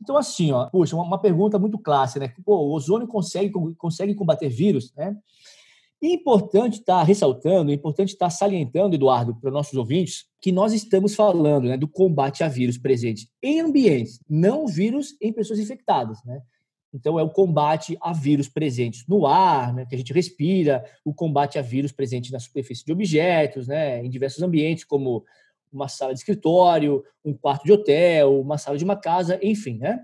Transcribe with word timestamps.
Então, 0.00 0.16
assim, 0.16 0.50
ó, 0.52 0.66
puxa, 0.66 0.96
uma, 0.96 1.18
pergunta 1.18 1.58
muito 1.58 1.78
clássica, 1.78 2.20
né? 2.20 2.34
Pô, 2.44 2.56
o 2.56 2.72
ozônio 2.72 3.06
consegue, 3.06 3.52
consegue 3.76 4.14
combater 4.14 4.48
vírus, 4.48 4.92
né? 4.94 5.16
Importante 6.02 6.78
estar 6.78 7.00
tá 7.00 7.02
ressaltando, 7.02 7.70
importante 7.70 8.12
estar 8.12 8.26
tá 8.26 8.30
salientando, 8.30 8.94
Eduardo, 8.94 9.34
para 9.34 9.50
nossos 9.50 9.74
ouvintes, 9.74 10.24
que 10.40 10.50
nós 10.50 10.72
estamos 10.72 11.14
falando 11.14 11.68
né, 11.68 11.76
do 11.76 11.86
combate 11.86 12.42
a 12.42 12.48
vírus 12.48 12.78
presente 12.78 13.28
em 13.42 13.60
ambientes, 13.60 14.18
não 14.26 14.66
vírus 14.66 15.14
em 15.20 15.30
pessoas 15.30 15.58
infectadas. 15.58 16.24
Né? 16.24 16.40
Então, 16.94 17.18
é 17.18 17.22
o 17.22 17.28
combate 17.28 17.98
a 18.00 18.14
vírus 18.14 18.48
presentes 18.48 19.04
no 19.06 19.26
ar, 19.26 19.74
né, 19.74 19.84
que 19.84 19.94
a 19.94 19.98
gente 19.98 20.14
respira, 20.14 20.82
o 21.04 21.12
combate 21.12 21.58
a 21.58 21.62
vírus 21.62 21.92
presente 21.92 22.32
na 22.32 22.40
superfície 22.40 22.82
de 22.82 22.92
objetos, 22.92 23.68
né, 23.68 24.02
em 24.02 24.08
diversos 24.08 24.42
ambientes, 24.42 24.84
como 24.84 25.22
uma 25.72 25.88
sala 25.88 26.12
de 26.12 26.18
escritório, 26.18 27.02
um 27.24 27.32
quarto 27.32 27.64
de 27.64 27.72
hotel, 27.72 28.40
uma 28.40 28.58
sala 28.58 28.76
de 28.76 28.84
uma 28.84 28.96
casa, 28.96 29.38
enfim, 29.42 29.78
né? 29.78 30.00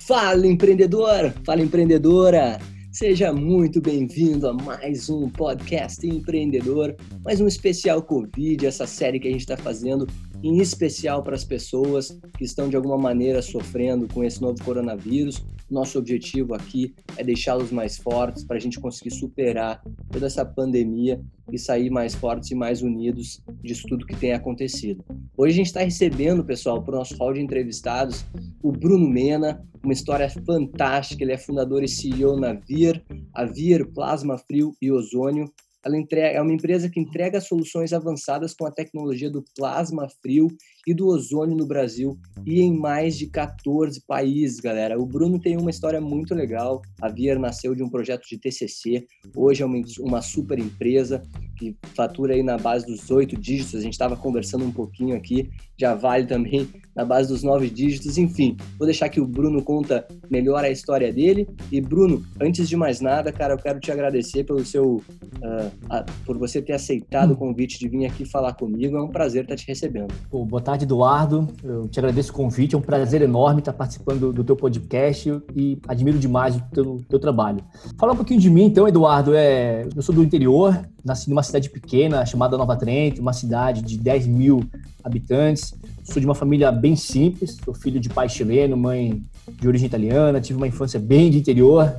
Fala 0.00 0.46
empreendedor, 0.46 1.32
fala 1.44 1.62
empreendedora. 1.62 2.58
Seja 2.92 3.32
muito 3.32 3.80
bem-vindo 3.80 4.48
a 4.48 4.52
mais 4.52 5.10
um 5.10 5.28
podcast 5.28 6.06
empreendedor, 6.06 6.94
mais 7.24 7.40
um 7.40 7.46
especial 7.48 8.00
Covid, 8.02 8.66
essa 8.66 8.86
série 8.86 9.18
que 9.18 9.26
a 9.26 9.30
gente 9.32 9.40
está 9.40 9.56
fazendo 9.56 10.06
em 10.44 10.58
especial 10.58 11.22
para 11.22 11.34
as 11.34 11.42
pessoas 11.42 12.20
que 12.36 12.44
estão 12.44 12.68
de 12.68 12.76
alguma 12.76 12.98
maneira 12.98 13.40
sofrendo 13.40 14.06
com 14.06 14.22
esse 14.22 14.42
novo 14.42 14.62
coronavírus. 14.62 15.42
Nosso 15.70 15.98
objetivo 15.98 16.52
aqui 16.52 16.94
é 17.16 17.24
deixá-los 17.24 17.70
mais 17.70 17.96
fortes 17.96 18.44
para 18.44 18.58
a 18.58 18.60
gente 18.60 18.78
conseguir 18.78 19.10
superar 19.12 19.82
toda 20.12 20.26
essa 20.26 20.44
pandemia 20.44 21.18
e 21.50 21.58
sair 21.58 21.88
mais 21.88 22.14
fortes 22.14 22.50
e 22.50 22.54
mais 22.54 22.82
unidos 22.82 23.42
disso 23.62 23.86
tudo 23.88 24.04
que 24.04 24.14
tem 24.14 24.34
acontecido. 24.34 25.02
Hoje 25.34 25.54
a 25.54 25.56
gente 25.56 25.66
está 25.66 25.80
recebendo, 25.80 26.44
pessoal, 26.44 26.82
para 26.82 26.94
o 26.94 26.98
nosso 26.98 27.16
hall 27.16 27.32
de 27.32 27.40
entrevistados, 27.40 28.22
o 28.62 28.70
Bruno 28.70 29.08
Mena, 29.08 29.66
uma 29.82 29.94
história 29.94 30.28
fantástica. 30.28 31.24
Ele 31.24 31.32
é 31.32 31.38
fundador 31.38 31.82
e 31.82 31.88
CEO 31.88 32.38
na 32.38 32.52
VIR, 32.52 33.02
a 33.32 33.46
VIR 33.46 33.86
Plasma 33.92 34.36
Frio 34.36 34.74
e 34.80 34.92
Ozônio, 34.92 35.50
ela 35.84 35.96
entrega, 35.96 36.38
é 36.38 36.40
uma 36.40 36.52
empresa 36.52 36.88
que 36.88 36.98
entrega 36.98 37.40
soluções 37.40 37.92
avançadas 37.92 38.54
com 38.54 38.66
a 38.66 38.70
tecnologia 38.70 39.30
do 39.30 39.44
plasma 39.54 40.08
frio 40.22 40.48
e 40.86 40.94
do 40.94 41.06
ozônio 41.06 41.56
no 41.56 41.66
Brasil 41.66 42.18
e 42.46 42.60
em 42.60 42.76
mais 42.76 43.16
de 43.16 43.26
14 43.26 44.02
países, 44.06 44.60
galera. 44.60 45.00
O 45.00 45.06
Bruno 45.06 45.38
tem 45.38 45.56
uma 45.56 45.70
história 45.70 46.00
muito 46.00 46.34
legal. 46.34 46.82
A 47.00 47.08
Vier 47.08 47.38
nasceu 47.38 47.74
de 47.74 47.82
um 47.82 47.88
projeto 47.88 48.28
de 48.28 48.38
TCC, 48.38 49.06
hoje 49.34 49.62
é 49.62 49.66
uma, 50.00 50.20
super 50.20 50.58
empresa 50.58 51.22
que 51.56 51.76
fatura 51.94 52.34
aí 52.34 52.42
na 52.42 52.58
base 52.58 52.86
dos 52.86 53.10
oito 53.10 53.36
dígitos. 53.36 53.76
A 53.76 53.80
gente 53.80 53.92
estava 53.92 54.16
conversando 54.16 54.64
um 54.64 54.72
pouquinho 54.72 55.16
aqui, 55.16 55.48
já 55.76 55.94
vale 55.94 56.26
também 56.26 56.68
na 56.94 57.04
base 57.04 57.28
dos 57.28 57.42
nove 57.42 57.70
dígitos. 57.70 58.18
Enfim, 58.18 58.56
vou 58.78 58.86
deixar 58.86 59.08
que 59.08 59.20
o 59.20 59.26
Bruno 59.26 59.62
conta 59.62 60.06
melhor 60.30 60.64
a 60.64 60.70
história 60.70 61.12
dele. 61.12 61.48
E 61.70 61.80
Bruno, 61.80 62.24
antes 62.40 62.68
de 62.68 62.76
mais 62.76 63.00
nada, 63.00 63.32
cara, 63.32 63.54
eu 63.54 63.58
quero 63.58 63.80
te 63.80 63.90
agradecer 63.90 64.44
pelo 64.44 64.64
seu, 64.64 64.96
uh, 64.96 65.72
a, 65.88 66.04
por 66.24 66.38
você 66.38 66.60
ter 66.60 66.72
aceitado 66.72 67.32
o 67.32 67.36
convite 67.36 67.78
de 67.78 67.88
vir 67.88 68.06
aqui 68.06 68.24
falar 68.24 68.54
comigo. 68.54 68.96
É 68.96 69.02
um 69.02 69.08
prazer 69.08 69.42
estar 69.42 69.56
te 69.56 69.66
recebendo. 69.66 70.12
Pô, 70.30 70.44
boa 70.44 70.62
tarde, 70.74 70.84
Eduardo. 70.84 71.48
Eu 71.62 71.88
te 71.88 71.98
agradeço 71.98 72.32
o 72.32 72.34
convite. 72.34 72.74
É 72.74 72.78
um 72.78 72.80
prazer 72.80 73.22
enorme 73.22 73.60
estar 73.60 73.72
participando 73.72 74.32
do, 74.32 74.42
teu 74.42 74.56
podcast 74.56 75.40
e 75.54 75.78
admiro 75.86 76.18
demais 76.18 76.56
o 76.56 76.62
teu, 76.72 77.00
teu 77.08 77.18
trabalho. 77.18 77.60
Falar 77.96 78.12
um 78.12 78.16
pouquinho 78.16 78.40
de 78.40 78.50
mim, 78.50 78.64
então, 78.64 78.88
Eduardo. 78.88 79.34
É, 79.34 79.86
eu 79.94 80.02
sou 80.02 80.14
do 80.14 80.22
interior, 80.22 80.78
nasci 81.04 81.30
numa 81.30 81.42
cidade 81.42 81.70
pequena 81.70 82.26
chamada 82.26 82.58
Nova 82.58 82.76
Trento, 82.76 83.20
uma 83.20 83.32
cidade 83.32 83.82
de 83.82 83.96
10 83.96 84.26
mil 84.26 84.64
habitantes. 85.02 85.74
Sou 86.02 86.20
de 86.20 86.26
uma 86.26 86.34
família 86.34 86.70
bem 86.72 86.96
simples, 86.96 87.56
sou 87.64 87.72
filho 87.72 88.00
de 88.00 88.08
pai 88.08 88.28
chileno, 88.28 88.76
mãe 88.76 89.22
de 89.48 89.68
origem 89.68 89.86
italiana, 89.86 90.40
tive 90.40 90.56
uma 90.56 90.66
infância 90.66 90.98
bem 90.98 91.30
de 91.30 91.38
interior, 91.38 91.94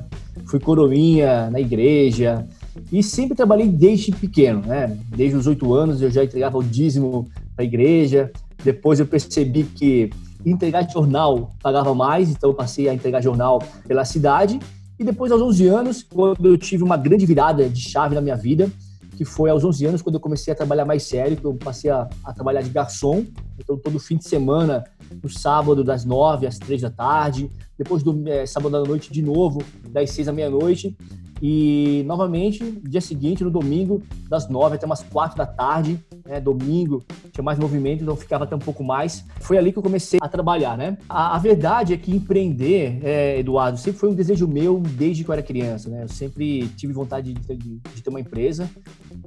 fui 0.46 0.60
coroinha 0.60 1.50
na 1.50 1.60
igreja 1.60 2.46
e 2.92 3.02
sempre 3.02 3.36
trabalhei 3.36 3.68
desde 3.68 4.12
pequeno, 4.12 4.60
né? 4.60 4.96
Desde 5.08 5.36
os 5.36 5.46
oito 5.46 5.72
anos 5.72 6.02
eu 6.02 6.10
já 6.10 6.22
entregava 6.22 6.58
o 6.58 6.62
dízimo 6.62 7.26
para 7.56 7.64
a 7.64 7.66
igreja. 7.66 8.30
Depois 8.64 8.98
eu 8.98 9.06
percebi 9.06 9.64
que 9.64 10.10
entregar 10.44 10.88
jornal 10.90 11.54
pagava 11.62 11.94
mais, 11.94 12.30
então 12.30 12.50
eu 12.50 12.54
passei 12.54 12.88
a 12.88 12.94
entregar 12.94 13.20
jornal 13.20 13.60
pela 13.86 14.04
cidade. 14.04 14.58
E 14.98 15.04
depois, 15.04 15.30
aos 15.30 15.42
11 15.42 15.66
anos, 15.66 16.02
quando 16.02 16.46
eu 16.46 16.56
tive 16.56 16.82
uma 16.82 16.96
grande 16.96 17.26
virada 17.26 17.68
de 17.68 17.80
chave 17.80 18.14
na 18.14 18.20
minha 18.20 18.36
vida, 18.36 18.70
que 19.16 19.24
foi 19.24 19.50
aos 19.50 19.64
11 19.64 19.86
anos, 19.86 20.02
quando 20.02 20.16
eu 20.16 20.20
comecei 20.20 20.52
a 20.52 20.56
trabalhar 20.56 20.84
mais 20.84 21.02
sério, 21.02 21.36
que 21.36 21.44
eu 21.44 21.54
passei 21.54 21.90
a, 21.90 22.08
a 22.24 22.32
trabalhar 22.32 22.62
de 22.62 22.70
garçom. 22.70 23.24
Então, 23.58 23.76
todo 23.76 23.98
fim 23.98 24.16
de 24.16 24.28
semana, 24.28 24.84
no 25.22 25.28
sábado, 25.28 25.82
das 25.82 26.04
9 26.04 26.46
às 26.46 26.58
3 26.58 26.82
da 26.82 26.90
tarde. 26.90 27.50
Depois 27.76 28.02
do 28.02 28.26
é, 28.28 28.46
sábado 28.46 28.76
à 28.76 28.84
noite, 28.84 29.12
de 29.12 29.22
novo, 29.22 29.62
das 29.90 30.10
6 30.10 30.28
à 30.28 30.32
meia-noite. 30.32 30.96
E, 31.42 32.02
novamente, 32.06 32.64
no 32.64 32.88
dia 32.88 33.00
seguinte, 33.00 33.44
no 33.44 33.50
domingo, 33.50 34.02
das 34.28 34.48
9 34.48 34.76
até 34.76 34.86
umas 34.86 35.02
4 35.02 35.36
da 35.36 35.46
tarde. 35.46 35.98
Né, 36.24 36.40
domingo, 36.40 37.02
tinha 37.36 37.44
mais 37.44 37.58
movimento, 37.58 38.02
então 38.02 38.16
ficava 38.16 38.44
até 38.44 38.56
um 38.56 38.60
pouco 38.60 38.82
mais. 38.82 39.24
Foi 39.40 39.58
ali 39.58 39.70
que 39.70 39.78
eu 39.78 39.82
comecei 39.82 40.18
a 40.22 40.28
trabalhar, 40.28 40.76
né? 40.76 40.96
A, 41.08 41.36
a 41.36 41.38
verdade 41.38 41.92
é 41.92 41.96
que 41.96 42.10
empreender, 42.10 42.98
é, 43.04 43.38
Eduardo, 43.38 43.78
sempre 43.78 44.00
foi 44.00 44.08
um 44.08 44.14
desejo 44.14 44.48
meu 44.48 44.80
desde 44.80 45.22
que 45.22 45.30
eu 45.30 45.32
era 45.34 45.42
criança, 45.42 45.90
né? 45.90 46.04
Eu 46.04 46.08
sempre 46.08 46.66
tive 46.68 46.92
vontade 46.94 47.34
de, 47.34 47.56
de, 47.56 47.76
de 47.76 48.02
ter 48.02 48.08
uma 48.08 48.20
empresa. 48.20 48.68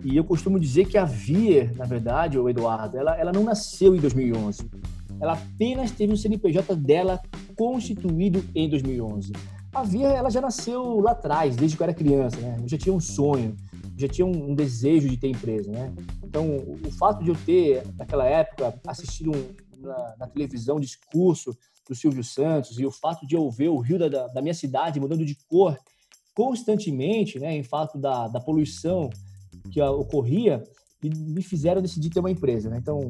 E 0.04 0.18
eu 0.18 0.24
costumo 0.24 0.60
dizer 0.60 0.86
que 0.86 0.98
a 0.98 1.06
Vier, 1.06 1.72
na 1.76 1.86
verdade, 1.86 2.40
o 2.40 2.50
Eduardo, 2.50 2.98
ela, 2.98 3.16
ela 3.16 3.32
não 3.32 3.44
nasceu 3.44 3.96
em 3.96 4.00
2011. 4.00 4.68
Ela 5.22 5.34
apenas 5.34 5.92
teve 5.92 6.14
o 6.14 6.18
CNPJ 6.18 6.76
dela 6.76 7.22
constituído 7.56 8.44
em 8.56 8.70
2011. 8.70 9.34
A 9.74 9.84
Via 9.84 10.08
ela 10.08 10.32
já 10.32 10.42
nasceu 10.42 11.00
lá 11.00 11.12
atrás, 11.12 11.56
desde 11.56 11.78
que 11.78 11.84
eu 11.84 11.86
era 11.86 11.94
criança, 11.94 12.40
né? 12.40 12.58
Eu 12.60 12.68
já 12.68 12.78
tinha 12.78 12.94
um 12.94 13.00
sonho, 13.00 13.56
já 14.00 14.08
tinha 14.08 14.26
um, 14.26 14.56
desejo 14.56 15.10
de 15.10 15.18
ter 15.18 15.28
empresa, 15.28 15.70
né? 15.70 15.94
Então, 16.24 16.56
o 16.56 16.92
fato 16.92 17.22
de 17.22 17.30
eu 17.30 17.36
ter, 17.46 17.84
naquela 17.98 18.26
época, 18.26 18.80
assistido 18.88 19.32
um, 19.32 19.82
na, 19.82 20.16
na, 20.20 20.28
televisão 20.28 20.80
discurso 20.80 21.56
do 21.88 21.94
Silvio 21.94 22.24
Santos 22.24 22.80
e 22.80 22.86
o 22.86 22.92
fato 22.92 23.28
de 23.28 23.36
eu 23.36 23.50
ver 23.52 23.68
o 23.68 23.80
rio 23.80 24.00
da, 24.00 24.28
da 24.28 24.42
minha 24.42 24.54
cidade 24.54 25.00
mudando 25.02 25.26
de 25.26 25.36
cor 25.50 25.78
constantemente, 26.34 27.40
né, 27.40 27.54
em 27.54 27.64
fato 27.64 27.98
da, 27.98 28.30
da 28.30 28.40
poluição 28.40 29.10
que 29.70 29.82
ocorria 29.82 30.64
e 31.04 31.10
me 31.10 31.42
fizeram 31.42 31.82
decidir 31.82 32.10
ter 32.10 32.22
uma 32.22 32.32
empresa. 32.32 32.70
Né? 32.70 32.78
Então, 32.78 33.10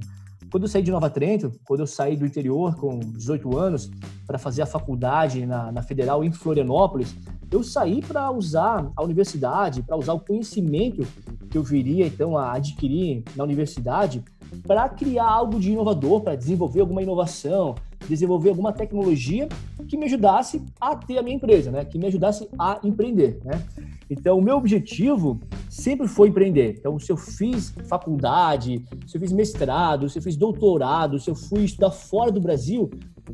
quando 0.52 0.64
eu 0.64 0.70
saí 0.70 0.82
de 0.82 0.92
Nova 0.92 1.10
Trento, 1.10 1.52
quando 1.66 1.82
eu 1.82 1.88
saí 1.88 2.16
do 2.16 2.26
interior 2.26 2.76
com 2.76 3.00
18 3.00 3.58
anos 3.58 3.90
para 4.26 4.38
fazer 4.38 4.62
a 4.62 4.66
faculdade 4.66 5.46
na, 5.46 5.72
na 5.72 5.82
Federal 5.82 6.24
em 6.24 6.32
Florianópolis, 6.32 7.16
eu 7.52 7.64
saí 7.64 8.02
para 8.02 8.32
usar 8.32 8.92
a 8.96 9.04
universidade, 9.04 9.82
para 9.82 9.98
usar 9.98 10.14
o 10.14 10.20
conhecimento 10.20 11.06
que 11.50 11.58
eu 11.58 11.64
viria 11.64 12.06
então 12.06 12.38
a 12.38 12.54
adquirir 12.54 13.24
na 13.36 13.44
universidade 13.44 14.24
para 14.66 14.88
criar 14.90 15.26
algo 15.26 15.60
de 15.60 15.72
inovador, 15.72 16.22
para 16.22 16.36
desenvolver 16.36 16.82
alguma 16.82 17.02
inovação, 17.02 17.76
desenvolver 18.08 18.50
alguma 18.50 18.72
tecnologia 18.72 19.48
que 19.88 19.98
me 19.98 20.06
ajudasse 20.06 20.62
a 20.80 20.96
ter 20.96 21.18
a 21.18 21.24
minha 21.24 21.36
empresa, 21.36 21.72
né? 21.72 21.86
Que 21.86 21.98
me 21.98 22.08
ajudasse 22.08 22.48
a 22.58 22.80
empreender, 22.84 23.40
né? 23.44 23.62
Então, 24.10 24.38
o 24.38 24.42
meu 24.42 24.58
objetivo 24.58 25.40
sempre 25.70 26.08
foi 26.08 26.30
empreender. 26.30 26.76
Então, 26.80 26.98
se 27.00 27.12
eu 27.12 27.18
fiz 27.18 27.74
faculdade, 27.88 28.84
se 29.06 29.18
eu 29.18 29.22
fiz 29.22 29.32
mestrado, 29.32 30.10
se 30.10 30.18
eu 30.18 30.24
fiz 30.24 30.36
doutorado, 30.36 31.20
se 31.20 31.30
eu 31.30 31.36
fui 31.36 31.64
estudar 31.66 31.92
fora 31.92 32.32
do 32.32 32.42
Brasil, 32.42 32.90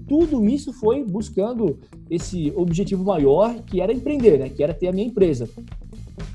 tudo 0.07 0.45
isso 0.45 0.73
foi 0.73 1.03
buscando 1.03 1.79
esse 2.09 2.51
objetivo 2.55 3.03
maior, 3.03 3.55
que 3.61 3.79
era 3.79 3.93
empreender, 3.93 4.37
né? 4.37 4.49
Que 4.49 4.63
era 4.63 4.73
ter 4.73 4.89
a 4.89 4.91
minha 4.91 5.07
empresa. 5.07 5.49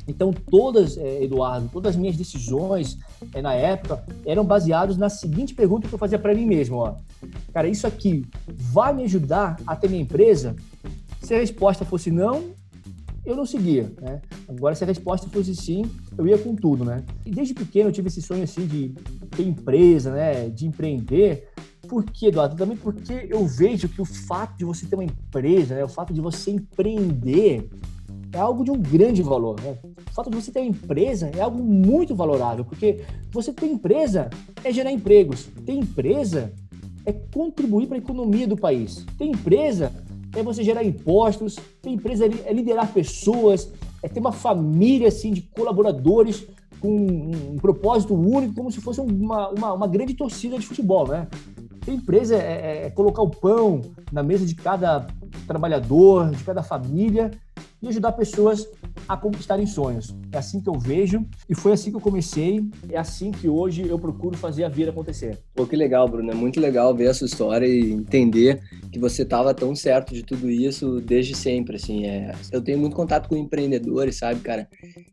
Então, 0.08 0.32
todas, 0.32 0.96
é, 0.96 1.22
Eduardo, 1.22 1.69
todas 1.72 1.90
as 1.90 1.96
minhas 1.96 2.16
decisões 2.16 2.99
é, 3.32 3.40
na 3.40 3.55
época 3.55 4.05
eram 4.26 4.44
baseadas 4.44 4.96
na 4.96 5.08
seguinte 5.08 5.55
pergunta 5.55 5.87
que 5.87 5.94
eu 5.94 5.99
fazia 5.99 6.19
para 6.19 6.34
mim 6.34 6.46
mesmo: 6.46 6.78
ó, 6.78 6.94
cara, 7.52 7.69
isso 7.69 7.87
aqui 7.87 8.26
vai 8.47 8.94
me 8.94 9.05
ajudar 9.05 9.56
a 9.67 9.76
ter 9.76 9.88
minha 9.88 10.02
empresa? 10.02 10.56
Se 11.23 11.35
a 11.35 11.38
resposta 11.38 11.85
fosse 11.85 12.11
não, 12.11 12.55
eu 13.25 13.37
não 13.37 13.44
seguia, 13.44 13.93
né? 14.00 14.20
Agora, 14.49 14.75
se 14.75 14.82
a 14.82 14.87
resposta 14.87 15.29
fosse 15.29 15.55
sim, 15.55 15.85
eu 16.17 16.26
ia 16.26 16.38
com 16.38 16.55
tudo, 16.55 16.85
né? 16.85 17.05
E 17.25 17.31
desde 17.31 17.55
pequeno 17.55 17.88
eu 17.88 17.93
tive 17.93 18.08
esse 18.08 18.23
sonho, 18.23 18.43
assim, 18.43 18.67
de 18.67 18.94
ter 19.37 19.43
empresa, 19.43 20.12
né? 20.12 20.49
De 20.49 20.67
empreender. 20.67 21.49
Por 21.87 22.05
quê, 22.05 22.26
Eduardo? 22.26 22.56
Também 22.56 22.76
porque 22.76 23.26
eu 23.29 23.47
vejo 23.47 23.88
que 23.88 24.00
o 24.00 24.05
fato 24.05 24.56
de 24.56 24.64
você 24.64 24.87
ter 24.87 24.96
uma 24.96 25.05
empresa, 25.05 25.75
né? 25.75 25.85
O 25.85 25.88
fato 25.88 26.12
de 26.14 26.20
você 26.20 26.50
empreender 26.50 27.69
é 28.32 28.38
algo 28.38 28.64
de 28.64 28.70
um 28.70 28.81
grande 28.81 29.23
valor. 29.23 29.61
Né? 29.61 29.76
O 30.08 30.14
fato 30.14 30.31
de 30.31 30.37
você 30.37 30.50
ter 30.50 30.61
uma 30.61 30.69
empresa 30.69 31.31
é 31.37 31.41
algo 31.41 31.62
muito 31.62 32.14
valorável, 32.14 32.64
porque 32.64 33.03
você 33.31 33.53
ter 33.53 33.67
empresa 33.67 34.31
é 34.62 34.73
gerar 34.73 34.93
empregos. 34.93 35.49
Ter 35.67 35.73
empresa 35.73 36.53
é 37.06 37.12
contribuir 37.12 37.87
para 37.87 37.97
a 37.97 37.99
economia 37.99 38.47
do 38.47 38.56
país. 38.56 39.05
Ter 39.19 39.25
empresa 39.25 39.93
é 40.37 40.43
você 40.43 40.62
gerar 40.62 40.85
impostos, 40.85 41.56
ter 41.82 41.91
empresa 41.91 42.26
é 42.26 42.52
liderar 42.52 42.93
pessoas, 42.93 43.73
é 44.02 44.08
ter 44.08 44.20
uma 44.20 44.32
família 44.32 45.08
assim 45.08 45.32
de 45.32 45.43
colaboradores 45.43 46.47
com 46.81 46.97
um, 46.97 47.56
propósito 47.56 48.14
único, 48.14 48.55
como 48.55 48.73
se 48.73 48.81
fosse 48.81 49.00
uma, 49.00 49.50
uma, 49.50 49.73
uma 49.75 49.87
grande 49.87 50.14
torcida 50.14 50.58
de 50.58 50.67
futebol, 50.67 51.06
né? 51.06 51.29
Ter 51.85 51.93
empresa 51.93 52.37
é, 52.37 52.38
é, 52.38 52.87
é 52.87 52.91
colocar 52.91 53.23
o 53.23 53.29
pão 53.29 53.82
na 54.11 54.23
mesa 54.23 54.46
de 54.46 54.55
cada 54.55 55.06
trabalhador, 55.46 56.31
de 56.31 56.43
cada 56.43 56.62
família 56.62 57.31
e 57.82 57.88
ajudar 57.88 58.12
pessoas 58.12 58.69
a 59.09 59.17
conquistarem 59.17 59.67
sonhos. 59.67 60.15
É 60.32 60.38
assim 60.38 60.61
que 60.61 60.69
eu 60.69 60.79
vejo 60.79 61.25
e 61.49 61.55
foi 61.55 61.73
assim 61.73 61.91
que 61.91 61.97
eu 61.97 62.00
comecei. 62.00 62.61
É 62.88 62.99
assim 62.99 63.31
que 63.31 63.49
hoje 63.49 63.88
eu 63.88 63.99
procuro 63.99 64.37
fazer 64.37 64.65
a 64.65 64.69
vida 64.69 64.91
acontecer. 64.91 65.38
Pô, 65.55 65.67
que 65.67 65.77
legal, 65.77 66.09
Bruno. 66.09 66.31
É 66.31 66.35
muito 66.35 66.61
legal 66.61 66.94
ver 66.94 67.09
a 67.09 67.15
sua 67.15 67.27
história 67.27 67.67
e 67.67 67.91
entender 67.93 68.61
que 68.93 68.99
você 68.99 69.23
estava 69.23 69.55
tão 69.55 69.75
certo 69.75 70.15
de 70.15 70.23
tudo 70.23 70.50
isso 70.50 71.00
desde 71.00 71.35
sempre. 71.35 71.77
Assim, 71.77 72.06
é... 72.06 72.32
eu 72.53 72.62
tenho 72.62 72.79
muito 72.79 72.97
contato 72.97 73.29
com 73.29 73.37
empreendedores, 73.37 74.17
sabe, 74.17 74.41
cara? 74.41 74.69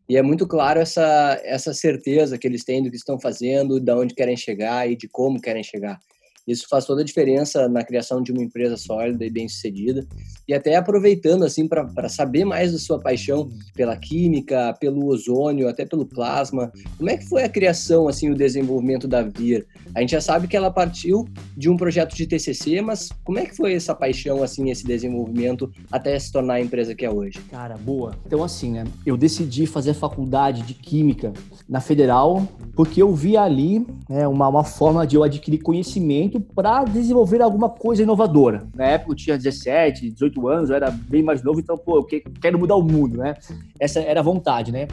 E 0.09 0.17
é 0.17 0.21
muito 0.21 0.47
claro 0.47 0.79
essa 0.79 1.39
essa 1.43 1.73
certeza 1.73 2.37
que 2.37 2.47
eles 2.47 2.63
têm 2.63 2.83
do 2.83 2.89
que 2.89 2.95
estão 2.95 3.19
fazendo, 3.19 3.79
de 3.79 3.91
onde 3.91 4.13
querem 4.13 4.37
chegar 4.37 4.89
e 4.89 4.95
de 4.95 5.07
como 5.07 5.41
querem 5.41 5.63
chegar. 5.63 5.99
Isso 6.47 6.65
faz 6.69 6.85
toda 6.85 7.01
a 7.01 7.05
diferença 7.05 7.67
na 7.67 7.83
criação 7.83 8.21
de 8.21 8.31
uma 8.31 8.41
empresa 8.41 8.77
sólida 8.77 9.25
e 9.25 9.29
bem-sucedida. 9.29 10.07
E 10.47 10.53
até 10.53 10.75
aproveitando, 10.75 11.43
assim, 11.43 11.67
para 11.67 12.07
saber 12.07 12.45
mais 12.45 12.71
da 12.71 12.79
sua 12.79 12.99
paixão 12.99 13.49
pela 13.75 13.97
química, 13.97 14.73
pelo 14.79 15.05
ozônio, 15.07 15.67
até 15.67 15.85
pelo 15.85 16.05
plasma, 16.05 16.71
como 16.97 17.09
é 17.09 17.17
que 17.17 17.27
foi 17.27 17.43
a 17.43 17.49
criação, 17.49 18.07
assim, 18.07 18.29
o 18.29 18.35
desenvolvimento 18.35 19.07
da 19.07 19.23
VIR? 19.23 19.65
A 19.93 19.99
gente 19.99 20.11
já 20.11 20.21
sabe 20.21 20.47
que 20.47 20.55
ela 20.55 20.71
partiu 20.71 21.27
de 21.55 21.69
um 21.69 21.75
projeto 21.75 22.15
de 22.15 22.25
TCC, 22.25 22.81
mas 22.81 23.09
como 23.25 23.39
é 23.39 23.45
que 23.45 23.55
foi 23.55 23.73
essa 23.73 23.93
paixão, 23.93 24.41
assim, 24.41 24.69
esse 24.69 24.85
desenvolvimento 24.85 25.69
até 25.91 26.17
se 26.17 26.31
tornar 26.31 26.55
a 26.55 26.61
empresa 26.61 26.95
que 26.95 27.05
é 27.05 27.11
hoje? 27.11 27.39
Cara, 27.51 27.75
boa. 27.77 28.15
Então, 28.25 28.43
assim, 28.43 28.71
né, 28.71 28.85
eu 29.05 29.17
decidi 29.17 29.65
fazer 29.65 29.93
faculdade 29.93 30.61
de 30.61 30.73
Química 30.73 31.33
na 31.67 31.81
Federal 31.81 32.47
porque 32.75 33.01
eu 33.01 33.13
vi 33.13 33.35
ali 33.35 33.85
né, 34.07 34.27
uma, 34.27 34.47
uma 34.47 34.63
forma 34.63 35.05
de 35.05 35.15
eu 35.15 35.23
adquirir 35.23 35.57
conhecimento 35.59 36.36
para 36.39 36.83
desenvolver 36.83 37.41
alguma 37.41 37.69
coisa 37.69 38.03
inovadora. 38.03 38.67
Na 38.75 38.85
época 38.85 39.11
eu 39.11 39.15
tinha 39.15 39.37
17, 39.37 40.11
18 40.11 40.47
anos, 40.47 40.69
eu 40.69 40.75
era 40.75 40.91
bem 40.91 41.23
mais 41.23 41.43
novo, 41.43 41.59
então, 41.59 41.77
pô, 41.77 41.97
eu 41.97 42.05
quero 42.41 42.59
mudar 42.59 42.75
o 42.75 42.83
mundo, 42.83 43.17
né? 43.17 43.35
Essa 43.79 43.99
era 43.99 44.19
a 44.19 44.23
vontade, 44.23 44.71
né? 44.71 44.87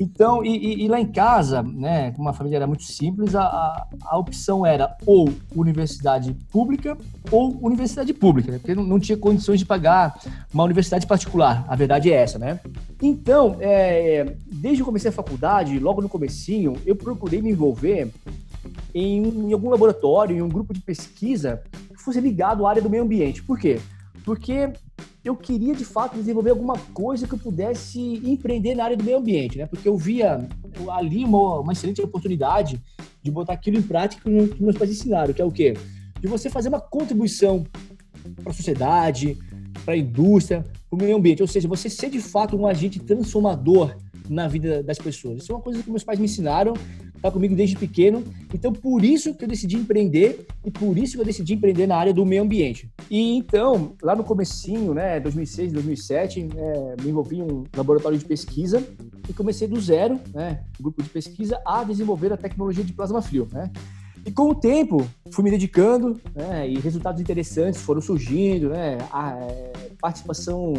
Então, 0.00 0.44
e, 0.44 0.84
e, 0.84 0.88
lá 0.88 1.00
em 1.00 1.06
casa, 1.06 1.62
né, 1.62 2.10
como 2.12 2.28
a 2.28 2.32
família 2.32 2.56
era 2.56 2.66
muito 2.66 2.82
simples, 2.82 3.34
a, 3.34 3.86
a 4.04 4.18
opção 4.18 4.66
era 4.66 4.96
ou 5.06 5.32
universidade 5.54 6.34
pública 6.50 6.98
ou 7.30 7.56
universidade 7.62 8.12
pública, 8.12 8.50
né, 8.50 8.58
porque 8.58 8.74
não, 8.74 8.82
não, 8.82 8.98
tinha 8.98 9.16
condições 9.16 9.60
de 9.60 9.64
pagar 9.64 10.18
uma 10.52 10.64
universidade 10.64 11.06
particular. 11.06 11.64
A 11.68 11.76
verdade 11.76 12.12
é 12.12 12.16
essa, 12.16 12.38
né? 12.38 12.58
Então, 13.00 13.56
é, 13.60 14.34
desde 14.46 14.78
que 14.78 14.82
eu 14.82 14.86
comecei 14.86 15.10
a 15.10 15.12
faculdade, 15.12 15.78
logo 15.78 16.02
no 16.02 16.08
comecinho, 16.08 16.74
eu 16.84 16.96
procurei 16.96 17.40
me 17.40 17.50
envolver 17.50 18.10
em, 18.94 19.22
em 19.22 19.52
algum 19.52 19.70
laboratório, 19.70 20.36
em 20.36 20.42
um 20.42 20.48
grupo 20.48 20.72
de 20.72 20.80
pesquisa 20.80 21.62
que 21.88 22.02
fosse 22.02 22.20
ligado 22.20 22.66
à 22.66 22.70
área 22.70 22.82
do 22.82 22.90
meio 22.90 23.02
ambiente. 23.02 23.42
Por 23.42 23.58
quê? 23.58 23.78
Porque 24.24 24.72
eu 25.24 25.36
queria 25.36 25.74
de 25.74 25.84
fato 25.84 26.16
desenvolver 26.16 26.50
alguma 26.50 26.78
coisa 26.94 27.26
que 27.26 27.34
eu 27.34 27.38
pudesse 27.38 28.00
empreender 28.24 28.74
na 28.74 28.84
área 28.84 28.96
do 28.96 29.04
meio 29.04 29.18
ambiente, 29.18 29.58
né? 29.58 29.66
Porque 29.66 29.88
eu 29.88 29.96
via 29.96 30.48
ali 30.90 31.24
uma, 31.24 31.60
uma 31.60 31.72
excelente 31.72 32.00
oportunidade 32.00 32.80
de 33.22 33.30
botar 33.30 33.54
aquilo 33.54 33.78
em 33.78 33.82
prática 33.82 34.22
que, 34.22 34.62
meus 34.62 34.76
pais 34.76 34.90
ensinaram, 34.90 35.34
que 35.34 35.42
é 35.42 35.44
o 35.44 35.50
quê? 35.50 35.74
De 36.20 36.28
você 36.28 36.48
fazer 36.48 36.68
uma 36.68 36.80
contribuição 36.80 37.64
para 38.42 38.50
a 38.50 38.54
sociedade, 38.54 39.36
para 39.84 39.94
a 39.94 39.96
indústria, 39.96 40.64
para 40.88 40.96
o 40.96 41.02
meio 41.02 41.16
ambiente, 41.16 41.42
ou 41.42 41.48
seja, 41.48 41.68
você 41.68 41.90
ser 41.90 42.10
de 42.10 42.20
fato 42.20 42.56
um 42.56 42.66
agente 42.66 43.00
transformador 43.00 43.96
na 44.28 44.48
vida 44.48 44.82
das 44.82 44.98
pessoas. 44.98 45.42
Isso 45.42 45.52
é 45.52 45.54
uma 45.54 45.62
coisa 45.62 45.82
que 45.82 45.90
meus 45.90 46.04
pais 46.04 46.18
me 46.18 46.26
ensinaram 46.26 46.74
está 47.26 47.30
comigo 47.30 47.54
desde 47.54 47.76
pequeno. 47.76 48.22
Então, 48.52 48.72
por 48.72 49.04
isso 49.04 49.34
que 49.34 49.44
eu 49.44 49.48
decidi 49.48 49.76
empreender 49.76 50.46
e 50.64 50.70
por 50.70 50.96
isso 50.96 51.14
que 51.14 51.20
eu 51.20 51.24
decidi 51.24 51.54
empreender 51.54 51.86
na 51.86 51.96
área 51.96 52.14
do 52.14 52.24
meio 52.24 52.42
ambiente. 52.42 52.88
E 53.10 53.36
então, 53.36 53.94
lá 54.02 54.14
no 54.14 54.24
comecinho, 54.24 54.94
né, 54.94 55.20
2006, 55.20 55.72
2007, 55.72 56.48
é, 56.56 57.02
me 57.02 57.10
envolvi 57.10 57.38
em 57.38 57.42
um 57.42 57.64
laboratório 57.76 58.18
de 58.18 58.24
pesquisa 58.24 58.86
e 59.28 59.32
comecei 59.32 59.66
do 59.66 59.80
zero, 59.80 60.20
né, 60.32 60.62
um 60.78 60.84
grupo 60.84 61.02
de 61.02 61.08
pesquisa, 61.08 61.60
a 61.66 61.82
desenvolver 61.84 62.32
a 62.32 62.36
tecnologia 62.36 62.84
de 62.84 62.92
plasma 62.92 63.20
frio, 63.20 63.48
né. 63.52 63.70
E 64.24 64.30
com 64.32 64.50
o 64.50 64.54
tempo, 64.56 65.06
fui 65.30 65.44
me 65.44 65.52
dedicando, 65.52 66.20
né, 66.34 66.68
e 66.68 66.80
resultados 66.80 67.20
interessantes 67.20 67.80
foram 67.80 68.00
surgindo, 68.00 68.70
né, 68.70 68.98
a, 69.12 69.36
é, 69.38 69.72
participação 70.00 70.74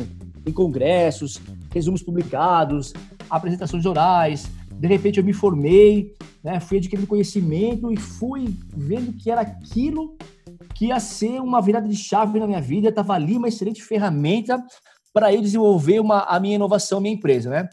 em 0.46 0.52
congressos, 0.52 1.40
resumos 1.74 2.02
publicados, 2.02 2.94
apresentações 3.30 3.86
orais, 3.86 4.50
de 4.72 4.88
repente 4.88 5.20
eu 5.20 5.24
me 5.24 5.34
formei, 5.34 6.14
né, 6.44 6.60
fui 6.60 6.78
adquirindo 6.78 7.08
conhecimento 7.08 7.92
e 7.92 7.98
fui 7.98 8.56
vendo 8.76 9.14
que 9.14 9.30
era 9.32 9.42
aquilo 9.42 10.16
que 10.76 10.88
ia 10.88 11.00
ser 11.00 11.42
uma 11.42 11.62
virada 11.62 11.88
de 11.88 11.96
chave 11.96 12.40
na 12.40 12.48
minha 12.48 12.62
vida, 12.62 12.90
estava 12.90 13.14
ali 13.14 13.36
uma 13.36 13.48
excelente 13.48 13.84
ferramenta 13.84 14.64
para 15.14 15.34
eu 15.34 15.42
desenvolver 15.42 16.00
uma, 16.00 16.22
a 16.22 16.40
minha 16.40 16.56
inovação, 16.56 17.02
minha 17.02 17.16
empresa, 17.16 17.50
né? 17.50 17.70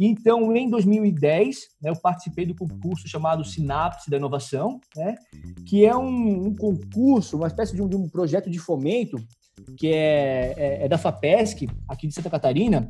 Então, 0.00 0.54
em 0.54 0.70
2010, 0.70 1.58
né, 1.82 1.90
eu 1.90 1.96
participei 1.96 2.46
do 2.46 2.54
concurso 2.54 3.08
chamado 3.08 3.44
Sinapse 3.44 4.08
da 4.08 4.16
Inovação, 4.16 4.80
né, 4.96 5.16
que 5.66 5.84
é 5.84 5.96
um, 5.96 6.46
um 6.46 6.54
concurso, 6.54 7.36
uma 7.36 7.48
espécie 7.48 7.74
de 7.74 7.82
um, 7.82 7.88
de 7.88 7.96
um, 7.96 8.08
projeto 8.08 8.48
de 8.48 8.60
fomento 8.60 9.16
que 9.76 9.88
é, 9.88 10.54
é, 10.56 10.84
é 10.84 10.88
da 10.88 10.96
FAPESC, 10.96 11.68
aqui 11.88 12.06
de 12.06 12.14
Santa 12.14 12.30
Catarina, 12.30 12.88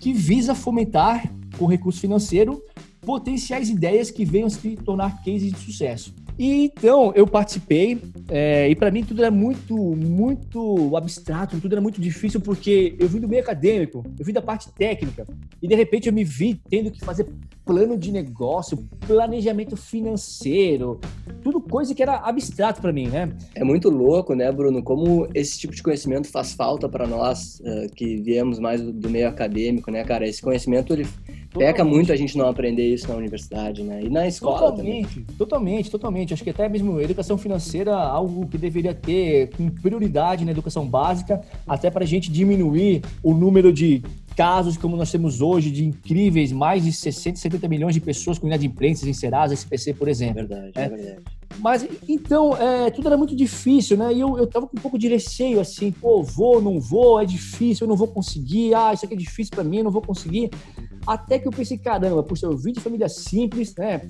que 0.00 0.12
visa 0.12 0.54
fomentar, 0.54 1.32
com 1.56 1.66
recurso 1.66 2.00
financeiro, 2.00 2.62
potenciais 3.00 3.68
ideias 3.68 4.10
que 4.10 4.24
venham 4.24 4.50
se 4.50 4.76
tornar 4.76 5.22
cases 5.24 5.52
de 5.52 5.58
sucesso. 5.58 6.14
E 6.38 6.64
então 6.64 7.12
eu 7.14 7.26
participei 7.26 8.00
é, 8.28 8.68
e 8.68 8.76
para 8.76 8.90
mim 8.90 9.02
tudo 9.02 9.22
era 9.22 9.30
muito, 9.30 9.74
muito 9.74 10.96
abstrato, 10.96 11.60
tudo 11.60 11.72
era 11.72 11.80
muito 11.80 12.00
difícil 12.00 12.40
porque 12.40 12.94
eu 12.98 13.08
vim 13.08 13.18
do 13.18 13.28
meio 13.28 13.42
acadêmico, 13.42 14.04
eu 14.18 14.24
vim 14.24 14.32
da 14.32 14.42
parte 14.42 14.70
técnica 14.72 15.26
e 15.60 15.66
de 15.66 15.74
repente 15.74 16.06
eu 16.06 16.12
me 16.12 16.22
vi 16.22 16.60
tendo 16.68 16.90
que 16.90 17.04
fazer 17.04 17.26
plano 17.64 17.98
de 17.98 18.12
negócio, 18.12 18.78
planejamento 19.06 19.76
financeiro, 19.76 21.00
tudo 21.42 21.60
coisa 21.60 21.94
que 21.94 22.02
era 22.02 22.16
abstrato 22.16 22.80
para 22.80 22.92
mim, 22.92 23.08
né? 23.08 23.30
É 23.54 23.62
muito 23.62 23.90
louco, 23.90 24.34
né, 24.34 24.50
Bruno? 24.50 24.82
Como 24.82 25.28
esse 25.34 25.58
tipo 25.58 25.74
de 25.74 25.82
conhecimento 25.82 26.28
faz 26.28 26.54
falta 26.54 26.88
para 26.88 27.06
nós 27.06 27.60
uh, 27.60 27.94
que 27.94 28.16
viemos 28.16 28.58
mais 28.58 28.80
do 28.80 29.10
meio 29.10 29.28
acadêmico, 29.28 29.90
né, 29.90 30.02
cara? 30.04 30.26
Esse 30.26 30.40
conhecimento 30.40 30.94
ele 30.94 31.06
Peca 31.52 31.84
muito 31.84 32.12
a 32.12 32.16
gente 32.16 32.36
não 32.36 32.46
aprender 32.48 32.86
isso 32.92 33.08
na 33.08 33.14
universidade, 33.14 33.82
né? 33.82 34.02
E 34.02 34.10
na 34.10 34.26
escola 34.26 34.70
totalmente, 34.70 35.08
também. 35.08 35.36
Totalmente, 35.36 35.90
totalmente. 35.90 36.34
Acho 36.34 36.44
que 36.44 36.50
até 36.50 36.68
mesmo 36.68 37.00
educação 37.00 37.38
financeira 37.38 37.94
algo 37.96 38.46
que 38.46 38.58
deveria 38.58 38.94
ter 38.94 39.50
com 39.56 39.68
prioridade 39.70 40.44
na 40.44 40.50
educação 40.50 40.86
básica, 40.86 41.40
até 41.66 41.90
para 41.90 42.04
a 42.04 42.06
gente 42.06 42.30
diminuir 42.30 43.02
o 43.22 43.32
número 43.32 43.72
de 43.72 44.02
casos 44.36 44.76
como 44.76 44.96
nós 44.96 45.10
temos 45.10 45.40
hoje 45.40 45.70
de 45.70 45.84
incríveis, 45.84 46.52
mais 46.52 46.84
de 46.84 46.92
60, 46.92 47.38
70 47.38 47.66
milhões 47.66 47.94
de 47.94 48.00
pessoas 48.00 48.38
com 48.38 48.46
inadimplências 48.46 49.08
em 49.08 49.12
Serasa, 49.12 49.54
SPC, 49.54 49.94
por 49.94 50.06
exemplo. 50.06 50.40
É 50.40 50.44
verdade, 50.44 50.72
é, 50.76 50.82
é 50.82 50.88
verdade. 50.88 51.37
Mas, 51.58 51.86
então, 52.08 52.56
é, 52.56 52.90
tudo 52.90 53.08
era 53.08 53.16
muito 53.16 53.34
difícil, 53.34 53.96
né? 53.96 54.12
E 54.12 54.20
eu, 54.20 54.38
eu 54.38 54.46
tava 54.46 54.66
com 54.66 54.78
um 54.78 54.80
pouco 54.80 54.98
de 54.98 55.08
receio, 55.08 55.60
assim, 55.60 55.90
pô, 55.90 56.22
vou, 56.22 56.62
não 56.62 56.80
vou, 56.80 57.20
é 57.20 57.24
difícil, 57.24 57.84
eu 57.84 57.88
não 57.88 57.96
vou 57.96 58.08
conseguir, 58.08 58.74
ah, 58.74 58.92
isso 58.92 59.04
aqui 59.04 59.14
é 59.14 59.16
difícil 59.16 59.50
para 59.50 59.64
mim, 59.64 59.78
eu 59.78 59.84
não 59.84 59.90
vou 59.90 60.02
conseguir. 60.02 60.50
Até 61.06 61.38
que 61.38 61.48
eu 61.48 61.52
pensei, 61.52 61.78
caramba, 61.78 62.22
puxa, 62.22 62.46
eu 62.46 62.56
vim 62.56 62.72
de 62.72 62.80
família 62.80 63.08
simples, 63.08 63.74
né? 63.76 64.02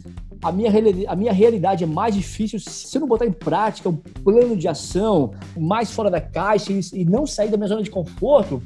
A 0.42 0.52
minha, 0.52 0.70
a 1.08 1.16
minha 1.16 1.32
realidade 1.32 1.84
é 1.84 1.86
mais 1.86 2.14
difícil 2.14 2.58
se 2.60 2.96
eu 2.96 3.00
não 3.00 3.08
botar 3.08 3.26
em 3.26 3.32
prática 3.32 3.88
um 3.88 3.96
plano 3.96 4.56
de 4.56 4.68
ação 4.68 5.32
mais 5.56 5.90
fora 5.90 6.10
da 6.10 6.20
caixa 6.20 6.72
e, 6.72 6.80
e 6.92 7.04
não 7.04 7.26
sair 7.26 7.50
da 7.50 7.56
minha 7.56 7.68
zona 7.68 7.82
de 7.82 7.90
conforto, 7.90 8.62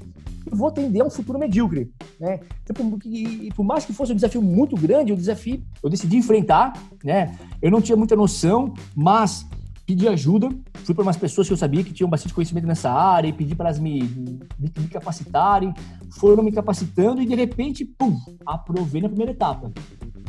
vou 0.51 0.71
tender 0.71 1.03
a 1.03 1.07
um 1.07 1.11
futuro 1.11 1.39
medíocre, 1.39 1.91
né? 2.19 2.41
Então, 2.63 2.99
e, 3.05 3.51
por 3.55 3.65
mais 3.65 3.85
que 3.85 3.93
fosse 3.93 4.13
um 4.13 4.17
desafio 4.17 4.43
muito 4.43 4.77
grande, 4.77 5.13
o 5.13 5.17
desafio 5.17 5.63
eu 5.83 5.91
decidi 5.91 6.17
enfrentar, 6.17 6.73
né? 7.05 7.37
Eu 7.61 7.71
não 7.71 7.81
tinha 7.81 7.97
muita 7.97 8.17
noção, 8.17 8.73
mas 8.95 9.47
pedi 9.87 10.09
ajuda, 10.09 10.49
fui 10.85 10.95
para 10.95 11.03
umas 11.03 11.17
pessoas 11.17 11.47
que 11.47 11.53
eu 11.53 11.57
sabia 11.57 11.83
que 11.83 11.93
tinham 11.93 12.09
bastante 12.09 12.35
conhecimento 12.35 12.67
nessa 12.67 12.91
área 12.91 13.29
e 13.29 13.33
pedi 13.33 13.55
para 13.55 13.69
elas 13.69 13.79
me, 13.79 14.03
me, 14.03 14.41
me, 14.59 14.89
capacitarem, 14.89 15.75
foram 16.13 16.43
me 16.43 16.53
capacitando 16.53 17.21
e 17.21 17.27
de 17.27 17.35
repente, 17.35 17.85
pum, 17.85 18.17
aprovei 18.47 19.03
na 19.03 19.09
primeira 19.09 19.33
etapa. 19.33 19.73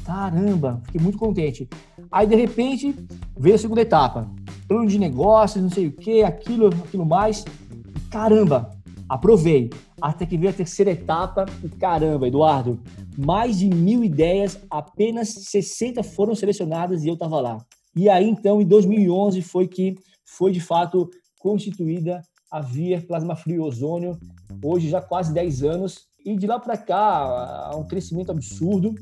Caramba, 0.04 0.82
fiquei 0.86 1.00
muito 1.00 1.18
contente. 1.18 1.68
Aí 2.12 2.28
de 2.28 2.36
repente 2.36 2.94
veio 3.38 3.56
a 3.56 3.58
segunda 3.58 3.82
etapa, 3.82 4.30
plano 4.68 4.88
de 4.88 5.00
negócios, 5.00 5.64
não 5.64 5.70
sei 5.70 5.88
o 5.88 5.92
que, 5.92 6.24
aquilo, 6.24 6.68
aquilo 6.68 7.06
mais. 7.06 7.46
Caramba, 8.10 8.70
aprovei. 9.08 9.70
Até 10.04 10.26
que 10.26 10.38
veio 10.38 10.52
a 10.52 10.54
terceira 10.54 10.92
etapa 10.92 11.46
e 11.64 11.70
caramba, 11.70 12.28
Eduardo, 12.28 12.78
mais 13.18 13.60
de 13.60 13.70
mil 13.70 14.04
ideias, 14.04 14.60
apenas 14.70 15.30
60 15.30 16.04
foram 16.04 16.36
selecionadas 16.36 17.06
e 17.06 17.08
eu 17.08 17.14
estava 17.14 17.40
lá. 17.40 17.58
E 17.96 18.10
aí, 18.10 18.28
então, 18.28 18.62
em 18.62 18.66
2011 18.66 19.42
foi 19.42 19.66
que 19.66 19.96
foi 20.26 20.52
de 20.52 20.60
fato 20.60 21.10
constituída 21.40 22.22
a 22.52 22.60
Vier 22.60 23.08
Plasma 23.08 23.34
Frio 23.34 23.64
Ozônio, 23.64 24.20
hoje 24.62 24.90
já 24.90 25.02
quase 25.02 25.34
10 25.34 25.64
anos. 25.64 26.00
E 26.26 26.36
de 26.36 26.48
lá 26.48 26.60
para 26.60 26.76
cá, 26.76 27.70
há 27.72 27.78
um 27.78 27.88
crescimento 27.88 28.30
absurdo. 28.30 28.94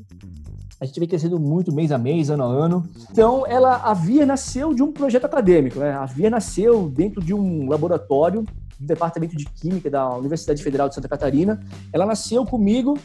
A 0.80 0.84
gente 0.84 1.00
vem 1.00 1.08
crescendo 1.08 1.40
muito 1.40 1.74
mês 1.74 1.90
a 1.90 1.98
mês, 1.98 2.30
ano 2.30 2.44
a 2.44 2.46
ano. 2.46 2.88
Então, 3.10 3.44
ela, 3.44 3.74
a 3.78 3.92
Via 3.92 4.24
nasceu 4.24 4.72
de 4.72 4.84
um 4.84 4.92
projeto 4.92 5.24
acadêmico. 5.24 5.80
Né? 5.80 5.90
A 5.90 6.06
Via 6.06 6.30
nasceu 6.30 6.88
dentro 6.88 7.20
de 7.20 7.34
um 7.34 7.68
laboratório 7.68 8.44
do 8.82 8.86
Departamento 8.86 9.36
de 9.36 9.44
Química 9.44 9.88
da 9.88 10.16
Universidade 10.16 10.62
Federal 10.62 10.88
de 10.88 10.94
Santa 10.94 11.08
Catarina. 11.08 11.60
Ela 11.92 12.04
nasceu 12.04 12.44
comigo, 12.44 12.98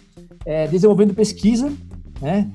é, 0.46 0.67
desenvolvendo 0.67 1.13
pesquisa, 1.13 1.72
né? 2.22 2.51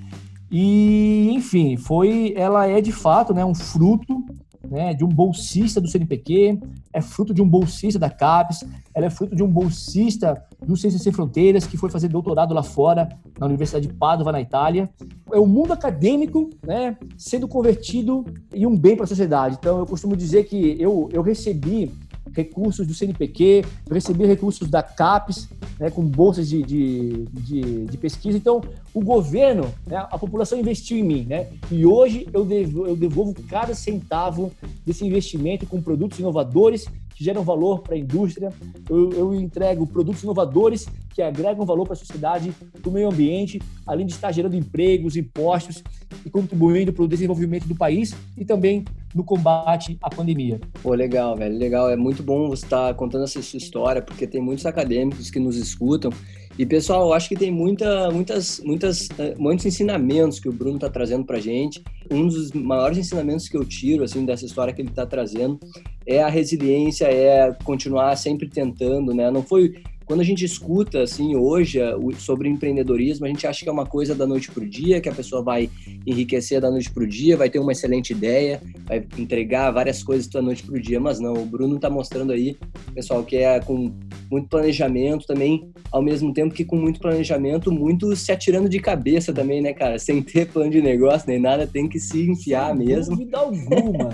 E, 0.51 1.31
enfim, 1.33 1.77
foi, 1.79 2.35
ela 2.37 2.67
é 2.67 2.81
de 2.81 2.93
fato 2.93 3.33
né, 3.33 3.43
um 3.43 3.55
fruto 3.55 4.23
né, 4.69 4.93
de 4.93 5.03
um 5.03 5.09
bolsista 5.09 5.81
do 5.81 5.89
CNPq, 5.89 6.61
é 6.93 7.01
fruto 7.01 7.33
de 7.33 7.41
um 7.41 7.49
bolsista 7.49 7.99
da 7.99 8.11
CAPES, 8.11 8.65
ela 8.95 9.07
é 9.07 9.11
fruto 9.11 9.35
de 9.35 9.43
um 9.43 9.49
bolsista 9.49 10.45
do 10.65 10.77
Ciências 10.77 11.03
Sem 11.03 11.13
Fronteiras, 11.13 11.67
que 11.67 11.79
foi 11.79 11.89
fazer 11.89 12.09
doutorado 12.09 12.53
lá 12.53 12.63
fora, 12.63 13.09
na 13.39 13.47
Universidade 13.47 13.87
de 13.87 13.95
Padova, 13.95 14.31
na 14.31 14.43
Itália. 14.43 14.91
É 15.33 15.39
o 15.39 15.47
mundo 15.47 15.73
acadêmico 15.73 16.51
né, 16.67 16.99
sendo 17.17 17.49
convertido 17.49 18.25
em 18.53 18.67
um 18.67 18.77
bem 18.77 18.95
para 18.95 19.05
a 19.05 19.09
sociedade. 19.09 19.57
Então, 19.59 19.79
eu 19.79 19.87
costumo 19.87 20.15
dizer 20.15 20.45
que 20.45 20.77
eu, 20.79 21.09
eu 21.13 21.23
recebi 21.23 21.91
recursos 22.35 22.87
do 22.87 22.95
CNPq, 22.95 23.65
eu 23.89 23.95
recebi 23.95 24.27
recursos 24.27 24.69
da 24.69 24.83
CAPES, 24.83 25.49
né, 25.79 25.91
com 25.91 26.03
bolsas 26.03 26.49
de, 26.49 26.63
de, 26.63 27.25
de, 27.27 27.85
de, 27.87 27.99
pesquisa. 27.99 28.37
Então, 28.37 28.63
o 28.95 29.01
governo, 29.03 29.73
né, 29.87 29.97
a 29.97 30.19
população 30.19 30.59
investiu 30.59 30.99
em 30.99 31.03
mim, 31.03 31.27
né? 31.29 31.49
E 31.71 31.85
hoje 31.87 32.27
eu 32.33 32.45
devolvo, 32.45 32.87
eu 32.87 32.97
devolvo 32.97 33.35
cada 33.49 33.75
centavo 33.75 34.53
desse 34.85 35.05
investimento 35.05 35.67
com 35.67 35.81
produtos 35.81 36.19
inovadores 36.19 36.87
que 37.23 37.25
geram 37.25 37.45
valor 37.45 37.81
para 37.81 37.95
a 37.95 37.99
indústria. 37.99 38.53
Eu, 38.91 39.13
eu, 39.13 39.35
entrego 39.35 39.87
produtos 39.87 40.25
inovadores 40.25 40.87
que 41.15 41.23
agregam 41.23 41.65
valor 41.65 41.85
para 41.85 41.93
a 41.93 41.97
sociedade, 41.97 42.53
para 42.81 42.91
o 42.91 42.93
meio 42.93 43.09
ambiente, 43.09 43.63
além 43.87 44.05
de 44.05 44.13
estar 44.13 44.33
gerando 44.33 44.57
empregos, 44.57 45.17
impostos 45.17 45.85
e 46.27 46.31
contribuindo 46.31 46.93
para 46.93 47.05
o 47.05 47.09
desenvolvimento 47.09 47.69
do 47.69 47.77
país 47.77 48.15
e 48.37 48.45
também 48.45 48.85
no 49.15 49.23
combate 49.23 49.97
à 50.03 50.11
pandemia. 50.11 50.61
Pô, 50.83 50.95
legal, 50.95 51.37
velho, 51.37 51.57
legal. 51.57 51.89
É 51.89 51.97
muito 51.97 52.23
bom 52.23 52.49
você 52.49 52.65
estar 52.65 52.93
contando 52.95 53.25
essa 53.25 53.41
sua 53.41 53.59
história, 53.59 54.03
porque 54.03 54.27
tem 54.27 54.41
muitos 54.41 54.67
acadêmicos 54.67 55.31
que 55.31 55.39
nos 55.39 55.57
escutam. 55.57 56.11
E, 56.59 56.67
pessoal, 56.67 57.07
eu 57.07 57.13
acho 57.15 57.29
que 57.29 57.37
tem 57.37 57.51
muita, 57.51 58.11
muitas, 58.11 58.61
muitas, 58.61 59.09
eh, 59.19 59.35
muitos 59.39 59.65
ensinamentos 59.65 60.39
que 60.39 60.49
o 60.49 60.53
Bruno 60.53 60.77
está 60.77 60.91
trazendo 60.91 61.25
para 61.25 61.41
gente. 61.41 61.83
Um 62.11 62.29
dos 62.29 62.53
maiores 62.53 62.99
ensinamentos 62.99 63.49
que 63.49 63.57
eu 63.57 63.65
tiro, 63.65 64.05
assim, 64.05 64.27
dessa 64.27 64.45
história 64.45 64.73
que 64.73 64.83
ele 64.83 64.91
está 64.91 65.07
trazendo 65.07 65.59
é 66.07 66.23
a 66.23 66.29
resiliência, 66.29 67.07
é 67.07 67.53
continuar 67.65 68.15
sempre 68.17 68.49
tentando, 68.49 69.15
né? 69.15 69.31
Não 69.31 69.43
foi 69.43 69.83
quando 70.05 70.21
a 70.21 70.25
gente 70.25 70.45
escuta 70.45 71.03
assim 71.03 71.35
hoje 71.37 71.79
sobre 72.19 72.49
empreendedorismo, 72.49 73.25
a 73.25 73.29
gente 73.29 73.47
acha 73.47 73.63
que 73.63 73.69
é 73.69 73.73
uma 73.73 73.87
coisa 73.87 74.15
da 74.15 74.27
noite 74.27 74.51
para 74.51 74.63
o 74.63 74.69
dia, 74.69 75.01
que 75.01 75.09
a 75.09 75.15
pessoa 75.15 75.43
vai 75.43 75.71
enriquecer 76.07 76.61
da 76.61 76.71
noite 76.71 76.91
para 76.91 77.05
o 77.05 77.07
dia, 77.07 77.35
vai 77.35 77.49
ter 77.49 77.59
uma 77.59 77.73
excelente 77.73 78.13
ideia, 78.13 78.61
vai 78.85 79.07
entregar 79.17 79.71
várias 79.71 80.03
coisas 80.03 80.27
da 80.27 80.43
noite 80.43 80.65
para 80.65 80.75
o 80.75 80.81
dia, 80.81 81.01
mas 81.01 81.19
não. 81.19 81.33
O 81.33 81.47
Bruno 81.47 81.77
está 81.77 81.89
mostrando 81.89 82.33
aí, 82.33 82.59
pessoal, 82.95 83.25
que 83.25 83.37
é 83.37 83.59
com 83.61 83.91
muito 84.33 84.49
planejamento 84.49 85.27
também, 85.27 85.71
ao 85.91 86.01
mesmo 86.01 86.33
tempo 86.33 86.55
que 86.55 86.65
com 86.65 86.77
muito 86.77 86.99
planejamento, 86.99 87.71
muito 87.71 88.17
se 88.17 88.33
atirando 88.33 88.67
de 88.67 88.81
cabeça 88.81 89.31
também, 89.31 89.61
né, 89.61 89.75
cara? 89.75 89.99
Sem 89.99 90.23
ter 90.23 90.51
plano 90.51 90.71
de 90.71 90.81
negócio 90.81 91.29
nem 91.29 91.39
nada, 91.39 91.67
tem 91.67 91.87
que 91.87 92.01
se 92.01 92.31
enfiar 92.31 92.75
Sem 92.75 92.87
mesmo. 92.87 93.17
Sem 93.17 93.27
dúvida 93.27 93.39
alguma. 93.39 94.11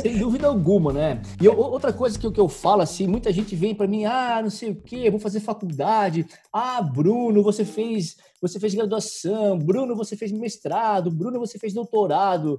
Sem 0.00 0.18
dúvida 0.18 0.46
alguma, 0.46 0.92
né? 0.94 1.20
E 1.38 1.44
eu, 1.44 1.56
outra 1.58 1.92
coisa 1.92 2.18
que 2.18 2.26
eu, 2.26 2.32
que 2.32 2.40
eu 2.40 2.48
falo 2.48 2.80
assim, 2.80 3.06
muita 3.06 3.30
gente 3.30 3.54
vem 3.54 3.74
para 3.74 3.86
mim, 3.86 4.06
ah, 4.06 4.40
não 4.42 4.48
sei 4.48 4.70
o 4.70 4.76
quê, 4.76 5.10
vou 5.10 5.20
fazer 5.20 5.40
faculdade. 5.40 6.24
Ah, 6.50 6.80
Bruno, 6.80 7.42
você 7.42 7.62
fez, 7.62 8.16
você 8.40 8.58
fez 8.58 8.74
graduação. 8.74 9.58
Bruno, 9.58 9.94
você 9.94 10.16
fez 10.16 10.32
mestrado. 10.32 11.10
Bruno, 11.10 11.38
você 11.38 11.58
fez 11.58 11.74
doutorado. 11.74 12.58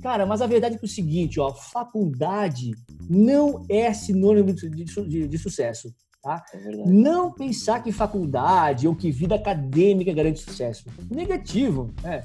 Cara, 0.00 0.24
mas 0.24 0.40
a 0.40 0.46
verdade 0.46 0.76
é, 0.76 0.78
que 0.78 0.84
é 0.84 0.86
o 0.86 0.90
seguinte, 0.90 1.40
ó, 1.40 1.52
faculdade 1.52 2.72
não 3.08 3.64
é 3.68 3.92
sinônimo 3.92 4.52
de, 4.52 4.68
de, 4.68 5.26
de 5.26 5.38
sucesso. 5.38 5.92
Tá? 6.28 6.44
É 6.52 6.58
não 6.84 7.32
pensar 7.32 7.82
que 7.82 7.90
faculdade 7.90 8.86
ou 8.86 8.94
que 8.94 9.10
vida 9.10 9.34
acadêmica 9.34 10.12
garante 10.12 10.40
sucesso. 10.40 10.84
Negativo. 11.10 11.90
É. 12.04 12.22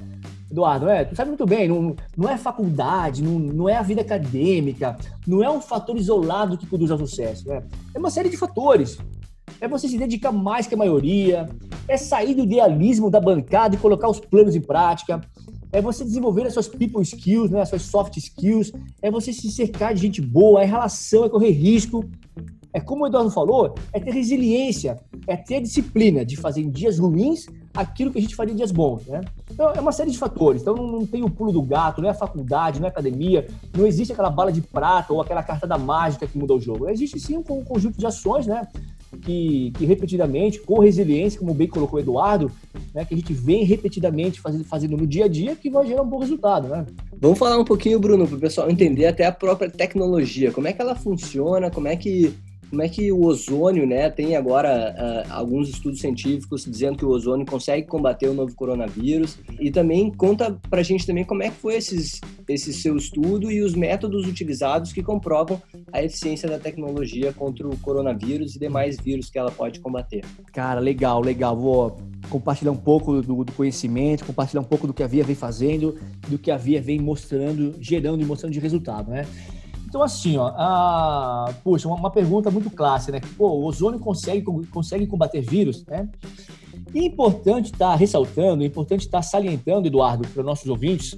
Eduardo, 0.51 0.89
é, 0.89 1.05
tu 1.05 1.15
sabe 1.15 1.29
muito 1.29 1.45
bem, 1.45 1.69
não, 1.69 1.95
não 2.17 2.29
é 2.29 2.37
faculdade, 2.37 3.23
não, 3.23 3.39
não 3.39 3.69
é 3.69 3.77
a 3.77 3.81
vida 3.81 4.01
acadêmica, 4.01 4.97
não 5.25 5.41
é 5.41 5.49
um 5.49 5.61
fator 5.61 5.97
isolado 5.97 6.57
que 6.57 6.67
conduz 6.67 6.91
ao 6.91 6.97
sucesso. 6.97 7.49
É, 7.49 7.63
é 7.95 7.97
uma 7.97 8.11
série 8.11 8.29
de 8.29 8.35
fatores 8.35 8.97
é 9.61 9.67
você 9.67 9.87
se 9.87 9.97
dedicar 9.97 10.31
mais 10.31 10.67
que 10.67 10.75
a 10.75 10.77
maioria, 10.77 11.49
é 11.87 11.95
sair 11.95 12.35
do 12.35 12.43
idealismo 12.43 13.09
da 13.09 13.21
bancada 13.21 13.75
e 13.75 13.77
colocar 13.77 14.09
os 14.09 14.19
planos 14.19 14.55
em 14.55 14.61
prática, 14.61 15.21
é 15.71 15.81
você 15.81 16.03
desenvolver 16.03 16.45
as 16.45 16.53
suas 16.53 16.67
people 16.67 17.01
skills, 17.01 17.49
né, 17.49 17.61
as 17.61 17.69
suas 17.69 17.83
soft 17.83 18.17
skills, 18.17 18.71
é 19.01 19.09
você 19.09 19.31
se 19.31 19.49
cercar 19.49 19.93
de 19.93 20.01
gente 20.01 20.21
boa, 20.21 20.61
é 20.61 20.65
relação, 20.65 21.23
é 21.23 21.29
correr 21.29 21.51
risco. 21.51 22.03
É 22.73 22.79
como 22.79 23.03
o 23.03 23.07
Eduardo 23.07 23.29
falou, 23.29 23.75
é 23.93 23.99
ter 23.99 24.11
resiliência, 24.11 24.99
é 25.27 25.37
ter 25.37 25.61
disciplina 25.61 26.25
de 26.25 26.35
fazer 26.35 26.61
em 26.61 26.69
dias 26.69 26.97
ruins 26.97 27.45
aquilo 27.73 28.11
que 28.11 28.17
a 28.17 28.21
gente 28.21 28.35
faria 28.35 28.53
em 28.53 28.57
dias 28.57 28.71
bons, 28.71 29.05
né? 29.05 29.21
Então, 29.51 29.71
é 29.71 29.79
uma 29.79 29.91
série 29.91 30.11
de 30.11 30.17
fatores. 30.17 30.61
Então, 30.61 30.75
não, 30.75 30.87
não, 30.87 31.05
tem 31.05 31.23
o 31.23 31.29
pulo 31.29 31.51
do 31.51 31.61
gato, 31.61 32.01
não 32.01 32.09
é 32.09 32.11
a 32.11 32.15
faculdade, 32.15 32.79
não 32.79 32.87
é 32.87 32.89
a 32.89 32.91
academia, 32.91 33.47
não 33.75 33.85
existe 33.85 34.11
aquela 34.11 34.29
bala 34.29 34.51
de 34.51 34.61
prata 34.61 35.13
ou 35.13 35.21
aquela 35.21 35.43
carta 35.43 35.67
da 35.67 35.77
mágica 35.77 36.27
que 36.27 36.37
muda 36.37 36.53
o 36.53 36.61
jogo. 36.61 36.89
Existe 36.89 37.19
sim 37.19 37.37
um 37.37 37.63
conjunto 37.63 37.97
de 37.97 38.05
ações, 38.05 38.47
né? 38.47 38.67
que, 39.21 39.71
que 39.77 39.85
repetidamente, 39.85 40.59
com 40.59 40.79
resiliência, 40.79 41.39
como 41.39 41.53
bem 41.53 41.67
colocou 41.67 41.99
o 41.99 42.01
Eduardo, 42.01 42.51
né, 42.93 43.05
que 43.05 43.13
a 43.13 43.17
gente 43.17 43.33
vem 43.33 43.63
repetidamente 43.63 44.41
fazendo, 44.41 44.63
fazendo 44.63 44.97
no 44.97 45.07
dia 45.07 45.25
a 45.25 45.27
dia, 45.27 45.55
que 45.55 45.69
vai 45.69 45.85
gerar 45.85 46.01
um 46.01 46.09
bom 46.09 46.19
resultado, 46.19 46.67
né? 46.67 46.85
Vamos 47.19 47.37
falar 47.37 47.57
um 47.57 47.63
pouquinho, 47.63 47.99
Bruno, 47.99 48.27
para 48.27 48.37
o 48.37 48.39
pessoal 48.39 48.69
entender 48.69 49.05
até 49.05 49.25
a 49.25 49.31
própria 49.31 49.69
tecnologia, 49.69 50.51
como 50.51 50.67
é 50.67 50.73
que 50.73 50.81
ela 50.81 50.95
funciona, 50.95 51.69
como 51.69 51.87
é 51.87 51.95
que 51.95 52.33
como 52.73 52.81
é 52.81 52.89
que 52.89 53.11
o 53.11 53.23
ozônio, 53.25 53.85
né, 53.85 54.09
tem 54.09 54.35
agora 54.35 54.95
uh, 54.97 55.31
alguns 55.31 55.69
estudos 55.69 55.99
científicos 55.99 56.65
dizendo 56.65 56.97
que 56.97 57.05
o 57.05 57.09
ozônio 57.09 57.45
consegue 57.45 57.85
combater 57.85 58.27
o 58.27 58.33
novo 58.33 58.55
coronavírus 58.55 59.37
e 59.59 59.69
também 59.69 60.11
conta 60.11 60.59
para 60.71 60.79
a 60.79 60.83
gente 60.83 61.05
também 61.05 61.23
como 61.23 61.43
é 61.43 61.51
que 61.51 61.55
foi 61.57 61.75
esses, 61.75 62.19
esse 62.49 62.73
seu 62.73 62.97
estudo 62.97 63.51
e 63.51 63.61
os 63.61 63.75
métodos 63.75 64.27
utilizados 64.27 64.91
que 64.91 65.03
comprovam 65.03 65.61
a 65.91 66.01
eficiência 66.01 66.49
da 66.49 66.57
tecnologia 66.57 67.31
contra 67.31 67.67
o 67.67 67.77
coronavírus 67.77 68.55
e 68.55 68.59
demais 68.59 68.99
vírus 68.99 69.29
que 69.29 69.37
ela 69.37 69.51
pode 69.51 69.79
combater. 69.79 70.25
Cara, 70.51 70.79
legal, 70.79 71.21
legal. 71.21 71.55
Vou 71.55 71.95
compartilhar 72.27 72.71
um 72.71 72.75
pouco 72.75 73.21
do, 73.21 73.43
do 73.43 73.51
conhecimento, 73.51 74.25
compartilhar 74.25 74.61
um 74.61 74.65
pouco 74.65 74.87
do 74.87 74.93
que 74.95 75.03
a 75.03 75.07
Via 75.07 75.23
vem 75.23 75.35
fazendo, 75.35 75.95
do 76.27 76.39
que 76.39 76.49
a 76.49 76.57
Via 76.57 76.81
vem 76.81 76.99
mostrando, 76.99 77.75
gerando 77.79 78.23
e 78.23 78.25
mostrando 78.25 78.51
de 78.51 78.59
resultado, 78.59 79.11
né? 79.11 79.27
Então, 79.93 80.01
assim, 80.01 80.37
ó, 80.37 80.47
a, 80.57 81.53
puxa, 81.63 81.87
uma, 81.87 81.95
uma, 81.95 82.09
pergunta 82.09 82.49
muito 82.49 82.67
clássica, 82.71 83.11
né? 83.11 83.21
Pô, 83.37 83.49
o 83.49 83.63
ozônio 83.63 83.99
consegue, 83.99 84.43
consegue 84.71 85.05
combater 85.05 85.39
vírus, 85.41 85.85
né? 85.85 86.09
E 86.91 87.05
importante 87.05 87.65
estar 87.65 87.91
tá 87.91 87.95
ressaltando, 87.95 88.63
importante 88.63 89.01
estar 89.01 89.19
tá 89.19 89.21
salientando, 89.21 89.87
Eduardo, 89.87 90.27
para 90.29 90.41
nossos 90.41 90.67
ouvintes, 90.67 91.15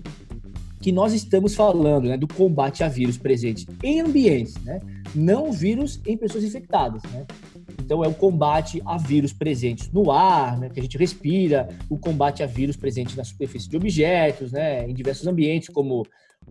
que 0.82 0.92
nós 0.92 1.14
estamos 1.14 1.56
falando 1.56 2.10
né, 2.10 2.18
do 2.18 2.28
combate 2.28 2.84
a 2.84 2.90
vírus 2.90 3.18
presente 3.18 3.66
em 3.82 4.02
ambientes, 4.02 4.56
né? 4.66 4.82
Não 5.16 5.54
vírus 5.54 6.02
em 6.06 6.18
pessoas 6.18 6.44
infectadas, 6.44 7.02
né? 7.04 7.26
Então, 7.82 8.04
é 8.04 8.10
o 8.10 8.14
combate 8.14 8.82
a 8.86 8.98
vírus 8.98 9.32
presentes 9.32 9.90
no 9.90 10.12
ar, 10.12 10.60
né, 10.60 10.70
que 10.70 10.82
a 10.82 10.84
gente 10.84 10.98
respira, 10.98 11.70
o 11.90 11.98
combate 11.98 12.44
a 12.44 12.46
vírus 12.46 12.76
presente 12.76 13.16
na 13.16 13.24
superfície 13.24 13.70
de 13.70 13.78
objetos, 13.78 14.52
né, 14.52 14.90
em 14.90 14.94
diversos 14.94 15.26
ambientes, 15.28 15.70
como 15.70 16.06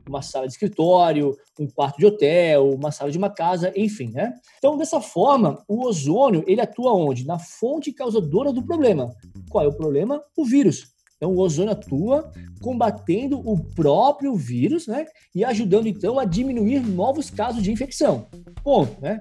uma 0.09 0.23
sala 0.23 0.47
de 0.47 0.53
escritório, 0.53 1.37
um 1.59 1.67
quarto 1.67 1.99
de 1.99 2.07
hotel, 2.07 2.71
uma 2.71 2.91
sala 2.91 3.11
de 3.11 3.19
uma 3.19 3.31
casa, 3.31 3.73
enfim, 3.77 4.11
né? 4.11 4.35
Então, 4.59 4.77
dessa 4.77 5.01
forma, 5.01 5.63
o 5.69 5.87
ozônio, 5.87 6.45
ele 6.47 6.61
atua 6.61 6.93
onde? 6.93 7.27
Na 7.27 7.39
fonte 7.39 7.93
causadora 7.93 8.53
do 8.53 8.63
problema. 8.63 9.15
Qual 9.51 9.65
é 9.65 9.69
o 9.69 9.73
problema? 9.73 10.23
O 10.37 10.45
vírus. 10.45 10.95
Então, 11.17 11.33
o 11.33 11.39
ozônio 11.39 11.73
atua 11.73 12.31
combatendo 12.61 13.39
o 13.39 13.59
próprio 13.59 14.35
vírus, 14.35 14.87
né? 14.87 15.07
E 15.35 15.45
ajudando, 15.45 15.87
então, 15.87 16.19
a 16.19 16.25
diminuir 16.25 16.81
novos 16.81 17.31
casos 17.31 17.63
de 17.63 17.73
infecção. 17.73 18.27
Ponto, 18.63 19.01
né? 19.01 19.21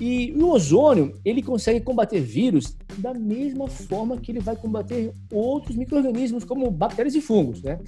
E 0.00 0.32
o 0.32 0.50
ozônio, 0.50 1.14
ele 1.24 1.42
consegue 1.42 1.80
combater 1.80 2.20
vírus 2.20 2.76
da 2.98 3.14
mesma 3.14 3.68
forma 3.68 4.18
que 4.18 4.32
ele 4.32 4.40
vai 4.40 4.56
combater 4.56 5.12
outros 5.32 5.76
micro-organismos, 5.76 6.44
como 6.44 6.70
bactérias 6.70 7.14
e 7.14 7.20
fungos, 7.20 7.62
né? 7.62 7.78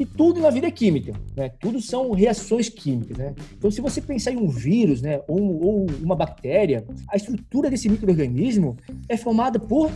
E 0.00 0.06
tudo 0.06 0.40
na 0.40 0.48
vida 0.48 0.66
é 0.66 0.70
química, 0.70 1.12
né? 1.36 1.50
Tudo 1.60 1.78
são 1.78 2.12
reações 2.12 2.70
químicas, 2.70 3.18
né? 3.18 3.34
Então, 3.58 3.70
se 3.70 3.82
você 3.82 4.00
pensar 4.00 4.32
em 4.32 4.38
um 4.38 4.48
vírus, 4.48 5.02
né, 5.02 5.20
ou, 5.28 5.62
ou 5.62 5.86
uma 6.02 6.16
bactéria, 6.16 6.86
a 7.06 7.16
estrutura 7.18 7.68
desse 7.68 7.86
microorganismo 7.86 8.78
é 9.10 9.18
formada 9.18 9.60
por 9.60 9.90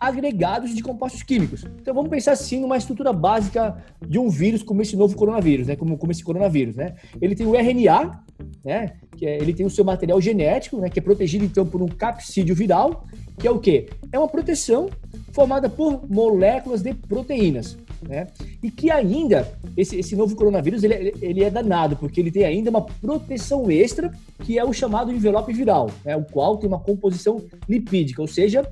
agregados 0.00 0.74
de 0.74 0.82
compostos 0.82 1.22
químicos. 1.22 1.64
Então 1.80 1.92
vamos 1.92 2.08
pensar 2.08 2.32
assim 2.32 2.60
numa 2.60 2.78
estrutura 2.78 3.12
básica 3.12 3.76
de 4.00 4.18
um 4.18 4.30
vírus 4.30 4.62
como 4.62 4.80
esse 4.80 4.96
novo 4.96 5.14
coronavírus, 5.14 5.66
né? 5.66 5.76
Como, 5.76 5.98
como 5.98 6.10
esse 6.10 6.24
coronavírus, 6.24 6.76
né? 6.76 6.94
Ele 7.20 7.34
tem 7.34 7.46
o 7.46 7.54
RNA, 7.54 8.22
né? 8.64 8.94
Que 9.16 9.26
é, 9.26 9.36
ele 9.36 9.52
tem 9.52 9.66
o 9.66 9.70
seu 9.70 9.84
material 9.84 10.18
genético, 10.20 10.78
né? 10.78 10.88
Que 10.88 11.00
é 11.00 11.02
protegido 11.02 11.44
então 11.44 11.66
por 11.66 11.82
um 11.82 11.88
capsídio 11.88 12.54
viral, 12.54 13.04
que 13.38 13.46
é 13.46 13.50
o 13.50 13.58
quê? 13.58 13.90
É 14.10 14.18
uma 14.18 14.28
proteção 14.28 14.88
formada 15.32 15.68
por 15.68 16.08
moléculas 16.10 16.82
de 16.82 16.94
proteínas, 16.94 17.76
né? 18.06 18.26
E 18.62 18.70
que 18.70 18.90
ainda 18.90 19.50
esse, 19.76 19.96
esse 19.96 20.16
novo 20.16 20.34
coronavírus 20.34 20.82
ele, 20.82 21.14
ele 21.20 21.44
é 21.44 21.50
danado 21.50 21.96
porque 21.96 22.20
ele 22.20 22.30
tem 22.30 22.44
ainda 22.44 22.70
uma 22.70 22.82
proteção 22.82 23.70
extra 23.70 24.12
que 24.44 24.58
é 24.58 24.64
o 24.64 24.72
chamado 24.72 25.12
envelope 25.12 25.52
viral, 25.52 25.90
né? 26.04 26.16
O 26.16 26.24
qual 26.24 26.56
tem 26.56 26.68
uma 26.68 26.80
composição 26.80 27.42
lipídica, 27.68 28.20
ou 28.20 28.28
seja, 28.28 28.66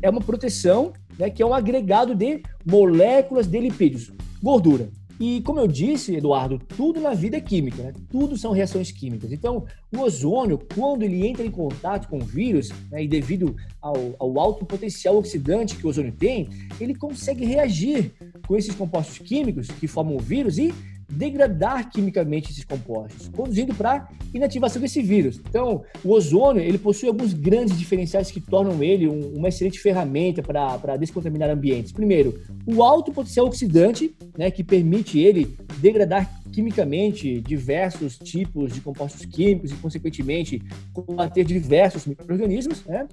é 0.00 0.10
uma 0.10 0.20
proteção 0.20 0.92
né, 1.18 1.30
que 1.30 1.42
é 1.42 1.46
um 1.46 1.54
agregado 1.54 2.14
de 2.14 2.42
moléculas 2.64 3.46
de 3.46 3.60
lipídios, 3.60 4.10
gordura. 4.42 4.88
E 5.24 5.40
como 5.42 5.60
eu 5.60 5.68
disse, 5.68 6.16
Eduardo, 6.16 6.58
tudo 6.58 7.00
na 7.00 7.14
vida 7.14 7.36
é 7.36 7.40
química, 7.40 7.80
né? 7.80 7.92
tudo 8.10 8.36
são 8.36 8.50
reações 8.50 8.90
químicas. 8.90 9.30
Então, 9.30 9.64
o 9.94 10.00
ozônio, 10.00 10.58
quando 10.74 11.04
ele 11.04 11.24
entra 11.24 11.46
em 11.46 11.50
contato 11.50 12.08
com 12.08 12.18
o 12.18 12.24
vírus, 12.24 12.70
né, 12.90 13.04
e 13.04 13.06
devido 13.06 13.54
ao, 13.80 13.94
ao, 14.18 14.40
alto 14.40 14.66
potencial 14.66 15.16
oxidante 15.16 15.76
que 15.76 15.86
o 15.86 15.90
ozônio 15.90 16.10
tem, 16.10 16.48
ele 16.80 16.92
consegue 16.92 17.44
reagir 17.44 18.10
com 18.48 18.56
esses 18.56 18.74
compostos 18.74 19.18
químicos 19.18 19.68
que 19.68 19.86
formam 19.86 20.16
o 20.16 20.20
vírus 20.20 20.58
e 20.58 20.74
degradar 21.12 21.90
quimicamente 21.90 22.50
esses 22.50 22.64
compostos, 22.64 23.28
conduzindo 23.28 23.74
para 23.74 24.08
inativação 24.32 24.80
desse 24.80 25.02
vírus. 25.02 25.40
Então, 25.48 25.84
o 26.02 26.10
ozônio 26.10 26.62
ele 26.62 26.78
possui 26.78 27.08
alguns 27.08 27.32
grandes 27.32 27.78
diferenciais 27.78 28.30
que 28.30 28.40
tornam 28.40 28.82
ele 28.82 29.06
um, 29.06 29.36
uma 29.36 29.48
excelente 29.48 29.78
ferramenta 29.78 30.42
para 30.42 30.96
descontaminar 30.96 31.50
ambientes. 31.50 31.92
Primeiro, 31.92 32.40
o 32.66 32.82
alto 32.82 33.12
potencial 33.12 33.46
oxidante, 33.46 34.14
né, 34.36 34.50
que 34.50 34.64
permite 34.64 35.18
ele 35.18 35.56
degradar 35.78 36.40
quimicamente 36.50 37.40
diversos 37.40 38.18
tipos 38.18 38.72
de 38.72 38.80
compostos 38.80 39.24
químicos 39.24 39.72
e, 39.72 39.74
consequentemente, 39.76 40.62
combater 40.92 41.44
diversos 41.44 42.06
micro-organismos. 42.06 42.84
Né? 42.84 43.06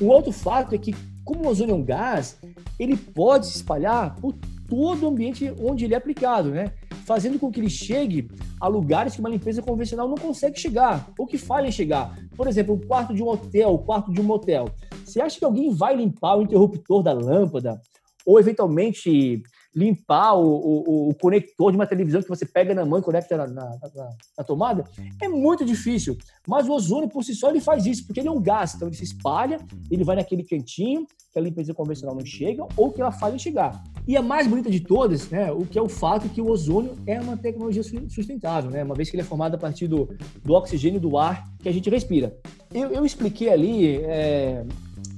Um 0.00 0.06
outro 0.06 0.32
fato 0.32 0.74
é 0.74 0.78
que, 0.78 0.94
como 1.24 1.44
o 1.44 1.48
ozônio 1.48 1.72
é 1.72 1.76
um 1.76 1.84
gás, 1.84 2.38
ele 2.78 2.96
pode 2.96 3.46
se 3.46 3.56
espalhar 3.56 4.16
por 4.16 4.34
todo 4.68 5.04
o 5.04 5.08
ambiente 5.08 5.52
onde 5.60 5.84
ele 5.84 5.94
é 5.94 5.96
aplicado, 5.96 6.50
né? 6.50 6.72
Fazendo 7.04 7.38
com 7.38 7.50
que 7.50 7.60
ele 7.60 7.70
chegue 7.70 8.30
a 8.60 8.66
lugares 8.66 9.14
que 9.14 9.20
uma 9.20 9.28
limpeza 9.28 9.62
convencional 9.62 10.08
não 10.08 10.16
consegue 10.16 10.58
chegar, 10.58 11.10
ou 11.18 11.26
que 11.26 11.38
falha 11.38 11.68
em 11.68 11.72
chegar. 11.72 12.18
Por 12.36 12.48
exemplo, 12.48 12.74
o 12.74 12.86
quarto 12.86 13.14
de 13.14 13.22
um 13.22 13.28
hotel, 13.28 13.74
o 13.74 13.78
quarto 13.78 14.12
de 14.12 14.20
um 14.20 14.24
motel. 14.24 14.68
Você 15.04 15.20
acha 15.20 15.38
que 15.38 15.44
alguém 15.44 15.70
vai 15.70 15.96
limpar 15.96 16.36
o 16.36 16.42
interruptor 16.42 17.02
da 17.02 17.12
lâmpada? 17.12 17.80
Ou, 18.26 18.40
eventualmente, 18.40 19.42
limpar 19.74 20.34
o, 20.34 20.44
o, 20.44 21.08
o, 21.10 21.14
conector 21.14 21.70
de 21.72 21.76
uma 21.76 21.86
televisão 21.86 22.22
que 22.22 22.28
você 22.28 22.46
pega 22.46 22.74
na 22.74 22.84
mão 22.84 22.98
e 22.98 23.02
conecta 23.02 23.36
na, 23.36 23.46
na, 23.46 23.64
na, 23.94 24.08
na, 24.38 24.44
tomada, 24.44 24.84
é 25.20 25.28
muito 25.28 25.64
difícil. 25.64 26.16
Mas 26.46 26.68
o 26.68 26.72
ozônio, 26.72 27.08
por 27.08 27.24
si 27.24 27.34
só, 27.34 27.50
ele 27.50 27.60
faz 27.60 27.84
isso, 27.84 28.06
porque 28.06 28.20
ele 28.20 28.28
é 28.28 28.30
um 28.30 28.40
gás. 28.40 28.74
Então, 28.74 28.88
ele 28.88 28.96
se 28.96 29.04
espalha, 29.04 29.58
ele 29.90 30.04
vai 30.04 30.16
naquele 30.16 30.44
cantinho 30.44 31.06
que 31.32 31.38
a 31.38 31.42
limpeza 31.42 31.74
convencional 31.74 32.14
não 32.14 32.24
chega 32.24 32.64
ou 32.76 32.92
que 32.92 33.00
ela 33.00 33.12
em 33.34 33.38
chegar. 33.38 33.82
E 34.06 34.16
a 34.16 34.22
mais 34.22 34.46
bonita 34.46 34.70
de 34.70 34.80
todas, 34.80 35.28
né, 35.30 35.50
o 35.50 35.66
que 35.66 35.78
é 35.78 35.82
o 35.82 35.88
fato 35.88 36.28
que 36.28 36.40
o 36.40 36.48
ozônio 36.48 36.92
é 37.06 37.20
uma 37.20 37.36
tecnologia 37.36 37.82
sustentável, 37.82 38.70
né, 38.70 38.84
uma 38.84 38.94
vez 38.94 39.10
que 39.10 39.16
ele 39.16 39.22
é 39.22 39.24
formado 39.24 39.56
a 39.56 39.58
partir 39.58 39.88
do, 39.88 40.08
do 40.44 40.52
oxigênio 40.52 41.00
do 41.00 41.18
ar 41.18 41.44
que 41.60 41.68
a 41.68 41.72
gente 41.72 41.90
respira. 41.90 42.36
Eu, 42.72 42.90
eu 42.90 43.04
expliquei 43.04 43.48
ali 43.48 43.96
é, 44.04 44.64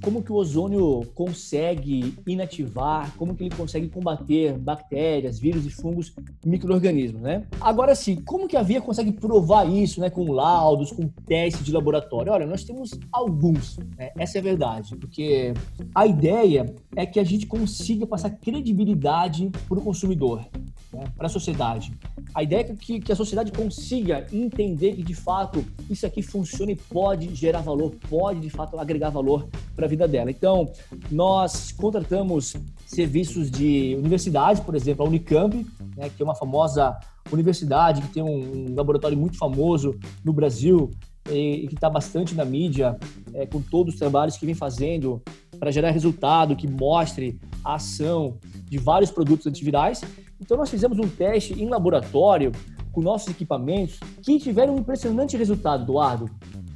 como 0.03 0.23
que 0.23 0.33
o 0.33 0.37
ozônio 0.37 1.05
consegue 1.15 2.15
inativar, 2.27 3.13
como 3.17 3.35
que 3.35 3.45
ele 3.45 3.55
consegue 3.55 3.89
combater 3.89 4.57
bactérias, 4.59 5.39
vírus 5.39 5.67
e 5.67 5.71
fungos, 5.71 6.13
micro-organismos, 6.45 7.23
né? 7.23 7.45
Agora 7.61 7.95
sim, 7.95 8.17
como 8.17 8.49
que 8.49 8.57
a 8.57 8.63
Via 8.63 8.81
consegue 8.81 9.13
provar 9.13 9.69
isso, 9.69 10.01
né, 10.01 10.11
com 10.11 10.31
laudos, 10.33 10.93
com 10.93 11.09
testes 11.09 11.65
de 11.65 11.73
laboratório? 11.73 12.33
Olha, 12.33 12.47
nós 12.47 12.65
temos 12.65 12.91
alguns, 13.13 13.79
né? 13.97 14.11
essa 14.19 14.39
é 14.39 14.41
a 14.41 14.45
verdade, 14.45 14.97
porque 14.97 15.55
a 15.95 16.07
ideia 16.07 16.75
é 16.95 17.07
que 17.07 17.21
a 17.21 17.25
gente 17.25 17.47
consiga 17.47 18.07
passar 18.07 18.31
credibilidade 18.31 19.51
para 19.69 19.79
o 19.79 19.83
consumidor, 19.83 20.47
né, 20.93 21.05
para 21.17 21.27
a 21.27 21.31
sociedade. 21.31 21.93
A 22.35 22.43
ideia 22.43 22.61
é 22.61 22.65
que, 22.75 23.01
que 23.01 23.13
a 23.13 23.17
sociedade 23.17 23.53
consiga 23.53 24.27
entender 24.33 24.95
que, 24.95 25.03
de 25.03 25.15
fato, 25.15 25.65
isso 25.89 26.07
aqui 26.07 26.23
funciona 26.23 26.73
e 26.73 26.77
pode 26.77 27.35
gerar 27.35 27.61
valor, 27.61 27.95
pode, 28.09 28.41
de 28.41 28.51
fato, 28.51 28.79
agregar 28.79 29.11
valor 29.11 29.49
para 29.75 29.86
a 29.87 29.89
vida 29.89 30.07
dela. 30.07 30.31
Então, 30.31 30.71
nós 31.11 31.73
contratamos 31.73 32.55
serviços 32.87 33.51
de 33.51 33.97
universidades, 33.99 34.63
por 34.63 34.75
exemplo, 34.75 35.05
a 35.05 35.09
Unicamp, 35.09 35.67
né, 35.97 36.11
que 36.15 36.23
é 36.23 36.25
uma 36.25 36.35
famosa 36.35 36.97
universidade 37.33 38.03
que 38.03 38.09
tem 38.09 38.23
um, 38.23 38.71
um 38.71 38.75
laboratório 38.75 39.17
muito 39.17 39.37
famoso 39.37 39.99
no 40.25 40.33
Brasil 40.33 40.91
e, 41.31 41.65
e 41.65 41.69
que 41.69 41.75
está 41.75 41.91
bastante 41.91 42.35
na 42.35 42.45
mídia, 42.45 42.97
é, 43.35 43.47
com 43.47 43.61
todos 43.61 43.95
os 43.95 43.99
trabalhos 43.99 44.37
que 44.37 44.47
vem 44.47 44.55
fazendo 44.55 45.21
para 45.59 45.71
gerar 45.71 45.91
resultado 45.91 46.55
que 46.55 46.69
mostre 46.69 47.41
a 47.65 47.75
ação 47.75 48.39
de 48.65 48.79
vários 48.79 49.11
produtos 49.11 49.47
antivirais. 49.47 50.03
Então, 50.41 50.57
nós 50.57 50.71
fizemos 50.71 50.99
um 50.99 51.09
teste 51.09 51.55
em 51.55 51.69
laboratório 51.69 52.53
com 52.93 53.01
nossos 53.01 53.29
equipamentos 53.29 53.99
que 54.23 54.39
tiveram 54.39 54.75
um 54.75 54.79
impressionante 54.79 55.37
resultado, 55.37 55.83
Eduardo. 55.83 56.31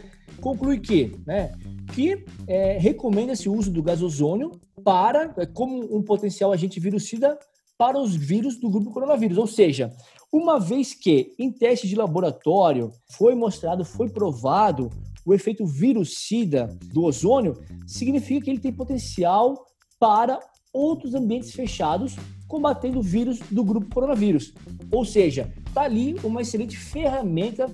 conclui 0.43 0.81
que, 0.81 1.17
né, 1.25 1.53
que 1.95 2.25
é, 2.47 2.77
recomenda-se 2.77 3.49
o 3.49 3.55
uso 3.55 3.71
do 3.71 3.83
gás 3.83 4.03
ozônio 4.03 4.51
para, 4.85 5.33
é, 5.39 5.47
como 5.47 5.97
um 5.97 6.03
potencial 6.03 6.53
agente 6.53 6.81
virucida 6.81 7.39
para 7.79 7.99
os 7.99 8.15
vírus 8.15 8.59
do 8.59 8.69
grupo 8.69 8.91
coronavírus. 8.91 9.39
Ou 9.39 9.47
seja, 9.47 9.93
uma 10.31 10.59
vez 10.59 10.93
que 10.93 11.35
em 11.39 11.51
testes 11.51 11.89
de 11.89 11.97
laboratório 11.97 12.91
foi 13.13 13.35
mostrado, 13.35 13.85
foi 13.85 14.09
provado 14.11 14.91
o 15.25 15.33
efeito 15.33 15.65
virucida 15.65 16.67
do 16.93 17.05
ozônio, 17.05 17.55
significa 17.87 18.45
que 18.45 18.51
ele 18.51 18.61
tem 18.61 18.73
potencial 18.73 19.65
para 19.99 20.41
outros 20.73 21.15
ambientes 21.15 21.53
fechados 21.53 22.17
combatendo 22.49 23.01
vírus 23.01 23.39
do 23.51 23.65
grupo 23.65 23.95
coronavírus. 23.95 24.53
Ou 24.91 25.05
seja, 25.05 25.53
está 25.67 25.83
ali 25.83 26.17
uma 26.23 26.43
excelente 26.43 26.77
ferramenta 26.77 27.67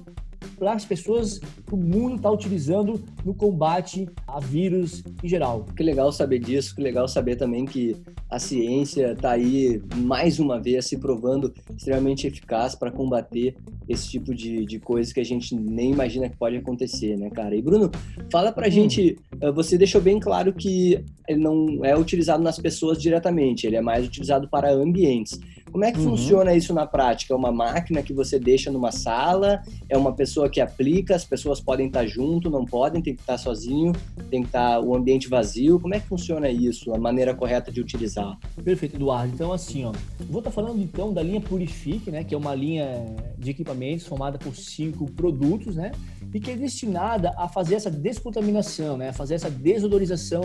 para 0.58 0.72
as 0.72 0.84
pessoas 0.84 1.38
que 1.38 1.74
o 1.74 1.76
mundo 1.76 2.16
está 2.16 2.30
utilizando 2.30 3.00
no 3.24 3.34
combate 3.34 4.08
a 4.26 4.40
vírus 4.40 5.04
em 5.22 5.28
geral. 5.28 5.64
Que 5.76 5.82
legal 5.82 6.10
saber 6.10 6.38
disso, 6.38 6.74
que 6.74 6.82
legal 6.82 7.06
saber 7.06 7.36
também 7.36 7.64
que 7.64 7.96
a 8.30 8.38
ciência 8.38 9.12
está 9.12 9.32
aí 9.32 9.80
mais 9.96 10.38
uma 10.38 10.60
vez 10.60 10.86
se 10.86 10.98
provando 10.98 11.52
extremamente 11.76 12.26
eficaz 12.26 12.74
para 12.74 12.90
combater 12.90 13.56
esse 13.88 14.10
tipo 14.10 14.34
de, 14.34 14.66
de 14.66 14.78
coisas 14.78 15.12
que 15.12 15.20
a 15.20 15.24
gente 15.24 15.54
nem 15.54 15.92
imagina 15.92 16.28
que 16.28 16.36
pode 16.36 16.56
acontecer, 16.56 17.16
né, 17.16 17.30
cara? 17.30 17.56
E 17.56 17.62
Bruno, 17.62 17.90
fala 18.30 18.52
pra 18.52 18.68
hum. 18.68 18.70
gente, 18.70 19.16
eh, 19.40 19.50
você 19.50 19.78
deixou 19.78 20.00
bem 20.00 20.20
claro 20.20 20.52
que 20.52 21.02
ele 21.26 21.40
não 21.40 21.84
é 21.84 21.96
utilizado 21.96 22.42
nas 22.42 22.58
pessoas 22.58 23.00
diretamente, 23.00 23.66
ele 23.66 23.76
é 23.76 23.80
mais 23.80 24.06
utilizado 24.06 24.48
para 24.48 24.70
ambientes. 24.70 25.40
Como 25.70 25.84
é 25.84 25.92
que 25.92 25.98
uhum. 25.98 26.10
funciona 26.10 26.54
isso 26.54 26.72
na 26.72 26.86
prática? 26.86 27.34
É 27.34 27.36
uma 27.36 27.52
máquina 27.52 28.02
que 28.02 28.12
você 28.12 28.38
deixa 28.38 28.70
numa 28.70 28.90
sala? 28.90 29.62
É 29.88 29.96
uma 29.96 30.12
pessoa 30.12 30.48
que 30.48 30.60
aplica? 30.60 31.14
As 31.14 31.24
pessoas 31.24 31.60
podem 31.60 31.86
estar 31.86 32.06
junto, 32.06 32.50
não 32.50 32.64
podem, 32.64 33.02
tem 33.02 33.14
que 33.14 33.20
estar 33.20 33.38
sozinho, 33.38 33.92
tem 34.30 34.42
que 34.42 34.48
estar 34.48 34.80
o 34.80 34.94
ambiente 34.94 35.28
vazio. 35.28 35.78
Como 35.78 35.94
é 35.94 36.00
que 36.00 36.06
funciona 36.06 36.48
isso? 36.48 36.92
A 36.94 36.98
maneira 36.98 37.34
correta 37.34 37.70
de 37.70 37.80
utilizar? 37.80 38.38
Perfeito, 38.64 38.96
Eduardo. 38.96 39.32
Então, 39.32 39.52
assim, 39.52 39.84
ó, 39.84 39.92
vou 40.28 40.40
estar 40.40 40.50
falando 40.50 40.80
então 40.82 41.12
da 41.12 41.22
linha 41.22 41.40
Purifique, 41.40 42.10
né, 42.10 42.24
que 42.24 42.34
é 42.34 42.38
uma 42.38 42.54
linha 42.54 43.04
de 43.38 43.50
equipamentos 43.50 44.06
formada 44.06 44.38
por 44.38 44.54
cinco 44.54 45.10
produtos, 45.12 45.76
né, 45.76 45.92
e 46.32 46.40
que 46.40 46.50
é 46.50 46.56
destinada 46.56 47.34
a 47.36 47.48
fazer 47.48 47.76
essa 47.76 47.90
descontaminação, 47.90 48.96
né, 48.96 49.10
a 49.10 49.12
fazer 49.12 49.34
essa 49.34 49.50
desodorização 49.50 50.42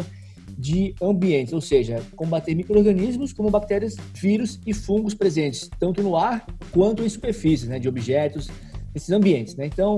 de 0.58 0.96
ambientes, 1.02 1.54
ou 1.54 1.62
seja, 1.62 2.02
combater 2.16 2.56
micro-organismos 2.56 3.34
como 3.34 3.50
bactérias, 3.50 3.96
vírus 4.14 4.60
e 4.66 4.74
fungos 4.74 5.14
presentes, 5.14 5.70
tanto 5.80 6.02
no 6.02 6.16
ar 6.16 6.46
quanto 6.72 7.04
em 7.04 7.10
superfícies, 7.10 7.68
né, 7.68 7.80
de 7.80 7.88
objetos, 7.90 8.50
esses 8.96 9.10
ambientes. 9.10 9.56
Né? 9.56 9.66
Então, 9.66 9.96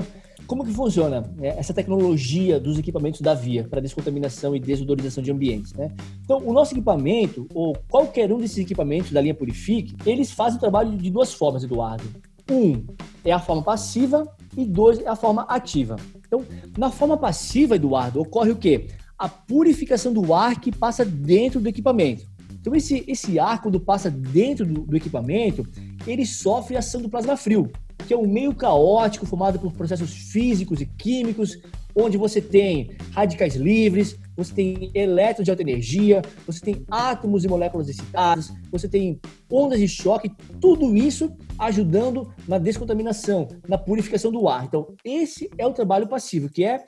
como 0.47 0.63
que 0.63 0.71
funciona 0.71 1.21
né, 1.37 1.49
essa 1.57 1.73
tecnologia 1.73 2.59
dos 2.59 2.77
equipamentos 2.77 3.21
da 3.21 3.33
Via 3.33 3.63
para 3.63 3.81
descontaminação 3.81 4.55
e 4.55 4.59
desodorização 4.59 5.23
de 5.23 5.31
ambientes? 5.31 5.73
Né? 5.73 5.91
Então, 6.23 6.41
o 6.45 6.53
nosso 6.53 6.73
equipamento, 6.73 7.47
ou 7.53 7.75
qualquer 7.89 8.31
um 8.31 8.37
desses 8.37 8.59
equipamentos 8.59 9.11
da 9.11 9.21
linha 9.21 9.33
Purifique, 9.33 9.95
eles 10.05 10.31
fazem 10.31 10.57
o 10.57 10.59
trabalho 10.59 10.95
de 10.97 11.09
duas 11.09 11.33
formas, 11.33 11.63
Eduardo. 11.63 12.03
Um 12.49 12.85
é 13.23 13.31
a 13.31 13.39
forma 13.39 13.63
passiva 13.63 14.27
e 14.55 14.65
dois 14.65 14.99
é 14.99 15.07
a 15.07 15.15
forma 15.15 15.43
ativa. 15.43 15.95
Então, 16.27 16.45
na 16.77 16.91
forma 16.91 17.17
passiva, 17.17 17.75
Eduardo, 17.75 18.21
ocorre 18.21 18.51
o 18.51 18.55
quê? 18.55 18.87
A 19.17 19.29
purificação 19.29 20.11
do 20.13 20.33
ar 20.33 20.59
que 20.59 20.71
passa 20.71 21.05
dentro 21.05 21.59
do 21.59 21.69
equipamento. 21.69 22.25
Então, 22.59 22.75
esse, 22.75 23.03
esse 23.07 23.37
ar, 23.37 23.61
quando 23.61 23.79
passa 23.79 24.09
dentro 24.09 24.65
do, 24.65 24.81
do 24.81 24.97
equipamento, 24.97 25.67
ele 26.07 26.25
sofre 26.25 26.75
ação 26.75 27.01
do 27.01 27.09
plasma 27.09 27.37
frio 27.37 27.71
que 28.05 28.13
é 28.13 28.17
um 28.17 28.27
meio 28.27 28.53
caótico 28.53 29.25
formado 29.25 29.59
por 29.59 29.71
processos 29.73 30.13
físicos 30.31 30.81
e 30.81 30.85
químicos, 30.85 31.57
onde 31.95 32.17
você 32.17 32.41
tem 32.41 32.91
radicais 33.11 33.55
livres, 33.55 34.17
você 34.35 34.53
tem 34.53 34.91
elétrons 34.93 35.45
de 35.45 35.51
alta 35.51 35.63
energia, 35.63 36.21
você 36.45 36.59
tem 36.59 36.85
átomos 36.91 37.45
e 37.45 37.47
moléculas 37.47 37.87
excitadas, 37.87 38.51
você 38.69 38.87
tem 38.87 39.19
ondas 39.49 39.79
de 39.79 39.87
choque, 39.87 40.31
tudo 40.59 40.95
isso 40.95 41.35
ajudando 41.57 42.33
na 42.47 42.57
descontaminação, 42.57 43.47
na 43.67 43.77
purificação 43.77 44.31
do 44.31 44.47
ar. 44.47 44.65
Então, 44.65 44.93
esse 45.03 45.49
é 45.57 45.65
o 45.65 45.73
trabalho 45.73 46.07
passivo, 46.07 46.49
que 46.49 46.65
é 46.65 46.83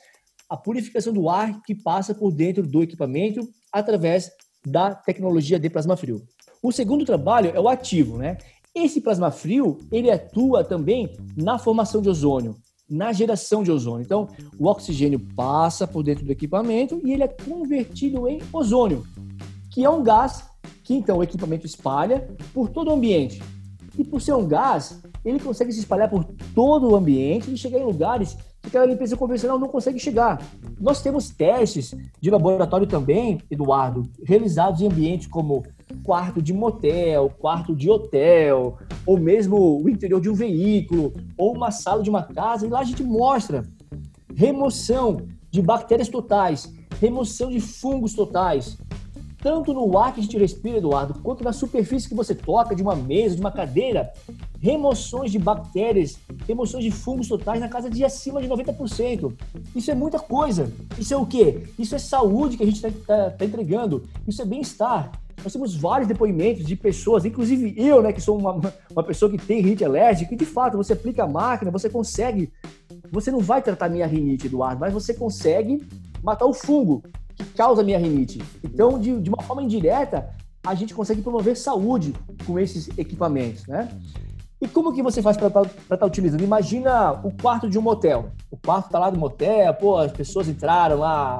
a 0.49 0.55
purificação 0.55 1.13
do 1.13 1.29
ar 1.29 1.61
que 1.63 1.75
passa 1.75 2.13
por 2.13 2.31
dentro 2.31 2.65
do 2.65 2.81
equipamento 2.81 3.47
através 3.71 4.31
da 4.65 4.93
tecnologia 4.95 5.59
de 5.59 5.69
plasma 5.69 5.97
frio. 5.97 6.21
O 6.61 6.71
segundo 6.71 7.05
trabalho 7.05 7.51
é 7.53 7.59
o 7.59 7.67
ativo, 7.67 8.17
né? 8.17 8.37
Esse 8.73 9.01
plasma 9.01 9.31
frio, 9.31 9.79
ele 9.91 10.11
atua 10.11 10.63
também 10.63 11.17
na 11.35 11.57
formação 11.57 12.01
de 12.01 12.09
ozônio, 12.09 12.55
na 12.89 13.11
geração 13.11 13.63
de 13.63 13.71
ozônio. 13.71 14.03
Então, 14.03 14.27
o 14.59 14.67
oxigênio 14.67 15.19
passa 15.35 15.87
por 15.87 16.03
dentro 16.03 16.25
do 16.25 16.31
equipamento 16.31 17.01
e 17.03 17.11
ele 17.11 17.23
é 17.23 17.27
convertido 17.27 18.27
em 18.27 18.39
ozônio, 18.53 19.03
que 19.71 19.83
é 19.83 19.89
um 19.89 20.03
gás 20.03 20.45
que 20.83 20.93
então 20.93 21.17
o 21.17 21.23
equipamento 21.23 21.65
espalha 21.65 22.27
por 22.53 22.69
todo 22.69 22.89
o 22.89 22.93
ambiente. 22.93 23.41
E 23.97 24.03
por 24.03 24.21
ser 24.21 24.33
um 24.33 24.47
gás, 24.47 25.01
ele 25.25 25.39
consegue 25.39 25.71
se 25.71 25.79
espalhar 25.79 26.09
por 26.09 26.23
todo 26.53 26.89
o 26.89 26.95
ambiente 26.95 27.51
e 27.51 27.57
chegar 27.57 27.79
em 27.79 27.83
lugares 27.83 28.37
que 28.69 28.77
aquela 28.77 28.91
limpeza 28.91 29.15
convencional 29.15 29.57
não 29.57 29.67
consegue 29.67 29.99
chegar. 29.99 30.41
Nós 30.79 31.01
temos 31.01 31.29
testes 31.29 31.95
de 32.19 32.29
laboratório 32.29 32.85
também, 32.85 33.39
Eduardo, 33.49 34.07
realizados 34.23 34.81
em 34.81 34.87
ambientes 34.87 35.27
como 35.27 35.63
quarto 36.03 36.41
de 36.41 36.53
motel, 36.53 37.31
quarto 37.39 37.75
de 37.75 37.89
hotel, 37.89 38.77
ou 39.05 39.17
mesmo 39.17 39.81
o 39.81 39.89
interior 39.89 40.19
de 40.19 40.29
um 40.29 40.33
veículo, 40.33 41.13
ou 41.37 41.55
uma 41.55 41.71
sala 41.71 42.03
de 42.03 42.09
uma 42.09 42.23
casa, 42.23 42.65
e 42.65 42.69
lá 42.69 42.79
a 42.79 42.83
gente 42.83 43.03
mostra 43.03 43.65
remoção 44.35 45.21
de 45.49 45.61
bactérias 45.61 46.09
totais, 46.09 46.71
remoção 46.99 47.49
de 47.49 47.59
fungos 47.59 48.13
totais, 48.13 48.77
tanto 49.47 49.73
no 49.73 49.97
ar 49.97 50.13
que 50.13 50.19
a 50.19 50.23
gente 50.23 50.37
respira, 50.37 50.79
Eduardo, 50.79 51.21
quanto 51.23 51.41
na 51.41 51.53
superfície 51.53 52.09
que 52.09 52.13
você 52.13 52.35
toca, 52.35 52.75
de 52.75 52.81
uma 52.81 52.97
mesa, 52.97 53.33
de 53.33 53.39
uma 53.39 53.49
cadeira, 53.49 54.11
remoções 54.59 55.31
de 55.31 55.39
bactérias, 55.39 56.19
remoções 56.45 56.83
de 56.83 56.91
fungos 56.91 57.29
totais 57.29 57.57
na 57.57 57.69
casa 57.69 57.89
de 57.89 58.03
acima 58.03 58.41
de 58.41 58.49
90%. 58.49 59.33
Isso 59.73 59.89
é 59.89 59.95
muita 59.95 60.19
coisa. 60.19 60.69
Isso 60.99 61.13
é 61.13 61.17
o 61.17 61.25
quê? 61.25 61.63
Isso 61.79 61.95
é 61.95 61.97
saúde 61.97 62.57
que 62.57 62.63
a 62.63 62.65
gente 62.65 62.85
está 62.85 62.89
tá, 63.07 63.29
tá 63.29 63.45
entregando. 63.45 64.03
Isso 64.27 64.41
é 64.41 64.45
bem-estar. 64.45 65.13
Nós 65.41 65.53
temos 65.53 65.73
vários 65.77 66.09
depoimentos 66.09 66.65
de 66.65 66.75
pessoas, 66.75 67.23
inclusive 67.23 67.73
eu, 67.77 68.01
né, 68.01 68.11
que 68.11 68.19
sou 68.19 68.37
uma, 68.37 68.59
uma 68.91 69.03
pessoa 69.03 69.31
que 69.31 69.37
tem 69.37 69.61
rinite 69.61 69.85
alérgica, 69.85 70.33
e 70.33 70.37
de 70.37 70.45
fato 70.45 70.75
você 70.75 70.91
aplica 70.91 71.23
a 71.23 71.27
máquina, 71.27 71.71
você 71.71 71.89
consegue. 71.89 72.51
Você 73.13 73.31
não 73.31 73.39
vai 73.39 73.61
tratar 73.61 73.87
minha 73.87 74.07
rinite, 74.07 74.47
Eduardo, 74.47 74.81
mas 74.81 74.91
você 74.91 75.13
consegue 75.13 75.87
matar 76.21 76.45
o 76.45 76.53
fungo 76.53 77.01
causa 77.57 77.83
minha 77.83 77.97
rinite. 77.97 78.39
Então, 78.63 78.99
de, 78.99 79.19
de 79.19 79.29
uma 79.29 79.41
forma 79.41 79.63
indireta, 79.63 80.29
a 80.65 80.75
gente 80.75 80.93
consegue 80.93 81.21
promover 81.21 81.57
saúde 81.57 82.13
com 82.45 82.59
esses 82.59 82.87
equipamentos, 82.97 83.65
né? 83.65 83.89
E 84.59 84.67
como 84.67 84.91
que 84.91 85.03
você 85.03 85.21
faz 85.21 85.37
para 85.37 85.47
estar 85.47 85.97
tá, 85.97 86.05
utilizando? 86.05 86.43
Imagina 86.43 87.11
o 87.23 87.31
quarto 87.31 87.69
de 87.69 87.77
um 87.77 87.81
motel. 87.81 88.31
O 88.49 88.57
quarto 88.57 88.89
tá 88.89 88.97
lá 88.97 89.11
do 89.11 89.19
motel, 89.19 89.71
pô, 89.75 89.97
as 89.97 90.11
pessoas 90.11 90.47
entraram 90.47 90.97
lá, 90.97 91.37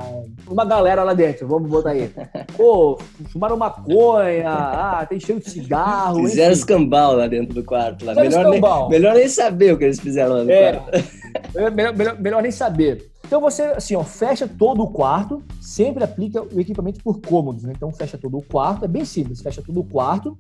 uma 0.48 0.64
galera 0.64 1.04
lá 1.04 1.16
dentro, 1.16 1.48
vamos 1.48 1.68
botar 1.68 1.92
aí. 1.92 2.12
Pô, 2.56 3.00
fumaram 3.32 3.58
maconha, 3.58 4.48
ah, 4.48 5.06
tem 5.10 5.20
cheiro 5.20 5.42
de 5.42 5.50
cigarro. 5.50 6.20
Fizeram 6.28 6.52
enfim. 6.52 6.60
escambau 6.60 7.16
lá 7.16 7.28
dentro 7.28 7.56
do 7.56 7.64
quarto. 7.64 8.06
Lá. 8.06 8.14
Melhor, 8.14 8.50
nem, 8.50 8.62
melhor 8.90 9.16
nem 9.16 9.28
saber 9.28 9.74
o 9.74 9.78
que 9.78 9.86
eles 9.86 10.00
fizeram 10.00 10.36
lá 10.36 10.44
no 10.44 10.52
é, 10.52 10.74
quarto. 10.74 11.04
Melhor, 11.56 11.72
melhor, 11.72 12.20
melhor 12.20 12.42
nem 12.42 12.52
saber. 12.52 13.10
Então 13.28 13.42
você, 13.42 13.64
assim, 13.64 13.94
ó, 13.94 14.06
fecha 14.06 14.48
todo 14.48 14.82
o 14.82 14.88
quarto, 14.88 15.44
sempre 15.60 16.02
aplica 16.02 16.42
o 16.42 16.62
equipamento 16.62 17.04
por 17.04 17.20
cômodos, 17.20 17.64
né? 17.64 17.74
Então 17.76 17.92
fecha 17.92 18.18
todo 18.18 18.38
o 18.38 18.42
quarto, 18.42 18.86
é 18.86 18.88
bem 18.88 19.04
simples, 19.04 19.42
fecha 19.42 19.62
todo 19.62 19.82
o 19.82 19.84
quarto, 19.84 20.38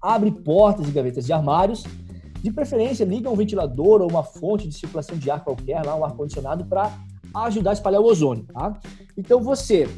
abre 0.00 0.30
portas 0.30 0.86
e 0.86 0.90
gavetas 0.92 1.24
de 1.24 1.32
armários, 1.32 1.84
de 2.42 2.52
preferência 2.52 3.04
liga 3.04 3.30
um 3.30 3.34
ventilador 3.34 4.02
ou 4.02 4.10
uma 4.10 4.22
fonte 4.22 4.68
de 4.68 4.74
circulação 4.74 5.16
de 5.16 5.30
ar 5.30 5.42
qualquer, 5.42 5.82
lá 5.86 5.96
um 5.96 6.04
ar 6.04 6.12
condicionado 6.12 6.66
para 6.66 6.92
ajudar 7.34 7.70
a 7.70 7.72
espalhar 7.72 8.02
o 8.02 8.04
ozônio, 8.04 8.44
tá? 8.44 8.78
Então 9.16 9.40
você 9.40 9.88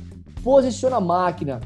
posiciona 0.44 0.96
a 0.96 1.00
máquina 1.00 1.60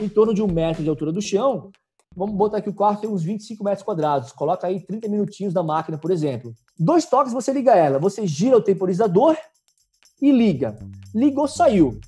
em 0.00 0.08
torno 0.08 0.34
de 0.34 0.42
um 0.42 0.48
metro 0.48 0.82
de 0.82 0.88
altura 0.88 1.12
do 1.12 1.22
chão, 1.22 1.70
vamos 2.16 2.34
botar 2.34 2.58
aqui 2.58 2.68
o 2.68 2.74
quarto 2.74 3.02
tem 3.02 3.10
uns 3.10 3.22
25 3.22 3.62
metros 3.62 3.84
quadrados, 3.84 4.32
coloca 4.32 4.66
aí 4.66 4.84
30 4.84 5.08
minutinhos 5.08 5.54
da 5.54 5.62
máquina, 5.62 5.96
por 5.96 6.10
exemplo. 6.10 6.52
Dois 6.76 7.06
toques 7.06 7.32
você 7.32 7.52
liga 7.52 7.76
ela, 7.76 8.00
você 8.00 8.26
gira 8.26 8.56
o 8.56 8.60
temporizador 8.60 9.36
e 10.22 10.30
liga. 10.30 10.78
Ligou, 11.12 11.48
saiu. 11.48 12.00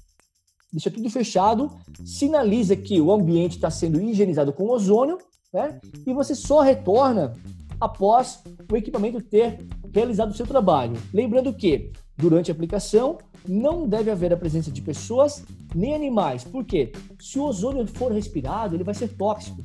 Deixa 0.73 0.91
tudo 0.91 1.11
fechado, 1.11 1.71
sinaliza 2.05 2.75
que 2.75 3.01
o 3.01 3.13
ambiente 3.13 3.57
está 3.57 3.71
sendo 3.71 4.01
higienizado 4.01 4.53
com 4.53 4.71
ozônio, 4.71 5.19
né? 5.53 5.81
E 6.07 6.13
você 6.13 6.35
só 6.35 6.61
retorna 6.61 7.33
após 7.81 8.43
o 8.71 8.77
equipamento 8.77 9.21
ter 9.21 9.59
realizado 9.93 10.31
o 10.31 10.35
seu 10.35 10.47
trabalho. 10.47 10.97
Lembrando 11.13 11.53
que, 11.53 11.93
durante 12.17 12.51
a 12.51 12.55
aplicação, 12.55 13.19
não 13.47 13.87
deve 13.87 14.11
haver 14.11 14.33
a 14.33 14.37
presença 14.37 14.71
de 14.71 14.81
pessoas 14.81 15.45
nem 15.75 15.95
animais. 15.95 16.45
Por 16.45 16.65
quê? 16.65 16.93
Se 17.21 17.39
o 17.39 17.45
ozônio 17.45 17.87
for 17.87 18.11
respirado, 18.11 18.75
ele 18.75 18.85
vai 18.85 18.95
ser 18.95 19.09
tóxico. 19.09 19.63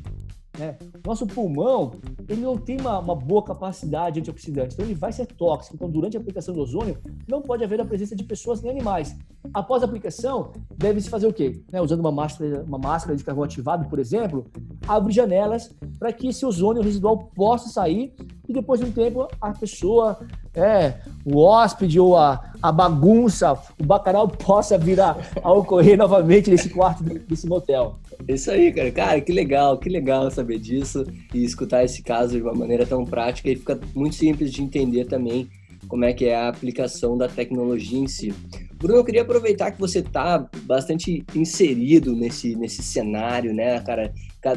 Né? 0.59 0.77
Nosso 1.05 1.25
pulmão 1.25 1.93
ele 2.27 2.41
não 2.41 2.57
tem 2.57 2.79
uma, 2.79 2.99
uma, 2.99 3.15
boa 3.15 3.41
capacidade 3.41 4.19
antioxidante, 4.19 4.73
então 4.73 4.85
ele 4.85 4.93
vai 4.93 5.11
ser 5.11 5.25
tóxico. 5.25 5.75
Então, 5.75 5.89
durante 5.89 6.17
a 6.17 6.19
aplicação 6.19 6.53
do 6.53 6.59
ozônio, 6.59 6.97
não 7.27 7.41
pode 7.41 7.63
haver 7.63 7.79
a 7.79 7.85
presença 7.85 8.13
de 8.13 8.25
pessoas 8.25 8.61
nem 8.61 8.71
animais. 8.71 9.17
Após 9.53 9.81
a 9.81 9.85
aplicação, 9.85 10.51
deve-se 10.77 11.09
fazer 11.09 11.27
o 11.27 11.33
quê? 11.33 11.63
Né? 11.71 11.81
Usando 11.81 12.01
uma 12.01 12.11
máscara, 12.11 12.63
uma 12.67 12.77
máscara 12.77 13.15
de 13.15 13.23
carvão 13.23 13.45
ativado, 13.45 13.87
por 13.87 13.99
exemplo, 13.99 14.45
abre 14.85 15.13
janelas 15.13 15.73
para 15.97 16.11
que 16.11 16.27
esse 16.27 16.45
ozônio 16.45 16.83
residual 16.83 17.31
possa 17.33 17.69
sair 17.69 18.13
e 18.47 18.53
depois 18.53 18.81
de 18.81 18.85
um 18.85 18.91
tempo 18.91 19.27
a 19.39 19.51
pessoa, 19.51 20.19
é, 20.55 20.95
o 21.25 21.37
hóspede 21.37 21.99
ou 21.99 22.17
a, 22.17 22.51
a 22.61 22.71
bagunça, 22.71 23.53
o 23.79 23.85
bacanal 23.85 24.27
possa 24.29 24.77
vir 24.77 24.99
a, 24.99 25.15
a 25.41 25.51
ocorrer 25.51 25.97
novamente 25.97 26.49
nesse 26.49 26.69
quarto 26.69 27.03
desse 27.03 27.47
motel. 27.47 27.99
Isso 28.27 28.51
aí, 28.51 28.71
cara. 28.71 28.91
Cara, 28.91 29.21
que 29.21 29.31
legal, 29.31 29.77
que 29.77 29.89
legal 29.89 30.29
saber 30.29 30.59
disso 30.59 31.05
e 31.33 31.43
escutar 31.43 31.83
esse 31.83 32.01
caso 32.01 32.35
de 32.35 32.41
uma 32.41 32.53
maneira 32.53 32.85
tão 32.85 33.05
prática 33.05 33.49
e 33.49 33.55
fica 33.55 33.79
muito 33.95 34.15
simples 34.15 34.51
de 34.51 34.61
entender 34.61 35.05
também 35.05 35.47
como 35.87 36.05
é 36.05 36.13
que 36.13 36.25
é 36.25 36.35
a 36.35 36.49
aplicação 36.49 37.17
da 37.17 37.27
tecnologia 37.27 37.97
em 37.97 38.07
si. 38.07 38.33
Bruno, 38.75 38.99
eu 38.99 39.05
queria 39.05 39.21
aproveitar 39.21 39.71
que 39.71 39.79
você 39.79 39.99
está 39.99 40.47
bastante 40.63 41.25
inserido 41.33 42.15
nesse, 42.15 42.55
nesse 42.55 42.83
cenário, 42.83 43.53
né, 43.53 43.79
cara? 43.81 44.13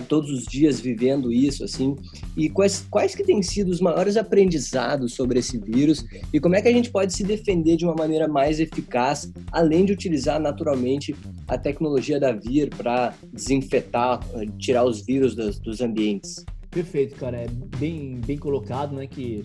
Todos 0.08 0.30
os 0.30 0.44
dias 0.44 0.80
vivendo 0.80 1.32
isso, 1.32 1.64
assim. 1.64 1.96
E 2.36 2.48
quais, 2.48 2.86
quais 2.90 3.14
que 3.14 3.24
têm 3.24 3.42
sido 3.42 3.68
os 3.68 3.80
maiores 3.80 4.16
aprendizados 4.16 5.14
sobre 5.14 5.40
esse 5.40 5.58
vírus 5.58 6.04
e 6.32 6.38
como 6.38 6.54
é 6.54 6.62
que 6.62 6.68
a 6.68 6.72
gente 6.72 6.90
pode 6.90 7.12
se 7.12 7.24
defender 7.24 7.76
de 7.76 7.84
uma 7.84 7.94
maneira 7.94 8.28
mais 8.28 8.60
eficaz, 8.60 9.32
além 9.50 9.84
de 9.84 9.92
utilizar 9.92 10.40
naturalmente 10.40 11.14
a 11.48 11.58
tecnologia 11.58 12.20
da 12.20 12.32
VIR 12.32 12.70
para 12.70 13.14
desinfetar, 13.32 14.20
tirar 14.58 14.84
os 14.84 15.04
vírus 15.04 15.34
dos, 15.34 15.58
dos 15.58 15.80
ambientes? 15.80 16.44
Perfeito, 16.70 17.16
cara. 17.16 17.38
É 17.38 17.48
bem, 17.78 18.20
bem 18.24 18.38
colocado, 18.38 18.94
né, 18.94 19.06
que 19.06 19.44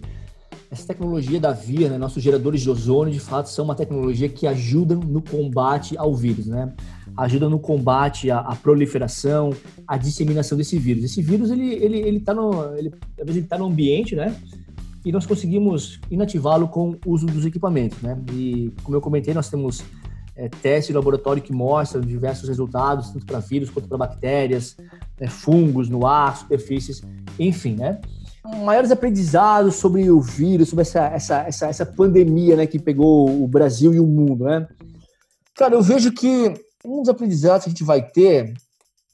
essa 0.70 0.88
tecnologia 0.88 1.40
da 1.40 1.52
VIA, 1.52 1.90
né, 1.90 1.98
nossos 1.98 2.22
geradores 2.22 2.62
de 2.62 2.70
ozônio, 2.70 3.14
de 3.14 3.20
fato, 3.20 3.50
são 3.50 3.66
uma 3.66 3.76
tecnologia 3.76 4.28
que 4.28 4.46
ajuda 4.46 4.96
no 4.96 5.22
combate 5.22 5.98
ao 5.98 6.14
vírus, 6.14 6.46
né? 6.48 6.74
Ajuda 7.18 7.50
no 7.50 7.60
combate 7.60 8.30
à, 8.30 8.40
à 8.40 8.56
proliferação, 8.56 9.52
à 9.88 9.98
disseminação 9.98 10.58
desse 10.58 10.78
vírus. 10.78 11.04
Esse 11.04 11.22
vírus, 11.22 11.50
ele, 11.50 11.74
ele, 11.74 11.98
ele 11.98 12.20
tá 12.20 12.34
no, 12.34 12.76
ele, 12.78 12.94
ele 13.18 13.42
tá 13.44 13.58
no 13.58 13.66
ambiente, 13.66 14.16
né? 14.16 14.36
E 15.04 15.12
nós 15.12 15.26
conseguimos 15.26 16.00
inativá-lo 16.12 16.68
com 16.68 16.96
o 17.06 17.12
uso 17.12 17.26
dos 17.26 17.46
equipamentos, 17.46 18.02
né? 18.02 18.18
E, 18.32 18.72
como 18.84 18.96
eu 18.96 19.02
comentei, 19.02 19.34
nós 19.34 19.50
temos 19.50 19.84
é, 20.36 20.48
testes 20.48 20.88
de 20.88 20.94
laboratório 20.94 21.42
que 21.42 21.52
mostram 21.52 22.02
diversos 22.02 22.48
resultados, 22.48 23.10
tanto 23.10 23.26
para 23.26 23.40
vírus 23.40 23.70
quanto 23.70 23.88
para 23.88 23.98
bactérias, 23.98 24.78
né, 25.20 25.28
fungos 25.28 25.90
no 25.90 26.06
ar, 26.06 26.38
superfícies, 26.38 27.02
enfim, 27.40 27.76
né? 27.76 28.00
maiores 28.64 28.92
aprendizados 28.92 29.76
sobre 29.76 30.10
o 30.10 30.22
vírus, 30.22 30.70
sobre 30.70 30.84
essa, 30.84 31.06
essa, 31.08 31.40
essa, 31.40 31.68
essa 31.68 31.86
pandemia 31.86 32.56
né, 32.56 32.66
que 32.66 32.80
pegou 32.80 33.44
o 33.44 33.48
Brasil 33.48 33.94
e 33.94 34.00
o 34.00 34.06
mundo, 34.06 34.46
né? 34.46 34.68
Cara, 35.56 35.74
eu 35.74 35.82
vejo 35.82 36.12
que 36.12 36.54
um 36.88 37.02
dos 37.02 37.10
aprendizados 37.10 37.66
que 37.66 37.70
a 37.70 37.74
gente 37.74 37.84
vai 37.84 38.02
ter 38.02 38.54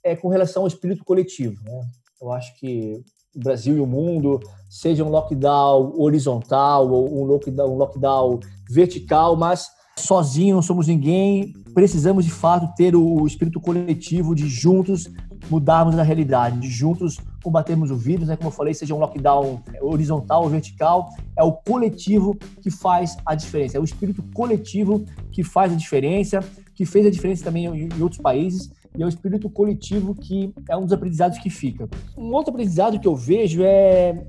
é 0.04 0.16
com 0.16 0.28
relação 0.28 0.62
ao 0.62 0.68
espírito 0.68 1.04
coletivo, 1.04 1.62
né? 1.64 1.82
Eu 2.22 2.32
acho 2.32 2.56
que 2.58 3.04
o 3.36 3.40
Brasil 3.40 3.76
e 3.76 3.80
o 3.80 3.88
mundo, 3.88 4.40
seja 4.70 5.04
um 5.04 5.10
lockdown 5.10 5.94
horizontal 6.00 6.90
ou 6.90 7.22
um 7.22 7.26
lockdown, 7.26 7.74
um 7.74 7.78
lockdown 7.78 8.40
vertical, 8.70 9.36
mas 9.36 9.68
sozinho 9.98 10.56
não 10.56 10.62
somos 10.62 10.88
ninguém, 10.88 11.52
precisamos 11.74 12.26
de 12.26 12.32
fato 12.32 12.72
ter 12.76 12.96
o 12.96 13.26
espírito 13.26 13.60
coletivo 13.60 14.36
de 14.36 14.48
juntos 14.48 15.10
mudarmos 15.50 15.98
a 15.98 16.04
realidade, 16.04 16.60
de 16.60 16.70
juntos 16.70 17.18
combatermos 17.44 17.92
o 17.92 17.98
vírus, 17.98 18.28
né? 18.28 18.38
Como 18.38 18.48
eu 18.48 18.54
falei, 18.54 18.74
seja 18.74 18.94
um 18.96 19.00
lockdown 19.00 19.62
horizontal 19.82 20.44
ou 20.44 20.50
vertical, 20.50 21.10
é 21.38 21.44
o 21.44 21.52
coletivo 21.52 22.36
que 22.62 22.72
faz 22.72 23.18
a 23.26 23.36
diferença, 23.36 23.78
é 23.78 23.82
o 23.82 23.84
espírito 23.84 24.24
coletivo 24.34 25.06
que 25.32 25.44
faz 25.44 25.74
a 25.74 25.76
diferença, 25.76 26.40
que 26.74 26.86
fez 26.86 27.06
a 27.06 27.10
diferença 27.10 27.44
também 27.44 27.66
em 27.66 28.02
outros 28.02 28.22
países 28.22 28.72
e 28.98 29.02
é 29.02 29.06
o 29.06 29.10
espírito 29.10 29.50
coletivo 29.50 30.14
que 30.14 30.54
é 30.70 30.78
um 30.78 30.84
dos 30.84 30.94
aprendizados 30.94 31.38
que 31.40 31.50
fica. 31.50 31.90
Um 32.18 32.32
outro 32.34 32.52
aprendizado 32.52 33.00
que 33.00 33.08
eu 33.08 33.16
vejo 33.16 33.64
é 33.64 34.26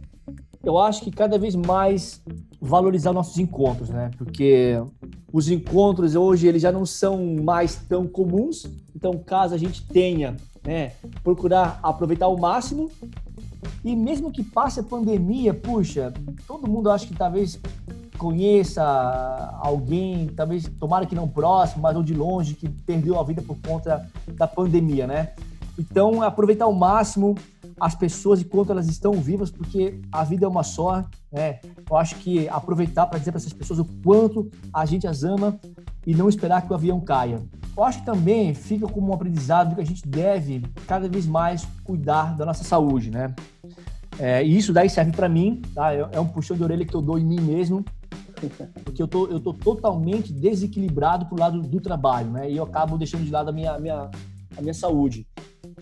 eu 0.64 0.78
acho 0.78 1.02
que 1.02 1.10
cada 1.10 1.38
vez 1.38 1.54
mais 1.54 2.22
valorizar 2.60 3.12
nossos 3.12 3.38
encontros, 3.38 3.90
né? 3.90 4.10
Porque 4.16 4.82
os 5.30 5.50
encontros 5.50 6.14
hoje 6.14 6.46
eles 6.46 6.62
já 6.62 6.72
não 6.72 6.86
são 6.86 7.36
mais 7.42 7.76
tão 7.76 8.06
comuns. 8.06 8.66
Então, 8.96 9.12
caso 9.18 9.54
a 9.54 9.58
gente 9.58 9.86
tenha, 9.86 10.36
né, 10.64 10.92
procurar 11.22 11.78
aproveitar 11.82 12.26
ao 12.26 12.38
máximo. 12.38 12.90
E 13.84 13.94
mesmo 13.94 14.30
que 14.30 14.42
passe 14.42 14.80
a 14.80 14.82
pandemia, 14.82 15.52
puxa, 15.52 16.12
todo 16.46 16.68
mundo 16.68 16.90
acha 16.90 17.06
que 17.06 17.14
talvez 17.14 17.60
conheça 18.18 18.82
alguém, 19.60 20.28
talvez 20.28 20.68
tomara 20.78 21.06
que 21.06 21.14
não 21.14 21.28
próximo, 21.28 21.82
mas 21.82 21.96
ou 21.96 22.02
de 22.02 22.14
longe, 22.14 22.54
que 22.54 22.68
perdeu 22.68 23.18
a 23.18 23.24
vida 23.24 23.42
por 23.42 23.56
conta 23.58 24.08
da 24.28 24.46
pandemia, 24.46 25.06
né? 25.06 25.30
Então, 25.78 26.22
aproveitar 26.22 26.66
ao 26.66 26.72
máximo 26.72 27.34
as 27.80 27.94
pessoas 27.94 28.40
enquanto 28.40 28.70
elas 28.70 28.88
estão 28.88 29.12
vivas, 29.14 29.50
porque 29.50 30.00
a 30.12 30.22
vida 30.22 30.46
é 30.46 30.48
uma 30.48 30.62
só, 30.62 31.04
né? 31.32 31.58
Eu 31.90 31.96
acho 31.96 32.16
que 32.16 32.48
aproveitar 32.48 33.06
para 33.06 33.18
dizer 33.18 33.32
para 33.32 33.40
essas 33.40 33.52
pessoas 33.52 33.80
o 33.80 33.84
quanto 34.02 34.50
a 34.72 34.86
gente 34.86 35.06
as 35.06 35.24
ama 35.24 35.58
e 36.06 36.14
não 36.14 36.28
esperar 36.28 36.62
que 36.62 36.72
o 36.72 36.74
avião 36.74 37.00
caia. 37.00 37.42
Eu 37.76 37.82
acho 37.82 37.98
que 38.00 38.06
também 38.06 38.54
fica 38.54 38.86
como 38.86 39.10
um 39.10 39.14
aprendizado 39.14 39.74
que 39.74 39.80
a 39.80 39.86
gente 39.86 40.06
deve 40.06 40.62
cada 40.86 41.08
vez 41.08 41.26
mais 41.26 41.66
cuidar 41.82 42.36
da 42.36 42.46
nossa 42.46 42.62
saúde, 42.62 43.10
né? 43.10 43.34
É, 44.18 44.44
e 44.44 44.56
isso 44.56 44.72
daí 44.72 44.88
serve 44.88 45.10
para 45.10 45.28
mim, 45.28 45.60
tá? 45.74 45.92
É, 45.92 46.08
é 46.12 46.20
um 46.20 46.26
puxão 46.26 46.56
de 46.56 46.62
orelha 46.62 46.84
que 46.84 46.94
eu 46.94 47.02
dou 47.02 47.18
em 47.18 47.24
mim 47.24 47.40
mesmo, 47.40 47.84
porque 48.84 49.02
eu 49.02 49.08
tô, 49.08 49.26
eu 49.26 49.40
tô 49.40 49.52
totalmente 49.52 50.32
desequilibrado 50.32 51.26
pro 51.26 51.38
lado 51.38 51.60
do 51.60 51.80
trabalho, 51.80 52.30
né? 52.30 52.50
E 52.50 52.56
eu 52.56 52.64
acabo 52.64 52.98
deixando 52.98 53.24
de 53.24 53.30
lado 53.30 53.50
a 53.50 53.52
minha, 53.52 53.78
minha, 53.78 54.10
a 54.56 54.60
minha 54.60 54.74
saúde. 54.74 55.26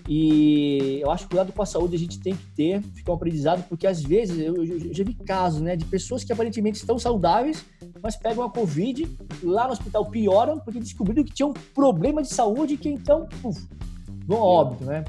E 0.09 1.01
eu 1.01 1.11
acho 1.11 1.25
que 1.25 1.31
cuidado 1.31 1.53
com 1.53 1.63
a 1.63 1.67
saúde 1.67 1.95
a 1.95 1.99
gente 1.99 2.19
tem 2.19 2.35
que 2.35 2.47
ter, 2.55 2.83
ficar 2.83 3.13
um 3.13 3.15
aprendizado, 3.15 3.63
porque 3.69 3.87
às 3.87 4.03
vezes 4.03 4.39
eu, 4.39 4.65
eu, 4.65 4.95
já 4.95 5.05
vi 5.05 5.15
casos, 5.15 5.61
né, 5.61 5.77
de 5.77 5.85
pessoas 5.85 6.25
que 6.25 6.33
aparentemente 6.33 6.79
estão 6.79 6.99
saudáveis, 6.99 7.65
mas 8.03 8.17
pegam 8.17 8.45
a 8.45 8.51
Covid, 8.51 9.09
lá 9.43 9.67
no 9.67 9.73
hospital 9.73 10.07
pioram, 10.07 10.59
porque 10.59 10.81
descobriram 10.81 11.25
que 11.25 11.33
tinham 11.33 11.51
um 11.51 11.55
problema 11.75 12.23
de 12.23 12.29
saúde 12.29 12.77
que 12.77 12.89
então, 12.89 13.29
uf, 13.45 13.69
vão 14.27 14.39
a 14.39 14.45
óbito, 14.45 14.85
né? 14.85 15.05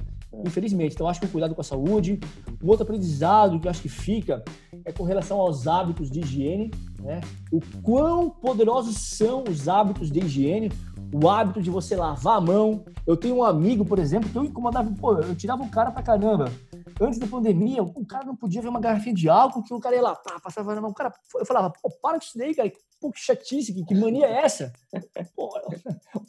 Infelizmente. 0.45 0.93
Então, 0.95 1.07
acho 1.07 1.19
que 1.19 1.27
o 1.27 1.29
cuidado 1.29 1.53
com 1.53 1.61
a 1.61 1.63
saúde. 1.63 2.19
Um 2.61 2.67
outro 2.67 2.83
aprendizado 2.83 3.59
que 3.59 3.67
eu 3.67 3.71
acho 3.71 3.81
que 3.81 3.89
fica 3.89 4.43
é 4.83 4.91
com 4.91 5.03
relação 5.03 5.39
aos 5.39 5.67
hábitos 5.67 6.09
de 6.09 6.21
higiene, 6.21 6.71
né? 7.03 7.21
O 7.51 7.59
quão 7.81 8.29
poderosos 8.29 8.95
são 8.97 9.43
os 9.47 9.67
hábitos 9.67 10.09
de 10.09 10.19
higiene, 10.21 10.71
o 11.13 11.29
hábito 11.29 11.61
de 11.61 11.69
você 11.69 11.95
lavar 11.95 12.37
a 12.37 12.41
mão. 12.41 12.83
Eu 13.05 13.17
tenho 13.17 13.35
um 13.35 13.43
amigo, 13.43 13.85
por 13.85 13.99
exemplo, 13.99 14.29
que 14.29 14.35
eu 14.35 14.43
incomodava, 14.43 14.89
pô, 14.99 15.17
eu 15.19 15.35
tirava 15.35 15.61
o 15.61 15.69
cara 15.69 15.91
pra 15.91 16.01
caramba. 16.01 16.51
Antes 16.99 17.19
da 17.19 17.27
pandemia, 17.27 17.83
o 17.83 18.05
cara 18.05 18.25
não 18.25 18.35
podia 18.35 18.61
ver 18.61 18.69
uma 18.69 18.79
garrafinha 18.79 19.13
de 19.13 19.29
álcool 19.29 19.63
que 19.63 19.73
o 19.73 19.79
cara 19.79 19.95
ia 19.95 20.01
lá, 20.01 20.15
pá, 20.15 20.39
passava 20.39 20.73
na 20.73 20.81
mão. 20.81 20.91
O 20.91 20.93
cara, 20.93 21.13
eu 21.35 21.45
falava, 21.45 21.71
pô, 21.81 21.89
para 22.01 22.17
com 22.17 22.25
isso 22.25 22.37
daí, 22.37 22.55
cara. 22.55 22.71
Pô, 22.99 23.11
que 23.11 23.19
chatice, 23.19 23.73
que, 23.73 23.83
que 23.83 23.93
mania 23.93 24.25
é 24.25 24.45
essa? 24.45 24.71
Pô, 25.35 25.49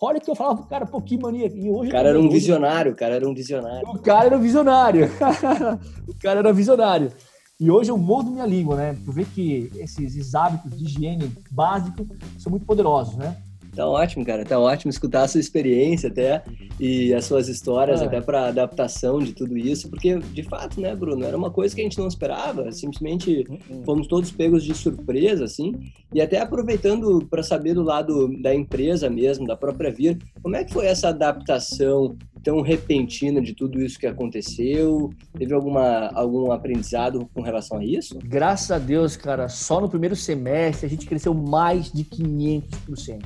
olha 0.01 0.19
que 0.19 0.29
eu 0.29 0.35
falava 0.35 0.57
pro 0.57 0.67
cara, 0.67 0.85
pô, 0.85 1.01
que 1.01 1.17
mania. 1.17 1.47
E 1.47 1.71
hoje, 1.71 1.89
o 1.89 1.93
cara 1.93 2.09
era 2.09 2.19
um 2.19 2.29
visionário, 2.29 2.91
o 2.93 2.97
cara 2.97 3.15
era 3.15 3.29
um 3.29 3.33
visionário. 3.33 3.89
O 3.89 4.03
cara 4.03 4.27
era 4.27 4.37
um 4.37 4.41
visionário. 4.41 5.07
o 6.09 6.19
cara 6.19 6.41
era 6.41 6.53
visionário. 6.53 7.13
E 7.61 7.71
hoje 7.71 7.89
eu 7.89 7.97
mordo 7.97 8.33
minha 8.33 8.47
língua, 8.47 8.77
né? 8.77 8.97
Tu 9.05 9.13
vê 9.13 9.25
que 9.25 9.71
esses 9.77 10.35
hábitos 10.35 10.77
de 10.77 10.87
higiene 10.87 11.31
básico 11.53 12.05
são 12.37 12.51
muito 12.51 12.67
poderosos, 12.67 13.15
né? 13.15 13.37
Tá 13.77 13.87
ótimo, 13.87 14.25
cara. 14.25 14.45
Tá 14.45 14.59
ótimo 14.59 14.91
escutar 14.91 15.23
a 15.23 15.29
sua 15.29 15.41
experiência 15.41 16.11
até 16.11 16.43
e 16.79 17.15
as 17.15 17.25
suas 17.25 17.49
histórias 17.49 18.01
é. 18.01 18.05
até 18.05 18.21
para 18.21 18.49
adaptação 18.49 19.19
de 19.19 19.33
tudo 19.33 19.57
isso, 19.57 19.89
porque 19.89 20.19
de 20.19 20.43
fato, 20.43 20.81
né, 20.81 20.95
Bruno, 20.95 21.25
era 21.25 21.37
uma 21.37 21.51
coisa 21.51 21.75
que 21.75 21.81
a 21.81 21.85
gente 21.85 21.99
não 21.99 22.09
esperava, 22.09 22.71
simplesmente 22.73 23.47
uhum. 23.49 23.85
fomos 23.85 24.07
todos 24.07 24.31
pegos 24.31 24.65
de 24.65 24.75
surpresa, 24.75 25.45
assim. 25.45 25.75
E 26.13 26.21
até 26.21 26.41
aproveitando 26.41 27.27
para 27.29 27.43
saber 27.43 27.75
do 27.75 27.83
lado 27.83 28.29
da 28.41 28.55
empresa 28.55 29.09
mesmo, 29.09 29.47
da 29.47 29.57
própria 29.57 29.91
Vir, 29.91 30.19
como 30.43 30.57
é 30.57 30.65
que 30.65 30.73
foi 30.73 30.87
essa 30.87 31.09
adaptação 31.09 32.17
tão 32.43 32.61
repentina 32.61 33.41
de 33.41 33.55
tudo 33.55 33.83
isso 33.83 33.99
que 33.99 34.07
aconteceu? 34.07 35.11
Teve 35.37 35.55
alguma, 35.55 36.09
algum 36.09 36.53
aprendizado 36.53 37.29
com 37.33 37.41
relação 37.41 37.79
a 37.79 37.85
isso? 37.85 38.19
Graças 38.23 38.71
a 38.71 38.79
Deus, 38.79 39.17
cara, 39.17 39.49
só 39.49 39.81
no 39.81 39.89
primeiro 39.89 40.15
semestre 40.15 40.87
a 40.87 40.91
gente 40.91 41.07
cresceu 41.07 41.33
mais 41.33 41.91
de 41.91 42.05
500%. 42.05 43.23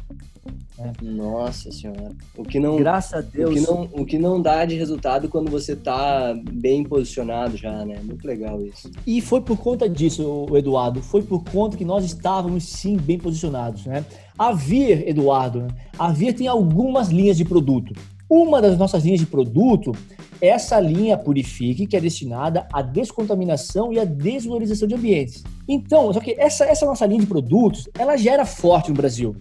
Nossa 1.03 1.73
senhora. 1.73 2.13
O 2.37 2.45
que 2.45 2.61
não, 2.61 2.77
Graças 2.77 3.13
a 3.13 3.21
Deus. 3.21 3.51
O 3.51 3.55
que, 3.55 3.61
não, 3.61 3.83
o 3.93 4.07
que 4.07 4.19
não 4.19 4.41
dá 4.41 4.65
de 4.65 4.77
resultado 4.77 5.29
quando 5.29 5.51
você 5.51 5.75
tá 5.75 6.35
bem 6.53 6.85
posicionado 6.85 7.57
já, 7.57 7.85
né? 7.85 8.01
Muito 8.03 8.27
legal 8.27 8.65
isso. 8.65 8.91
E 9.07 9.21
foi 9.21 9.41
por 9.41 9.59
conta 9.59 9.89
disso, 9.89 10.47
Eduardo. 10.55 11.03
Foi 11.03 11.23
por 11.23 11.43
conta 11.45 11.77
que 11.77 11.85
nós 11.85 12.05
estávamos 12.05 12.65
sim 12.65 12.97
bem 12.97 13.19
posicionados, 13.19 13.87
né? 13.87 14.05
A 14.39 14.53
Vir, 14.53 15.09
Eduardo, 15.09 15.67
a 15.99 16.13
Vir 16.13 16.33
tem 16.33 16.47
algumas 16.47 17.09
linhas 17.09 17.37
de 17.37 17.45
produto. 17.45 17.93
Uma 18.31 18.61
das 18.61 18.79
nossas 18.79 19.05
linhas 19.05 19.21
de 19.21 19.27
produto 19.27 19.93
é 20.41 20.49
essa 20.49 20.79
linha 20.79 21.17
Purifique, 21.17 21.87
que 21.87 21.97
é 21.97 22.01
destinada 22.01 22.69
à 22.73 22.83
descontaminação 22.83 23.93
e 23.93 23.99
à 23.99 24.05
desvalorização 24.05 24.87
de 24.87 24.95
ambientes. 24.95 25.43
Então, 25.67 26.13
só 26.13 26.21
que 26.21 26.37
essa, 26.39 26.65
essa 26.65 26.87
nossa 26.87 27.07
linha 27.07 27.21
de 27.21 27.27
produtos, 27.27 27.89
ela 27.99 28.17
já 28.17 28.33
era 28.33 28.45
forte 28.45 28.91
no 28.91 28.97
Brasil 28.97 29.35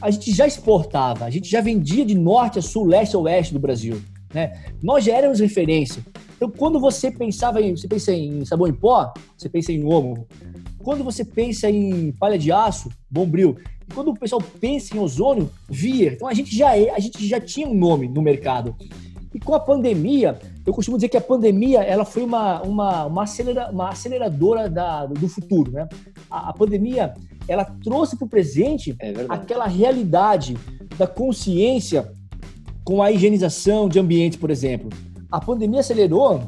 a 0.00 0.10
gente 0.10 0.32
já 0.32 0.46
exportava, 0.46 1.24
a 1.24 1.30
gente 1.30 1.48
já 1.48 1.60
vendia 1.60 2.04
de 2.04 2.14
norte 2.14 2.58
a 2.58 2.62
sul, 2.62 2.84
leste 2.84 3.16
a 3.16 3.18
oeste 3.18 3.52
do 3.52 3.60
Brasil. 3.60 4.00
Né? 4.32 4.52
Nós 4.82 5.04
já 5.04 5.16
éramos 5.16 5.40
referência. 5.40 6.04
Então, 6.36 6.50
quando 6.50 6.80
você 6.80 7.10
pensava 7.10 7.62
em, 7.62 7.76
você 7.76 7.86
pensa 7.86 8.12
em 8.12 8.44
sabão 8.44 8.66
em 8.66 8.72
pó, 8.72 9.12
você 9.36 9.48
pensa 9.48 9.72
em 9.72 9.84
Omo. 9.84 10.26
Quando 10.82 11.04
você 11.04 11.24
pensa 11.24 11.70
em 11.70 12.12
palha 12.12 12.36
de 12.36 12.52
aço, 12.52 12.90
Bombril. 13.08 13.56
E 13.88 13.94
quando 13.94 14.08
o 14.08 14.18
pessoal 14.18 14.42
pensa 14.60 14.96
em 14.96 15.00
ozônio, 15.00 15.48
Via. 15.68 16.12
Então 16.12 16.28
a 16.28 16.34
gente 16.34 16.54
já 16.54 16.76
é, 16.76 16.90
a 16.90 16.98
gente 16.98 17.26
já 17.26 17.40
tinha 17.40 17.66
um 17.66 17.74
nome 17.74 18.08
no 18.08 18.20
mercado. 18.20 18.76
E 19.32 19.40
com 19.40 19.54
a 19.54 19.60
pandemia, 19.60 20.38
eu 20.64 20.72
costumo 20.72 20.96
dizer 20.96 21.08
que 21.08 21.16
a 21.16 21.20
pandemia 21.20 21.82
ela 21.82 22.04
foi 22.04 22.22
uma, 22.22 22.62
uma, 22.62 23.06
uma, 23.06 23.22
acelera, 23.24 23.70
uma 23.70 23.88
aceleradora 23.88 24.68
da, 24.68 25.06
do 25.06 25.28
futuro. 25.28 25.72
Né? 25.72 25.88
A, 26.30 26.50
a 26.50 26.52
pandemia 26.52 27.14
ela 27.46 27.64
trouxe 27.64 28.16
para 28.16 28.26
o 28.26 28.28
presente 28.28 28.94
é 29.00 29.12
aquela 29.28 29.66
realidade 29.66 30.56
da 30.96 31.06
consciência 31.06 32.10
com 32.84 33.02
a 33.02 33.10
higienização 33.10 33.88
de 33.88 33.98
ambiente, 33.98 34.38
por 34.38 34.50
exemplo. 34.50 34.90
A 35.30 35.40
pandemia 35.40 35.80
acelerou 35.80 36.42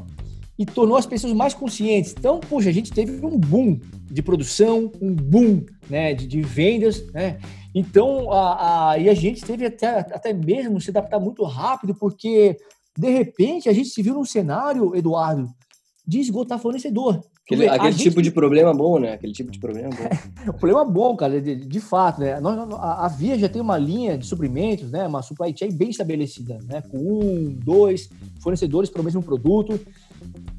e 0.58 0.64
tornou 0.64 0.96
as 0.96 1.06
pessoas 1.06 1.32
mais 1.32 1.54
conscientes. 1.54 2.14
Então, 2.16 2.40
puxa, 2.40 2.68
a 2.68 2.72
gente 2.72 2.92
teve 2.92 3.24
um 3.24 3.38
boom 3.38 3.78
de 4.10 4.22
produção, 4.22 4.90
um 5.00 5.14
boom 5.14 5.64
né, 5.88 6.14
de, 6.14 6.26
de 6.26 6.40
vendas, 6.42 7.06
né? 7.12 7.38
Então, 7.74 8.32
a, 8.32 8.92
a, 8.92 8.98
e 8.98 9.08
a 9.08 9.14
gente 9.14 9.44
teve 9.44 9.66
até, 9.66 9.98
até 9.98 10.32
mesmo 10.32 10.80
se 10.80 10.88
adaptar 10.88 11.20
muito 11.20 11.44
rápido, 11.44 11.94
porque, 11.94 12.56
de 12.96 13.10
repente, 13.10 13.68
a 13.68 13.72
gente 13.72 13.90
se 13.90 14.02
viu 14.02 14.14
num 14.14 14.24
cenário, 14.24 14.96
Eduardo, 14.96 15.46
de 16.06 16.20
esgotar 16.20 16.58
fornecedor. 16.58 17.20
Aquele, 17.46 17.68
aquele 17.68 17.94
tipo 17.94 18.16
gente... 18.16 18.24
de 18.24 18.30
problema 18.32 18.74
bom, 18.74 18.98
né? 18.98 19.12
Aquele 19.12 19.32
tipo 19.32 19.52
de 19.52 19.60
problema 19.60 19.88
bom. 19.90 20.08
o 20.50 20.52
problema 20.52 20.84
bom, 20.84 21.16
cara, 21.16 21.40
de, 21.40 21.54
de 21.54 21.80
fato, 21.80 22.20
né? 22.20 22.40
Nós, 22.40 22.58
a, 22.72 23.06
a 23.06 23.08
Via 23.08 23.38
já 23.38 23.48
tem 23.48 23.62
uma 23.62 23.78
linha 23.78 24.18
de 24.18 24.26
suprimentos, 24.26 24.90
né? 24.90 25.06
Uma 25.06 25.22
supply 25.22 25.54
chain 25.56 25.70
bem 25.70 25.90
estabelecida, 25.90 26.58
né? 26.68 26.82
Com 26.90 26.98
um, 26.98 27.56
dois 27.56 28.10
fornecedores 28.40 28.90
para 28.90 29.00
o 29.00 29.04
mesmo 29.04 29.22
produto. 29.22 29.78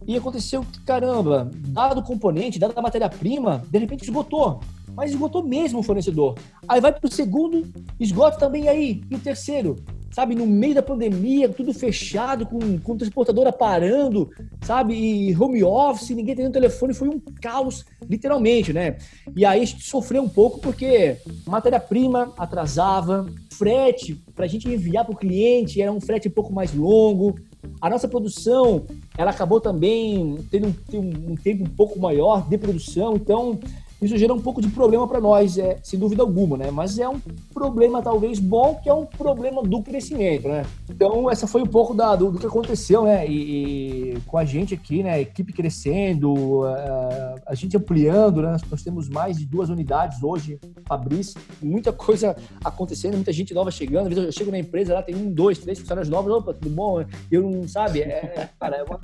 E 0.08 0.15
aconteceu 0.15 0.62
que, 0.62 0.80
caramba, 0.86 1.52
dado 1.67 2.00
o 2.00 2.04
componente, 2.04 2.58
dada 2.58 2.73
a 2.73 2.82
matéria-prima, 2.82 3.63
de 3.69 3.80
repente 3.80 4.04
esgotou. 4.04 4.62
Mas 4.95 5.12
esgotou 5.12 5.43
mesmo 5.43 5.80
o 5.80 5.84
fornecedor. 5.84 6.36
Aí 6.69 6.80
vai 6.80 6.93
para 6.93 7.06
o 7.06 7.12
segundo, 7.12 7.67
esgota 8.00 8.38
também 8.38 8.69
aí. 8.69 9.04
E 9.12 9.15
o 9.15 9.19
terceiro. 9.19 9.76
Sabe, 10.17 10.34
no 10.34 10.47
meio 10.47 10.73
da 10.73 10.82
pandemia, 10.82 11.47
tudo 11.47 11.71
fechado, 11.71 12.43
com, 12.47 12.80
com 12.80 12.97
transportadora 12.97 13.53
parando, 13.53 14.32
sabe, 14.63 14.95
e 14.95 15.38
home 15.38 15.63
office, 15.63 16.10
ninguém 16.10 16.36
tendo 16.36 16.51
telefone, 16.51 16.91
foi 16.91 17.08
um 17.08 17.19
caos, 17.39 17.86
literalmente, 18.10 18.73
né? 18.73 18.97
E 19.36 19.45
aí 19.45 19.62
a 19.62 19.63
gente 19.63 19.84
sofreu 19.84 20.23
um 20.23 20.27
pouco 20.27 20.60
porque 20.60 21.17
matéria-prima 21.45 22.34
atrasava, 22.36 23.27
frete 23.51 24.19
para 24.36 24.45
a 24.45 24.47
gente 24.47 24.67
enviar 24.67 25.06
para 25.06 25.13
o 25.13 25.17
cliente 25.17 25.80
era 25.80 25.91
um 25.91 26.01
frete 26.01 26.27
um 26.30 26.32
pouco 26.32 26.51
mais 26.51 26.73
longo, 26.73 27.36
a 27.80 27.88
nossa 27.88 28.08
produção, 28.08 28.88
ela 29.15 29.30
acabou 29.30 29.62
também 29.62 30.43
tendo 30.49 30.75
um, 30.95 31.34
um 31.34 31.36
tempo 31.36 31.63
um 31.63 31.69
pouco 31.69 31.99
maior 31.99 32.49
de 32.49 32.58
produção, 32.58 33.15
então 33.17 33.60
isso 34.01 34.17
gera 34.17 34.33
um 34.33 34.39
pouco 34.39 34.62
de 34.62 34.67
problema 34.67 35.07
para 35.07 35.19
nós, 35.19 35.57
é, 35.57 35.77
sem 35.81 35.99
dúvida 35.99 36.21
alguma, 36.21 36.55
né? 36.55 36.69
Mas 36.69 36.99
é 36.99 37.10
um 37.10 37.19
problema 37.51 38.01
talvez 38.01 38.39
bom, 38.39 38.75
que 38.75 38.88
é 38.88 38.93
um 38.93 39.05
problema 39.05 39.63
do 39.63 39.81
crescimento, 39.81 40.47
né? 40.47 40.65
Então, 40.88 41.29
essa 41.31 41.47
foi 41.47 41.63
um 41.63 41.67
pouco 41.67 41.95
da, 41.95 42.15
do, 42.15 42.31
do 42.31 42.38
que 42.38 42.45
aconteceu, 42.45 43.05
né? 43.05 43.27
E, 43.27 44.13
e, 44.13 44.21
com 44.27 44.38
a 44.38 44.45
gente 44.45 44.75
aqui, 44.75 45.01
né? 45.01 45.21
Equipe 45.21 45.51
crescendo, 45.51 46.63
a, 46.65 47.36
a 47.47 47.55
gente 47.55 47.75
ampliando, 47.75 48.41
né? 48.41 48.55
Nós 48.69 48.83
temos 48.83 49.10
mais 49.10 49.38
de 49.38 49.45
duas 49.45 49.69
unidades 49.69 50.21
hoje, 50.21 50.60
Fabrício, 50.86 51.41
muita 51.62 51.91
coisa 51.91 52.36
acontecendo, 52.63 53.15
muita 53.15 53.33
gente 53.33 53.53
nova 53.53 53.71
chegando. 53.71 54.07
Às 54.07 54.13
vezes 54.13 54.25
eu 54.25 54.31
chego 54.31 54.51
na 54.51 54.60
empresa, 54.60 54.93
lá 54.93 55.01
tem 55.01 55.15
um, 55.15 55.31
dois, 55.31 55.57
três 55.57 55.79
funcionários 55.79 56.10
novos, 56.10 56.31
opa, 56.31 56.53
tudo 56.53 56.69
bom? 56.69 57.03
Eu 57.31 57.41
não, 57.41 57.67
sabe? 57.67 58.01
É, 58.01 58.49
cara, 58.60 58.77
é 58.77 58.83
uma, 58.83 58.99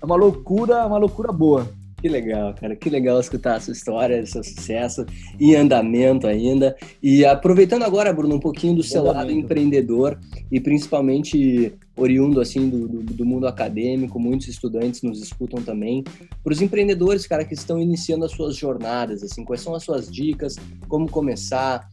é 0.00 0.04
uma 0.04 0.16
loucura, 0.16 0.84
uma 0.84 0.98
loucura 0.98 1.30
boa. 1.30 1.68
Que 2.02 2.08
legal, 2.08 2.52
cara. 2.52 2.74
Que 2.74 2.90
legal 2.90 3.20
escutar 3.20 3.54
a 3.54 3.60
sua 3.60 3.72
história, 3.72 4.26
seu 4.26 4.42
sucesso 4.42 5.06
em 5.38 5.54
andamento 5.54 6.26
ainda. 6.26 6.74
E 7.00 7.24
aproveitando 7.24 7.84
agora, 7.84 8.12
Bruno, 8.12 8.34
um 8.34 8.40
pouquinho 8.40 8.74
do 8.74 8.82
seu 8.82 9.04
lado 9.04 9.30
empreendedor 9.30 10.18
e 10.50 10.58
principalmente 10.58 11.72
oriundo 11.94 12.40
assim 12.40 12.68
do, 12.68 12.88
do, 12.88 13.02
do, 13.04 13.24
mundo 13.24 13.46
acadêmico, 13.46 14.18
muitos 14.18 14.48
estudantes 14.48 15.02
nos 15.02 15.22
escutam 15.22 15.62
também. 15.62 16.02
Para 16.42 16.52
os 16.52 16.60
empreendedores, 16.60 17.24
cara, 17.24 17.44
que 17.44 17.54
estão 17.54 17.80
iniciando 17.80 18.24
as 18.24 18.32
suas 18.32 18.56
jornadas, 18.56 19.22
assim, 19.22 19.44
quais 19.44 19.60
são 19.60 19.72
as 19.72 19.84
suas 19.84 20.10
dicas, 20.10 20.56
como 20.88 21.08
começar, 21.08 21.88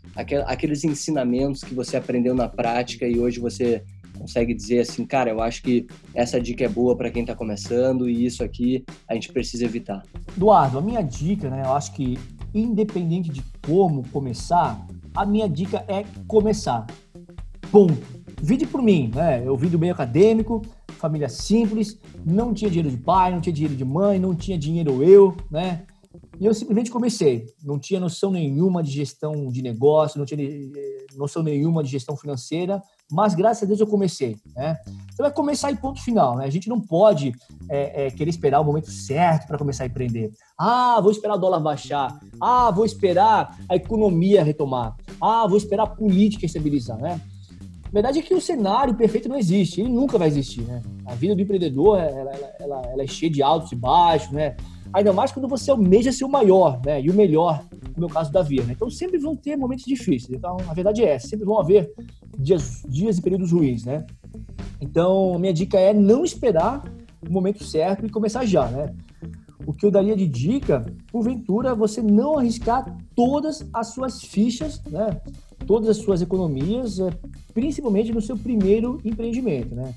aqueles 0.47 0.83
ensinamentos 0.83 1.63
que 1.63 1.75
você 1.75 1.97
aprendeu 1.97 2.33
na 2.33 2.49
prática 2.49 3.07
e 3.07 3.19
hoje 3.19 3.39
você 3.39 3.83
consegue 4.19 4.53
dizer 4.53 4.81
assim, 4.81 5.05
cara, 5.05 5.29
eu 5.29 5.41
acho 5.41 5.63
que 5.63 5.87
essa 6.13 6.39
dica 6.39 6.65
é 6.65 6.69
boa 6.69 6.95
para 6.95 7.09
quem 7.09 7.21
está 7.21 7.33
começando 7.33 8.09
e 8.09 8.25
isso 8.25 8.43
aqui 8.43 8.83
a 9.07 9.13
gente 9.13 9.31
precisa 9.31 9.65
evitar? 9.65 10.03
Eduardo, 10.35 10.77
a 10.77 10.81
minha 10.81 11.01
dica, 11.01 11.49
né, 11.49 11.63
eu 11.65 11.73
acho 11.73 11.93
que 11.93 12.19
independente 12.53 13.29
de 13.29 13.43
como 13.65 14.07
começar, 14.09 14.85
a 15.15 15.25
minha 15.25 15.47
dica 15.47 15.85
é 15.87 16.03
começar. 16.27 16.85
Ponto. 17.71 18.19
Vide 18.41 18.65
por 18.65 18.81
mim, 18.81 19.11
né? 19.13 19.43
Eu 19.45 19.55
vim 19.57 19.67
do 19.67 19.77
meio 19.77 19.93
acadêmico, 19.93 20.61
família 20.87 21.27
simples, 21.27 21.99
não 22.25 22.53
tinha 22.53 22.69
dinheiro 22.69 22.89
de 22.89 22.97
pai, 22.97 23.31
não 23.31 23.41
tinha 23.41 23.53
dinheiro 23.53 23.75
de 23.75 23.85
mãe, 23.85 24.17
não 24.17 24.33
tinha 24.33 24.57
dinheiro 24.57 25.03
eu, 25.03 25.35
né? 25.51 25.83
E 26.39 26.45
eu 26.45 26.53
simplesmente 26.53 26.89
comecei. 26.89 27.47
Não 27.61 27.77
tinha 27.77 27.99
noção 27.99 28.31
nenhuma 28.31 28.81
de 28.81 28.91
gestão 28.91 29.51
de 29.51 29.61
negócio, 29.61 30.17
não 30.17 30.25
tinha 30.25 30.41
eh, 30.41 31.05
noção 31.17 31.43
nenhuma 31.43 31.83
de 31.83 31.89
gestão 31.89 32.15
financeira, 32.15 32.81
mas 33.11 33.35
graças 33.35 33.63
a 33.63 33.65
Deus 33.65 33.81
eu 33.81 33.87
comecei. 33.87 34.37
Né? 34.55 34.77
Você 35.11 35.21
vai 35.21 35.33
começar 35.33 35.69
em 35.69 35.75
ponto 35.75 36.01
final. 36.01 36.37
Né? 36.37 36.45
A 36.45 36.49
gente 36.49 36.69
não 36.69 36.79
pode 36.79 37.33
é, 37.69 38.05
é, 38.05 38.11
querer 38.11 38.29
esperar 38.29 38.61
o 38.61 38.63
momento 38.63 38.89
certo 38.89 39.47
para 39.47 39.57
começar 39.57 39.83
a 39.83 39.87
empreender. 39.87 40.31
Ah, 40.57 41.01
vou 41.01 41.11
esperar 41.11 41.35
o 41.35 41.39
dólar 41.39 41.59
baixar. 41.59 42.17
Ah, 42.39 42.71
vou 42.71 42.85
esperar 42.85 43.57
a 43.67 43.75
economia 43.75 44.41
retomar. 44.41 44.95
Ah, 45.19 45.45
vou 45.45 45.57
esperar 45.57 45.83
a 45.83 45.87
política 45.87 46.45
estabilizar. 46.45 46.97
Né? 46.97 47.19
A 47.83 47.91
verdade 47.91 48.19
é 48.19 48.21
que 48.21 48.33
o 48.33 48.39
cenário 48.39 48.93
perfeito 48.93 49.27
não 49.27 49.35
existe, 49.35 49.81
ele 49.81 49.89
nunca 49.89 50.17
vai 50.17 50.27
existir. 50.29 50.61
Né? 50.61 50.81
A 51.05 51.15
vida 51.15 51.35
do 51.35 51.41
empreendedor 51.41 51.97
ela, 51.97 52.31
ela, 52.31 52.53
ela, 52.59 52.81
ela 52.93 53.03
é 53.03 53.07
cheia 53.07 53.31
de 53.31 53.41
altos 53.43 53.71
e 53.71 53.75
baixos, 53.75 54.31
né? 54.31 54.55
Ainda 54.93 55.13
mais 55.13 55.31
quando 55.31 55.47
você 55.47 55.71
almeja 55.71 56.11
ser 56.11 56.25
o 56.25 56.29
maior 56.29 56.79
né? 56.85 57.01
e 57.01 57.09
o 57.09 57.13
melhor, 57.13 57.63
como 57.93 58.05
é 58.05 58.09
o 58.09 58.13
caso 58.13 58.31
da 58.31 58.41
Via. 58.41 58.63
Né? 58.63 58.73
Então 58.73 58.89
sempre 58.89 59.17
vão 59.17 59.35
ter 59.35 59.55
momentos 59.55 59.85
difíceis. 59.85 60.37
Então 60.37 60.57
a 60.67 60.73
verdade 60.73 61.03
é 61.03 61.17
sempre 61.19 61.45
vão 61.45 61.59
haver 61.59 61.91
dias, 62.37 62.83
dias 62.87 63.17
e 63.17 63.21
períodos 63.21 63.51
ruins. 63.51 63.85
Né? 63.85 64.05
Então 64.81 65.37
minha 65.39 65.53
dica 65.53 65.77
é 65.79 65.93
não 65.93 66.23
esperar 66.23 66.83
o 67.27 67.31
momento 67.31 67.63
certo 67.63 68.05
e 68.05 68.09
começar 68.09 68.45
já. 68.45 68.67
Né? 68.67 68.93
O 69.65 69.73
que 69.73 69.85
eu 69.85 69.91
daria 69.91 70.15
de 70.15 70.27
dica, 70.27 70.85
porventura, 71.11 71.75
você 71.75 72.01
não 72.01 72.39
arriscar 72.39 72.97
todas 73.15 73.67
as 73.73 73.87
suas 73.87 74.21
fichas, 74.21 74.81
né? 74.85 75.21
todas 75.67 75.89
as 75.89 75.97
suas 75.97 76.21
economias, 76.21 76.99
é, 76.99 77.11
principalmente 77.53 78.11
no 78.11 78.21
seu 78.21 78.37
primeiro 78.37 78.99
empreendimento. 79.03 79.75
Né? 79.75 79.93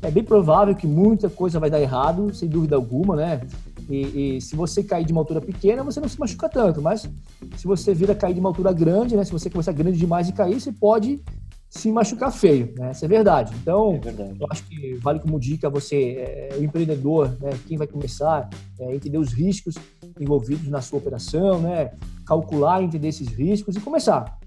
É 0.00 0.10
bem 0.10 0.24
provável 0.24 0.74
que 0.74 0.86
muita 0.86 1.28
coisa 1.28 1.60
vai 1.60 1.68
dar 1.68 1.80
errado, 1.80 2.32
sem 2.34 2.48
dúvida 2.48 2.76
alguma, 2.76 3.14
né? 3.14 3.40
E, 3.88 4.36
e, 4.36 4.40
se 4.40 4.56
você 4.56 4.82
cair 4.82 5.04
de 5.04 5.12
uma 5.12 5.20
altura 5.20 5.40
pequena, 5.40 5.82
você 5.82 6.00
não 6.00 6.08
se 6.08 6.18
machuca 6.18 6.48
tanto, 6.48 6.80
mas 6.80 7.08
se 7.56 7.66
você 7.66 7.94
vir 7.94 8.10
a 8.10 8.14
cair 8.14 8.34
de 8.34 8.40
uma 8.40 8.48
altura 8.48 8.72
grande, 8.72 9.16
né? 9.16 9.24
Se 9.24 9.32
você 9.32 9.50
começar 9.50 9.72
grande 9.72 9.98
demais 9.98 10.28
e 10.28 10.32
cair, 10.32 10.60
você 10.60 10.72
pode 10.72 11.20
se 11.68 11.90
machucar 11.90 12.30
feio, 12.30 12.74
né? 12.76 12.90
Isso 12.92 13.04
é 13.04 13.08
verdade. 13.08 13.54
Então, 13.62 13.94
é 13.94 13.98
verdade. 13.98 14.36
eu 14.38 14.46
acho 14.50 14.62
que 14.64 14.94
vale 14.96 15.20
como 15.20 15.40
dica 15.40 15.70
você, 15.70 16.16
é, 16.18 16.56
o 16.58 16.62
empreendedor, 16.62 17.34
né? 17.40 17.50
Quem 17.66 17.78
vai 17.78 17.86
começar, 17.86 18.48
é, 18.78 18.94
entender 18.94 19.16
os 19.16 19.32
riscos 19.32 19.74
envolvidos 20.20 20.68
na 20.68 20.82
sua 20.82 20.98
operação, 20.98 21.62
né? 21.62 21.92
Calcular, 22.26 22.82
entender 22.82 23.08
esses 23.08 23.28
riscos 23.28 23.74
e 23.74 23.80
começar. 23.80 24.38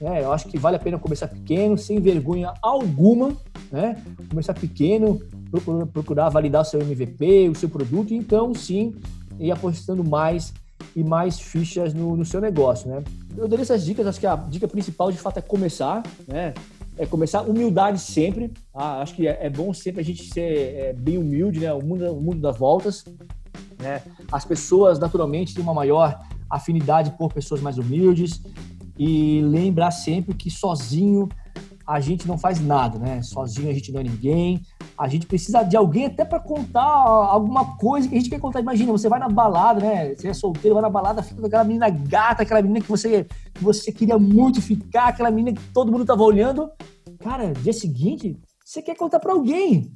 É, 0.00 0.22
eu 0.22 0.32
acho 0.32 0.46
que 0.48 0.58
vale 0.58 0.76
a 0.76 0.78
pena 0.78 0.98
começar 0.98 1.28
pequeno, 1.28 1.76
sem 1.78 2.00
vergonha 2.00 2.52
alguma, 2.60 3.34
né? 3.72 4.02
Começar 4.28 4.54
pequeno, 4.54 5.20
procurar 5.92 6.28
validar 6.28 6.62
o 6.62 6.64
seu 6.64 6.80
MVP, 6.80 7.48
o 7.48 7.54
seu 7.54 7.68
produto, 7.68 8.12
e 8.12 8.16
então 8.16 8.54
sim 8.54 8.94
ir 9.38 9.50
apostando 9.50 10.04
mais 10.04 10.52
e 10.94 11.02
mais 11.02 11.38
fichas 11.38 11.94
no, 11.94 12.16
no, 12.16 12.24
seu 12.24 12.40
negócio, 12.40 12.88
né? 12.88 13.02
Eu 13.36 13.48
daria 13.48 13.62
essas 13.62 13.84
dicas, 13.84 14.06
acho 14.06 14.20
que 14.20 14.26
a 14.26 14.36
dica 14.36 14.68
principal 14.68 15.10
de 15.10 15.18
fato 15.18 15.38
é 15.38 15.42
começar, 15.42 16.02
né? 16.26 16.52
É 16.98 17.04
começar 17.04 17.42
humildade 17.42 17.98
sempre. 17.98 18.50
Tá? 18.72 19.02
Acho 19.02 19.14
que 19.14 19.26
é, 19.26 19.46
é, 19.46 19.50
bom 19.50 19.72
sempre 19.74 20.00
a 20.00 20.04
gente 20.04 20.24
ser 20.24 20.40
é, 20.40 20.92
bem 20.94 21.18
humilde, 21.18 21.60
né? 21.60 21.72
O 21.72 21.82
mundo, 21.82 22.10
o 22.12 22.20
mundo 22.20 22.40
das 22.40 22.56
voltas, 22.56 23.04
né? 23.78 24.02
As 24.30 24.44
pessoas 24.44 24.98
naturalmente 24.98 25.54
têm 25.54 25.62
uma 25.62 25.74
maior 25.74 26.18
afinidade 26.48 27.10
por 27.12 27.32
pessoas 27.32 27.60
mais 27.60 27.76
humildes 27.76 28.40
e 28.98 29.40
lembrar 29.42 29.90
sempre 29.90 30.34
que 30.34 30.50
sozinho 30.50 31.28
a 31.86 32.00
gente 32.00 32.26
não 32.26 32.36
faz 32.36 32.60
nada, 32.60 32.98
né? 32.98 33.22
Sozinho 33.22 33.70
a 33.70 33.72
gente 33.72 33.92
não 33.92 34.00
é 34.00 34.04
ninguém. 34.04 34.60
A 34.98 35.06
gente 35.08 35.26
precisa 35.26 35.62
de 35.62 35.76
alguém 35.76 36.06
até 36.06 36.24
para 36.24 36.40
contar 36.40 36.82
alguma 36.82 37.76
coisa 37.76 38.08
que 38.08 38.14
a 38.14 38.18
gente 38.18 38.30
quer 38.30 38.40
contar. 38.40 38.60
Imagina, 38.60 38.90
você 38.90 39.08
vai 39.08 39.20
na 39.20 39.28
balada, 39.28 39.80
né? 39.80 40.14
Você 40.14 40.28
é 40.28 40.34
solteiro, 40.34 40.74
vai 40.74 40.82
na 40.82 40.90
balada, 40.90 41.22
fica 41.22 41.40
com 41.40 41.46
aquela 41.46 41.62
menina 41.62 41.88
gata, 41.88 42.42
aquela 42.42 42.60
menina 42.60 42.80
que 42.80 42.88
você, 42.88 43.24
que 43.54 43.62
você 43.62 43.92
queria 43.92 44.18
muito 44.18 44.60
ficar, 44.60 45.08
aquela 45.08 45.30
menina 45.30 45.56
que 45.56 45.62
todo 45.72 45.92
mundo 45.92 46.04
tava 46.04 46.22
olhando. 46.22 46.70
Cara, 47.20 47.52
dia 47.52 47.72
seguinte, 47.72 48.36
você 48.64 48.82
quer 48.82 48.96
contar 48.96 49.20
para 49.20 49.32
alguém. 49.32 49.92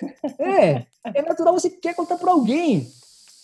É, 0.38 0.84
é 1.02 1.22
natural, 1.22 1.54
você 1.54 1.70
quer 1.70 1.94
contar 1.94 2.18
para 2.18 2.30
alguém. 2.30 2.86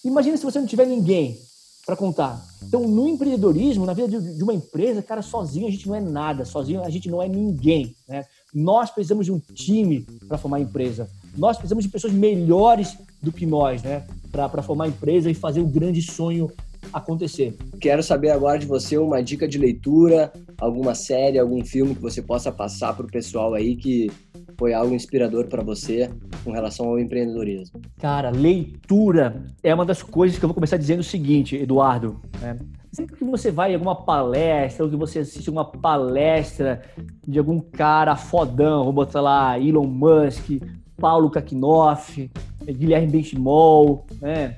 Imagina 0.04 0.36
se 0.36 0.44
você 0.44 0.58
não 0.58 0.66
tiver 0.66 0.86
ninguém 0.86 1.38
para 1.84 1.96
contar. 1.96 2.42
Então, 2.62 2.88
no 2.88 3.06
empreendedorismo, 3.08 3.84
na 3.84 3.92
vida 3.92 4.20
de, 4.20 4.42
uma 4.42 4.54
empresa, 4.54 5.02
cara, 5.02 5.22
sozinho 5.22 5.66
a 5.66 5.70
gente 5.70 5.86
não 5.86 5.94
é 5.94 6.00
nada, 6.00 6.44
sozinho 6.44 6.82
a 6.82 6.90
gente 6.90 7.10
não 7.10 7.22
é 7.22 7.28
ninguém. 7.28 7.94
Né? 8.08 8.24
Nós 8.54 8.90
precisamos 8.90 9.26
de 9.26 9.32
um 9.32 9.38
time 9.38 10.06
para 10.26 10.38
formar 10.38 10.58
a 10.58 10.60
empresa. 10.60 11.08
Nós 11.36 11.56
precisamos 11.56 11.84
de 11.84 11.90
pessoas 11.90 12.12
melhores 12.12 12.96
do 13.20 13.32
que 13.32 13.44
nós, 13.44 13.82
né? 13.82 14.06
Para 14.30 14.62
formar 14.62 14.84
a 14.84 14.88
empresa 14.88 15.30
e 15.30 15.34
fazer 15.34 15.60
o 15.60 15.66
grande 15.66 16.00
sonho 16.00 16.50
acontecer. 16.92 17.56
Quero 17.80 18.02
saber 18.02 18.30
agora 18.30 18.58
de 18.58 18.66
você 18.66 18.96
uma 18.98 19.22
dica 19.22 19.46
de 19.46 19.58
leitura, 19.58 20.32
alguma 20.58 20.94
série, 20.94 21.38
algum 21.38 21.64
filme 21.64 21.94
que 21.94 22.02
você 22.02 22.22
possa 22.22 22.50
passar 22.50 22.94
para 22.94 23.06
o 23.06 23.10
pessoal 23.10 23.54
aí 23.54 23.76
que 23.76 24.10
foi 24.58 24.72
algo 24.72 24.94
inspirador 24.94 25.46
para 25.46 25.62
você 25.62 26.10
com 26.44 26.52
relação 26.52 26.86
ao 26.86 26.98
empreendedorismo? 26.98 27.80
Cara, 27.98 28.30
leitura 28.30 29.42
é 29.62 29.74
uma 29.74 29.84
das 29.84 30.02
coisas 30.02 30.38
que 30.38 30.44
eu 30.44 30.48
vou 30.48 30.54
começar 30.54 30.76
dizendo 30.76 31.00
o 31.00 31.04
seguinte, 31.04 31.56
Eduardo. 31.56 32.20
Né? 32.40 32.58
Sempre 32.92 33.16
que 33.16 33.24
você 33.24 33.50
vai 33.50 33.72
em 33.72 33.74
alguma 33.74 33.96
palestra 33.96 34.84
ou 34.84 34.90
que 34.90 34.96
você 34.96 35.20
assiste 35.20 35.50
uma 35.50 35.64
palestra 35.64 36.82
de 37.26 37.38
algum 37.38 37.60
cara 37.60 38.14
fodão, 38.14 38.84
vou 38.84 38.92
botar 38.92 39.20
lá 39.20 39.58
Elon 39.58 39.86
Musk, 39.86 40.62
Paulo 40.96 41.30
Kakinoff, 41.30 42.30
Guilherme 42.64 43.08
Benchimol, 43.08 44.06
né? 44.20 44.56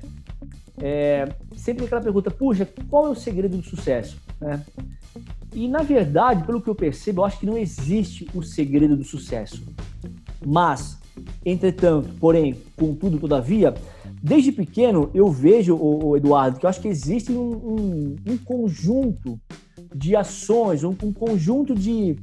É, 0.81 1.27
sempre 1.55 1.85
aquela 1.85 2.01
pergunta, 2.01 2.29
puxa, 2.29 2.67
qual 2.89 3.07
é 3.07 3.09
o 3.09 3.15
segredo 3.15 3.57
do 3.57 3.63
sucesso? 3.63 4.17
Né? 4.39 4.63
E, 5.53 5.67
na 5.67 5.81
verdade, 5.81 6.43
pelo 6.43 6.61
que 6.61 6.69
eu 6.69 6.75
percebo, 6.75 7.21
eu 7.21 7.25
acho 7.25 7.39
que 7.39 7.45
não 7.45 7.57
existe 7.57 8.27
o 8.33 8.43
segredo 8.43 8.95
do 8.95 9.03
sucesso. 9.03 9.63
Mas, 10.45 10.99
entretanto, 11.43 12.09
porém, 12.19 12.55
contudo, 12.75 13.17
todavia, 13.17 13.73
desde 14.21 14.51
pequeno 14.51 15.09
eu 15.13 15.31
vejo, 15.31 15.75
o, 15.75 16.15
Eduardo, 16.15 16.59
que 16.59 16.65
eu 16.65 16.69
acho 16.69 16.81
que 16.81 16.87
existe 16.87 17.31
um, 17.31 17.53
um, 17.53 18.15
um 18.27 18.37
conjunto 18.37 19.39
de 19.95 20.15
ações, 20.15 20.83
um, 20.83 20.95
um 21.03 21.13
conjunto 21.13 21.73
de, 21.73 22.17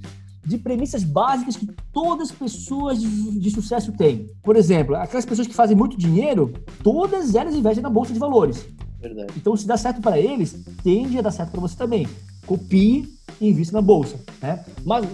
de 0.45 0.59
premissas 0.59 1.03
básicas 1.03 1.57
que 1.57 1.67
todas 1.93 2.31
as 2.31 2.37
pessoas 2.37 3.01
de, 3.01 3.39
de, 3.39 3.51
sucesso 3.51 3.93
têm. 3.93 4.31
Por 4.43 4.57
exemplo, 4.57 4.95
aquelas 4.97 5.25
pessoas 5.25 5.47
que 5.49 5.55
fazem 5.55 5.77
muito 5.77 5.97
dinheiro, 5.97 6.53
todas 6.83 7.35
elas 7.35 7.55
investem 7.55 7.83
na 7.83 7.91
bolsa 7.91 8.13
de 8.13 8.19
valores. 8.19 8.67
Verdade. 9.01 9.33
Então, 9.37 9.57
se 9.57 9.67
dá 9.67 9.77
certo 9.77 10.01
para 10.01 10.19
eles, 10.19 10.65
tende 10.83 11.19
a 11.19 11.23
dar 11.23 11.31
certo 11.31 11.51
para 11.51 11.61
você 11.61 11.77
também. 11.77 12.07
Copie 12.47 13.09
e 13.41 13.49
invista 13.49 13.75
na 13.75 13.83
bolsa. 13.83 14.19
Né? 14.41 14.65
Mas, 14.85 15.07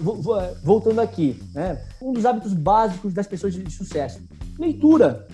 voltando 0.63 0.99
aqui, 0.99 1.41
né? 1.53 1.81
um 2.01 2.13
dos 2.13 2.25
hábitos 2.25 2.53
básicos 2.53 3.13
das 3.13 3.27
pessoas 3.27 3.53
de 3.53 3.69
sucesso: 3.71 4.21
leitura. 4.57 5.27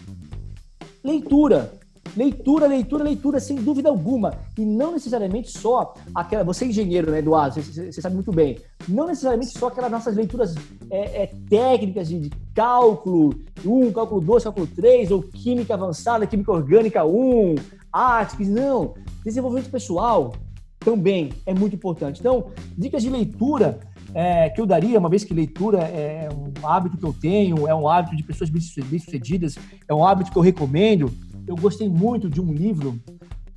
Leitura. 1.04 1.72
Leitura, 2.16 2.68
leitura, 2.68 3.04
leitura, 3.04 3.40
sem 3.40 3.58
dúvida 3.58 3.90
alguma. 3.90 4.34
E 4.58 4.66
não 4.66 4.94
necessariamente 4.94 5.52
só 5.52 5.94
aquela. 6.14 6.44
Você 6.44 6.66
é 6.66 6.68
engenheiro, 6.68 7.12
né, 7.12 7.20
Eduardo? 7.20 7.62
Você, 7.62 7.92
você 7.92 8.02
sabe 8.02 8.16
muito 8.16 8.32
bem. 8.32 8.58
Não 8.88 9.08
necessariamente 9.08 9.58
só 9.58 9.68
aquelas 9.68 9.92
nossas 9.92 10.16
leituras 10.16 10.56
é, 10.90 11.24
é, 11.24 11.32
técnicas 11.50 12.08
de, 12.08 12.20
de, 12.20 12.30
cálculo 12.54 13.36
1, 13.66 13.92
cálculo 13.92 14.22
2, 14.22 14.44
cálculo 14.44 14.68
3, 14.68 15.12
ou 15.12 15.22
química 15.22 15.74
avançada, 15.74 16.26
química 16.26 16.52
orgânica 16.52 17.06
1, 17.06 17.56
artes, 17.92 18.48
não. 18.48 18.94
Desenvolvimento 19.24 19.70
pessoal 19.70 20.34
também 20.80 21.34
é 21.46 21.54
muito 21.54 21.76
importante. 21.76 22.20
Então, 22.20 22.52
dicas 22.78 23.04
de 23.04 23.10
leitura 23.10 23.80
é, 24.14 24.50
que 24.50 24.62
eu 24.62 24.66
daria, 24.66 24.98
uma 24.98 25.10
vez 25.10 25.24
que 25.24 25.34
leitura 25.34 25.80
é 25.80 26.30
um 26.32 26.68
hábito 26.68 26.98
que 26.98 27.04
eu 27.04 27.14
tenho, 27.14 27.68
é 27.68 27.76
um 27.76 27.88
hábito 27.88 28.16
de 28.16 28.24
pessoas 28.24 28.50
bem-sucedidas, 28.50 29.58
é 29.88 29.94
um 29.94 30.06
hábito 30.06 30.32
que 30.32 30.38
eu 30.38 30.42
recomendo 30.42 31.12
eu 31.48 31.56
gostei 31.56 31.88
muito 31.88 32.30
de 32.30 32.42
um 32.42 32.54
livro 32.54 33.00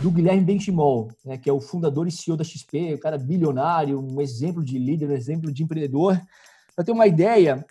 do 0.00 0.10
Guilherme 0.10 0.44
Benchimol, 0.44 1.10
né, 1.24 1.36
que 1.36 1.50
é 1.50 1.52
o 1.52 1.60
fundador 1.60 2.06
e 2.06 2.10
CEO 2.10 2.36
da 2.36 2.44
XP, 2.44 2.94
um 2.94 2.98
cara 2.98 3.18
bilionário, 3.18 4.00
um 4.00 4.20
exemplo 4.20 4.64
de 4.64 4.78
líder, 4.78 5.10
um 5.10 5.14
exemplo 5.14 5.52
de 5.52 5.62
empreendedor. 5.62 6.18
Para 6.74 6.84
ter 6.84 6.92
uma 6.92 7.06
ideia, 7.06 7.66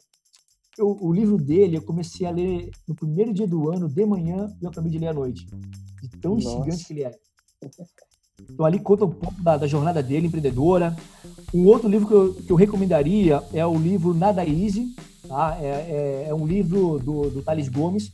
eu, 0.77 0.97
o 1.01 1.11
livro 1.11 1.37
dele 1.37 1.77
eu 1.77 1.81
comecei 1.81 2.27
a 2.27 2.31
ler 2.31 2.69
no 2.87 2.93
primeiro 2.93 3.33
dia 3.33 3.47
do 3.47 3.71
ano, 3.71 3.87
de 3.87 4.05
manhã, 4.05 4.53
e 4.61 4.65
eu 4.65 4.69
acabei 4.69 4.91
de 4.91 4.99
ler 4.99 5.07
à 5.07 5.13
noite. 5.13 5.47
De 6.01 6.09
tão 6.21 6.35
Nossa. 6.35 6.47
instigante 6.49 6.85
que 6.85 6.93
ele 6.93 7.03
é. 7.03 7.11
Então, 8.41 8.65
ali 8.65 8.79
conta 8.79 9.05
um 9.05 9.11
pouco 9.11 9.41
da, 9.41 9.57
da, 9.57 9.67
jornada 9.67 10.03
dele, 10.03 10.27
empreendedora. 10.27 10.95
Um 11.53 11.65
outro 11.65 11.89
livro 11.89 12.07
que 12.07 12.13
eu, 12.13 12.33
que 12.33 12.51
eu 12.51 12.55
recomendaria 12.55 13.43
é 13.53 13.65
o 13.65 13.77
livro 13.77 14.13
Nada 14.13 14.45
Easy. 14.45 14.93
Tá? 15.27 15.57
É, 15.61 15.65
é, 15.65 16.25
é 16.29 16.33
um 16.33 16.45
livro 16.45 16.99
do, 16.99 17.29
do 17.29 17.41
Thales 17.41 17.67
Gomes, 17.67 18.11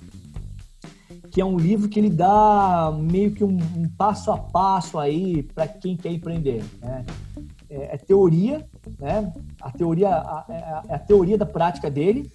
que 1.36 1.42
é 1.42 1.46
um 1.46 1.58
livro 1.58 1.90
que 1.90 2.00
ele 2.00 2.10
dá 2.10 2.98
meio 2.98 3.30
que 3.30 3.44
um, 3.44 3.58
um 3.76 3.90
passo 3.98 4.32
a 4.32 4.38
passo 4.38 4.98
aí 4.98 5.44
para 5.44 5.68
quem 5.68 5.98
quer 5.98 6.10
empreender. 6.14 6.64
Né? 6.82 7.06
É, 7.70 7.96
é, 7.96 7.98
teoria, 7.98 8.66
né? 8.98 9.34
A 9.60 9.70
teoria, 9.70 10.08
a, 10.08 10.46
é 10.48 10.56
a, 10.56 10.84
a, 10.92 10.98
teoria 10.98 11.38
da 11.38 11.46
prática 11.46 11.92
dele, 11.92 12.32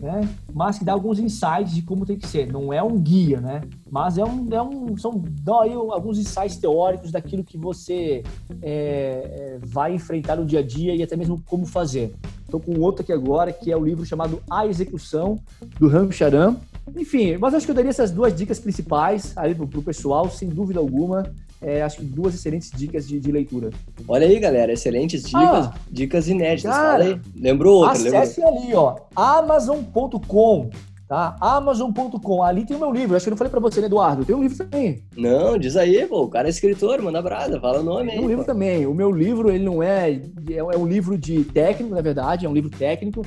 né? 0.00 0.26
Mas 0.50 0.78
que 0.78 0.84
dá 0.86 0.94
alguns 0.94 1.18
insights 1.18 1.74
de 1.74 1.82
como 1.82 2.06
tem 2.06 2.16
que 2.16 2.26
ser. 2.26 2.50
Não 2.50 2.72
é 2.72 2.82
um 2.82 2.98
guia, 2.98 3.38
né? 3.38 3.60
Mas 3.90 4.16
é 4.16 4.24
um, 4.24 4.48
é 4.50 4.62
um 4.62 4.96
são 4.96 5.22
dá 5.42 5.64
aí 5.64 5.74
alguns 5.74 6.18
insights 6.18 6.56
teóricos 6.56 7.12
daquilo 7.12 7.44
que 7.44 7.58
você 7.58 8.22
é, 8.62 8.70
é, 8.70 9.58
vai 9.62 9.94
enfrentar 9.94 10.36
no 10.36 10.46
dia 10.46 10.60
a 10.60 10.62
dia 10.62 10.94
e 10.94 11.02
até 11.02 11.16
mesmo 11.16 11.38
como 11.44 11.66
fazer. 11.66 12.14
Estou 12.46 12.60
com 12.60 12.80
outro 12.80 13.02
aqui 13.02 13.12
agora 13.12 13.52
que 13.52 13.70
é 13.70 13.76
o 13.76 13.84
livro 13.84 14.06
chamado 14.06 14.42
A 14.48 14.66
Execução 14.66 15.38
do 15.78 15.86
Ram 15.86 16.10
Charan 16.10 16.56
enfim, 16.96 17.36
mas 17.36 17.54
acho 17.54 17.66
que 17.66 17.70
eu 17.70 17.74
daria 17.74 17.90
essas 17.90 18.10
duas 18.10 18.34
dicas 18.34 18.58
principais 18.58 19.32
aí 19.36 19.54
pro, 19.54 19.66
pro 19.66 19.82
pessoal, 19.82 20.30
sem 20.30 20.48
dúvida 20.48 20.80
alguma. 20.80 21.32
É, 21.60 21.82
acho 21.82 21.96
que 21.98 22.04
duas 22.04 22.34
excelentes 22.34 22.70
dicas 22.70 23.06
de, 23.06 23.18
de, 23.18 23.32
leitura. 23.32 23.70
Olha 24.06 24.26
aí, 24.26 24.38
galera, 24.38 24.72
excelentes 24.72 25.24
dicas, 25.24 25.66
ah, 25.66 25.74
dicas 25.90 26.28
inéditas. 26.28 26.72
Cara, 26.72 27.02
Fala 27.02 27.04
aí. 27.04 27.20
Lembrou 27.34 27.78
outra? 27.78 27.92
Acesse 27.92 28.40
lembrou? 28.40 28.62
ali, 28.62 28.74
ó, 28.74 28.96
amazon.com, 29.16 30.70
tá? 31.08 31.36
Amazon.com. 31.40 32.44
Ali 32.44 32.64
tem 32.64 32.76
o 32.76 32.80
meu 32.80 32.92
livro. 32.92 33.16
Acho 33.16 33.24
que 33.24 33.30
eu 33.30 33.32
não 33.32 33.36
falei 33.38 33.50
pra 33.50 33.58
você, 33.58 33.80
né, 33.80 33.86
Eduardo? 33.86 34.24
Tem 34.24 34.36
um 34.36 34.42
livro 34.42 34.56
também. 34.56 35.02
Não, 35.16 35.58
diz 35.58 35.76
aí, 35.76 36.06
pô. 36.06 36.22
O 36.22 36.28
cara 36.28 36.46
é 36.46 36.50
escritor, 36.50 37.02
manda 37.02 37.20
brada, 37.20 37.60
fala 37.60 37.80
o 37.80 37.82
nome 37.82 38.10
tem 38.10 38.18
aí. 38.20 38.24
um 38.24 38.28
livro 38.28 38.44
também. 38.44 38.86
O 38.86 38.94
meu 38.94 39.10
livro, 39.10 39.50
ele 39.50 39.64
não 39.64 39.82
é. 39.82 40.20
É 40.48 40.76
um 40.76 40.86
livro 40.86 41.18
de 41.18 41.42
técnico, 41.42 41.92
na 41.92 42.00
verdade, 42.00 42.46
é 42.46 42.48
um 42.48 42.54
livro 42.54 42.70
técnico. 42.70 43.26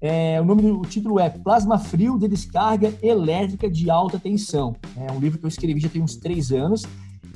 É, 0.00 0.40
o 0.40 0.44
nome 0.44 0.62
do 0.62 0.80
o 0.80 0.82
título 0.82 1.20
é 1.20 1.28
Plasma 1.28 1.78
Frio 1.78 2.18
de 2.18 2.26
Descarga 2.26 2.92
Elétrica 3.02 3.70
de 3.70 3.90
Alta 3.90 4.18
Tensão. 4.18 4.74
É 4.96 5.12
um 5.12 5.20
livro 5.20 5.38
que 5.38 5.44
eu 5.44 5.48
escrevi 5.48 5.78
já 5.78 5.90
tem 5.90 6.00
uns 6.02 6.16
três 6.16 6.50
anos. 6.50 6.86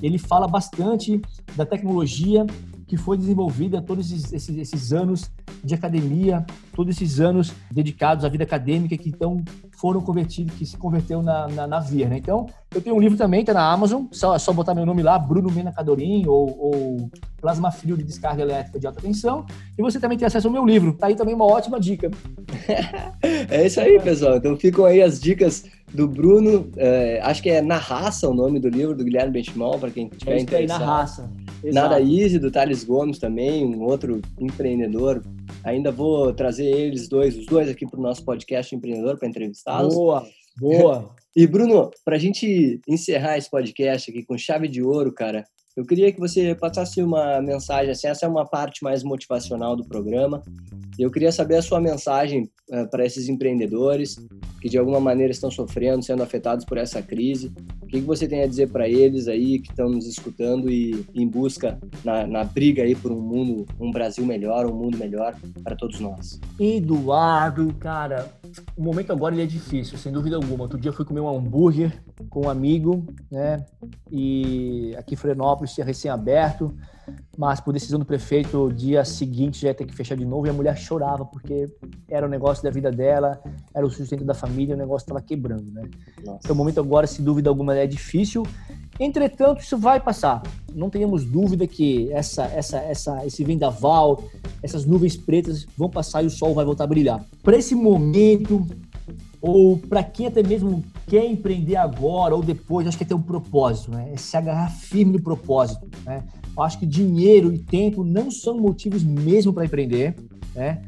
Ele 0.02 0.16
fala 0.16 0.48
bastante 0.48 1.20
da 1.54 1.66
tecnologia 1.66 2.46
que 2.86 2.96
foi 2.96 3.16
desenvolvida 3.16 3.80
todos 3.80 4.10
esses, 4.10 4.32
esses, 4.32 4.56
esses, 4.56 4.92
anos 4.92 5.30
de 5.62 5.74
academia, 5.74 6.44
todos 6.74 6.96
esses 6.96 7.20
anos 7.20 7.52
dedicados 7.70 8.24
à 8.24 8.28
vida 8.28 8.44
acadêmica 8.44 8.96
que 8.96 9.08
então 9.08 9.42
foram 9.76 10.00
convertidos, 10.00 10.54
que 10.54 10.64
se 10.64 10.76
converteu 10.76 11.22
na, 11.22 11.48
na, 11.48 11.66
na 11.66 11.80
Via. 11.80 12.08
Né? 12.08 12.18
Então, 12.18 12.46
eu 12.74 12.80
tenho 12.80 12.96
um 12.96 13.00
livro 13.00 13.18
também, 13.18 13.40
está 13.40 13.52
na 13.52 13.70
Amazon, 13.70 14.04
só, 14.10 14.38
só 14.38 14.52
botar 14.52 14.74
meu 14.74 14.86
nome 14.86 15.02
lá, 15.02 15.18
Bruno 15.18 15.50
Mena 15.50 15.72
Cadorim, 15.72 16.26
ou, 16.26 16.58
ou 16.58 17.10
Plasma 17.40 17.70
Frio 17.70 17.96
de 17.96 18.02
Descarga 18.02 18.42
Elétrica 18.42 18.78
de 18.78 18.86
Alta 18.86 19.00
Tensão, 19.00 19.44
e 19.76 19.82
você 19.82 20.00
também 20.00 20.16
tem 20.16 20.26
acesso 20.26 20.46
ao 20.46 20.52
meu 20.52 20.64
livro. 20.64 20.94
Tá 20.94 21.08
aí 21.08 21.16
também 21.16 21.34
uma 21.34 21.44
ótima 21.44 21.78
dica. 21.78 22.10
é 23.50 23.66
isso 23.66 23.80
aí, 23.80 24.00
pessoal. 24.00 24.36
Então 24.36 24.56
ficam 24.56 24.84
aí 24.84 25.02
as 25.02 25.20
dicas 25.20 25.64
do 25.92 26.08
Bruno, 26.08 26.70
é, 26.76 27.20
acho 27.22 27.42
que 27.42 27.50
é 27.50 27.62
Na 27.62 27.76
Raça 27.76 28.28
o 28.28 28.34
nome 28.34 28.58
do 28.58 28.68
livro, 28.68 28.96
do 28.96 29.04
Guilherme 29.04 29.32
Benchimol, 29.32 29.78
para 29.78 29.90
quem 29.90 30.08
tiver 30.08 30.38
é 30.38 30.40
interessado. 30.40 30.80
Aí, 30.82 30.86
na 30.86 30.96
Raça. 30.96 31.30
Exato. 31.64 31.88
Nada 31.88 32.00
Easy, 32.00 32.38
do 32.38 32.50
Thales 32.50 32.84
Gomes 32.84 33.18
também, 33.18 33.64
um 33.64 33.82
outro 33.84 34.20
empreendedor. 34.38 35.24
Ainda 35.64 35.90
vou 35.90 36.32
trazer 36.34 36.66
eles 36.66 37.08
dois, 37.08 37.36
os 37.36 37.46
dois 37.46 37.70
aqui 37.70 37.86
para 37.86 37.98
o 37.98 38.02
nosso 38.02 38.22
podcast 38.24 38.74
empreendedor 38.74 39.18
para 39.18 39.28
entrevistá-los. 39.28 39.94
Boa, 39.94 40.26
boa. 40.58 41.14
e 41.34 41.46
Bruno, 41.46 41.90
para 42.04 42.16
a 42.16 42.18
gente 42.18 42.80
encerrar 42.86 43.38
esse 43.38 43.50
podcast 43.50 44.10
aqui 44.10 44.22
com 44.22 44.36
chave 44.36 44.68
de 44.68 44.82
ouro, 44.82 45.12
cara, 45.12 45.44
eu 45.76 45.84
queria 45.84 46.12
que 46.12 46.20
você 46.20 46.54
passasse 46.54 47.02
uma 47.02 47.42
mensagem, 47.42 47.90
assim, 47.90 48.06
essa 48.06 48.26
é 48.26 48.28
uma 48.28 48.46
parte 48.46 48.82
mais 48.84 49.02
motivacional 49.02 49.74
do 49.74 49.84
programa. 49.84 50.40
Eu 50.96 51.10
queria 51.10 51.32
saber 51.32 51.56
a 51.56 51.62
sua 51.62 51.80
mensagem 51.80 52.48
uh, 52.70 52.88
para 52.88 53.04
esses 53.04 53.28
empreendedores 53.28 54.16
que 54.64 54.68
de 54.70 54.78
alguma 54.78 54.98
maneira 54.98 55.30
estão 55.30 55.50
sofrendo, 55.50 56.02
sendo 56.02 56.22
afetados 56.22 56.64
por 56.64 56.78
essa 56.78 57.02
crise. 57.02 57.52
O 57.82 57.86
que, 57.86 58.00
que 58.00 58.06
você 58.06 58.26
tem 58.26 58.42
a 58.42 58.46
dizer 58.46 58.70
para 58.70 58.88
eles 58.88 59.28
aí 59.28 59.58
que 59.58 59.68
estão 59.68 59.90
nos 59.90 60.06
escutando 60.06 60.70
e 60.70 61.04
em 61.14 61.28
busca 61.28 61.78
na, 62.02 62.26
na, 62.26 62.44
briga 62.44 62.82
aí 62.82 62.94
por 62.94 63.12
um 63.12 63.20
mundo, 63.20 63.66
um 63.78 63.90
Brasil 63.90 64.24
melhor, 64.24 64.64
um 64.64 64.74
mundo 64.74 64.96
melhor 64.96 65.36
para 65.62 65.76
todos 65.76 66.00
nós? 66.00 66.40
Eduardo, 66.58 67.74
cara, 67.74 68.32
o 68.74 68.82
momento 68.82 69.12
agora 69.12 69.34
ele 69.34 69.42
é 69.42 69.46
difícil, 69.46 69.98
sem 69.98 70.10
dúvida 70.10 70.36
alguma. 70.36 70.62
Outro 70.62 70.80
dia 70.80 70.88
eu 70.88 70.94
fui 70.94 71.04
comer 71.04 71.20
um 71.20 71.28
hambúrguer 71.28 72.02
com 72.30 72.46
um 72.46 72.48
amigo, 72.48 73.04
né? 73.30 73.66
E 74.10 74.94
aqui 74.96 75.14
em 75.14 75.18
Tinha 75.72 75.84
recém-aberto 75.84 76.74
mas 77.36 77.60
por 77.60 77.72
decisão 77.72 77.98
do 77.98 78.04
prefeito, 78.04 78.72
dia 78.72 79.04
seguinte 79.04 79.62
já 79.62 79.68
ia 79.68 79.74
ter 79.74 79.84
que 79.84 79.94
fechar 79.94 80.16
de 80.16 80.24
novo 80.24 80.46
e 80.46 80.50
a 80.50 80.52
mulher 80.52 80.76
chorava 80.76 81.24
porque 81.24 81.68
era 82.08 82.26
o 82.26 82.28
negócio 82.28 82.62
da 82.62 82.70
vida 82.70 82.90
dela, 82.90 83.40
era 83.74 83.84
o 83.84 83.90
sustento 83.90 84.24
da 84.24 84.34
família, 84.34 84.74
o 84.74 84.78
negócio 84.78 85.04
estava 85.04 85.20
quebrando, 85.20 85.70
né? 85.72 85.82
Nossa. 86.24 86.40
Então, 86.44 86.54
o 86.54 86.58
momento 86.58 86.80
agora, 86.80 87.06
sem 87.06 87.24
dúvida 87.24 87.50
alguma, 87.50 87.76
é 87.76 87.86
difícil. 87.86 88.44
Entretanto, 88.98 89.60
isso 89.60 89.76
vai 89.76 90.00
passar. 90.00 90.42
Não 90.72 90.88
tenhamos 90.88 91.24
dúvida 91.24 91.66
que 91.66 92.10
essa, 92.12 92.44
essa, 92.44 92.78
essa, 92.78 93.26
esse 93.26 93.42
vendaval, 93.42 94.22
essas 94.62 94.84
nuvens 94.84 95.16
pretas 95.16 95.66
vão 95.76 95.90
passar 95.90 96.22
e 96.22 96.26
o 96.26 96.30
sol 96.30 96.54
vai 96.54 96.64
voltar 96.64 96.84
a 96.84 96.86
brilhar. 96.86 97.24
Para 97.42 97.56
esse 97.56 97.74
momento, 97.74 98.64
ou 99.46 99.76
para 99.76 100.02
quem 100.02 100.26
até 100.26 100.42
mesmo 100.42 100.82
quer 101.06 101.26
empreender 101.26 101.76
agora 101.76 102.34
ou 102.34 102.42
depois, 102.42 102.86
acho 102.86 102.96
que 102.96 103.04
é 103.04 103.06
ter 103.06 103.12
um 103.12 103.20
propósito, 103.20 103.90
né? 103.90 104.10
É 104.14 104.16
se 104.16 104.34
agarrar 104.38 104.70
firme 104.70 105.12
no 105.12 105.22
propósito, 105.22 105.86
né? 106.02 106.24
Eu 106.56 106.62
acho 106.62 106.78
que 106.78 106.86
dinheiro 106.86 107.52
e 107.52 107.58
tempo 107.58 108.02
não 108.02 108.30
são 108.30 108.58
motivos 108.58 109.04
mesmo 109.04 109.52
para 109.52 109.66
empreender, 109.66 110.16
né? 110.54 110.80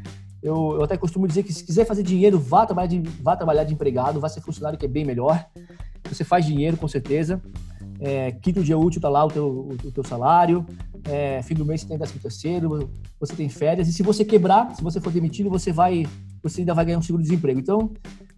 Eu, 0.42 0.72
eu, 0.76 0.82
até 0.82 0.96
costumo 0.96 1.28
dizer 1.28 1.42
que 1.42 1.52
se 1.52 1.62
quiser 1.62 1.84
fazer 1.84 2.02
dinheiro, 2.02 2.38
vá 2.38 2.64
trabalhar, 2.64 2.86
de, 2.86 3.00
vá 3.20 3.36
trabalhar 3.36 3.64
de 3.64 3.74
empregado, 3.74 4.20
vá 4.20 4.28
ser 4.30 4.40
funcionário 4.40 4.78
que 4.78 4.86
é 4.86 4.88
bem 4.88 5.04
melhor. 5.04 5.44
Você 6.08 6.24
faz 6.24 6.46
dinheiro, 6.46 6.78
com 6.78 6.88
certeza. 6.88 7.42
É, 8.00 8.32
quinto 8.32 8.64
dia 8.64 8.78
útil 8.78 9.02
tá 9.02 9.08
lá 9.10 9.22
o 9.22 9.28
teu, 9.28 9.46
o, 9.46 9.72
o 9.72 9.92
teu 9.92 10.04
salário. 10.04 10.64
É, 11.04 11.42
fim 11.42 11.54
do 11.54 11.64
mês 11.66 11.82
você 11.82 11.88
tem 11.88 11.98
décimo 11.98 12.20
terceiro, 12.20 12.88
você 13.20 13.34
tem 13.34 13.50
férias. 13.50 13.86
E 13.86 13.92
se 13.92 14.02
você 14.02 14.24
quebrar, 14.24 14.74
se 14.74 14.82
você 14.82 14.98
for 14.98 15.12
demitido, 15.12 15.50
você 15.50 15.72
vai, 15.72 16.06
você 16.42 16.62
ainda 16.62 16.72
vai 16.72 16.86
ganhar 16.86 16.98
um 16.98 17.02
seguro-desemprego. 17.02 17.60
Então, 17.60 17.90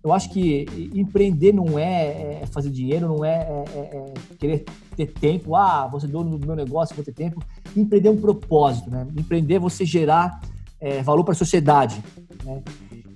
eu 0.03 0.12
acho 0.12 0.30
que 0.30 0.66
empreender 0.94 1.53
não 1.53 1.78
é, 1.78 2.42
é 2.42 2.46
fazer 2.46 2.70
dinheiro, 2.70 3.09
não 3.09 3.24
é, 3.24 3.36
é, 3.36 3.64
é, 3.74 3.96
é, 3.96 4.36
querer 4.38 4.64
ter 4.96 5.07
tempo. 5.07 5.57
Ah, 5.57 5.88
você 5.88 6.07
é 6.07 6.09
dono 6.09 6.38
do 6.38 6.46
meu 6.46 6.55
negócio, 6.55 6.94
vou 6.94 7.05
ter 7.05 7.12
tempo. 7.12 7.42
Empreender 7.76 8.09
é 8.09 8.12
um 8.12 8.20
propósito, 8.20 8.90
né? 8.90 9.07
Empreender 9.16 9.55
é 9.55 9.59
você 9.59 9.84
gerar 9.84 10.40
é, 10.80 11.03
valor 11.03 11.24
para 11.24 11.32
a 11.32 11.36
sociedade. 11.36 12.03
Né? 12.44 12.62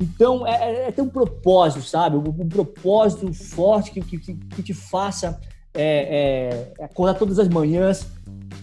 Então, 0.01 0.45
é, 0.47 0.91
ter 0.91 1.03
um 1.03 1.09
propósito, 1.09 1.83
sabe? 1.83 2.16
Um, 2.16 2.28
um 2.28 2.49
propósito 2.49 3.33
forte 3.33 3.93
que, 3.93 4.01
que, 4.01 4.35
que 4.35 4.62
te 4.62 4.74
faça 4.74 5.41
acordar 6.81 7.14
todas 7.14 7.39
as 7.39 7.49
manhãs 7.49 8.07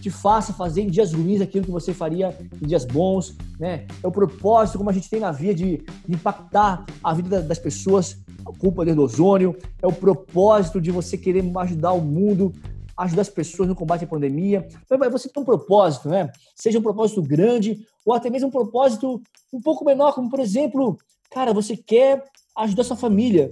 te 0.00 0.10
faça 0.10 0.52
fazer 0.52 0.82
em 0.82 0.86
dias 0.86 1.12
ruins 1.12 1.40
aquilo 1.40 1.64
que 1.64 1.70
você 1.70 1.92
faria 1.92 2.36
em 2.60 2.66
dias 2.66 2.84
bons, 2.84 3.36
né? 3.58 3.86
É 4.02 4.06
o 4.06 4.10
propósito, 4.10 4.78
como 4.78 4.90
a 4.90 4.92
gente 4.92 5.10
tem 5.10 5.20
na 5.20 5.30
vida, 5.30 5.54
de, 5.54 5.76
de 5.76 6.14
impactar 6.14 6.84
a 7.04 7.14
vida 7.14 7.42
das 7.42 7.58
pessoas 7.58 8.16
com 8.58 8.68
o 8.68 8.72
poder 8.72 8.94
do 8.94 9.02
ozônio. 9.02 9.54
É 9.82 9.86
o 9.86 9.92
propósito 9.92 10.80
de 10.80 10.90
você 10.90 11.18
querer 11.18 11.44
ajudar 11.58 11.92
o 11.92 12.00
mundo, 12.00 12.52
ajudar 12.96 13.22
as 13.22 13.28
pessoas 13.28 13.68
no 13.68 13.74
combate 13.74 14.04
à 14.04 14.08
pandemia. 14.08 14.66
Então, 14.84 14.98
você 15.10 15.28
tem 15.28 15.42
um 15.42 15.46
propósito, 15.46 16.08
né? 16.08 16.30
Seja 16.56 16.78
um 16.78 16.82
propósito 16.82 17.22
grande 17.22 17.86
ou 18.04 18.14
até 18.14 18.30
mesmo 18.30 18.48
um 18.48 18.52
propósito 18.52 19.20
um 19.52 19.60
pouco 19.60 19.84
menor, 19.84 20.14
como 20.14 20.30
por 20.30 20.40
exemplo, 20.40 20.96
cara, 21.30 21.52
você 21.52 21.76
quer 21.76 22.24
ajudar 22.56 22.84
sua 22.84 22.96
família, 22.96 23.50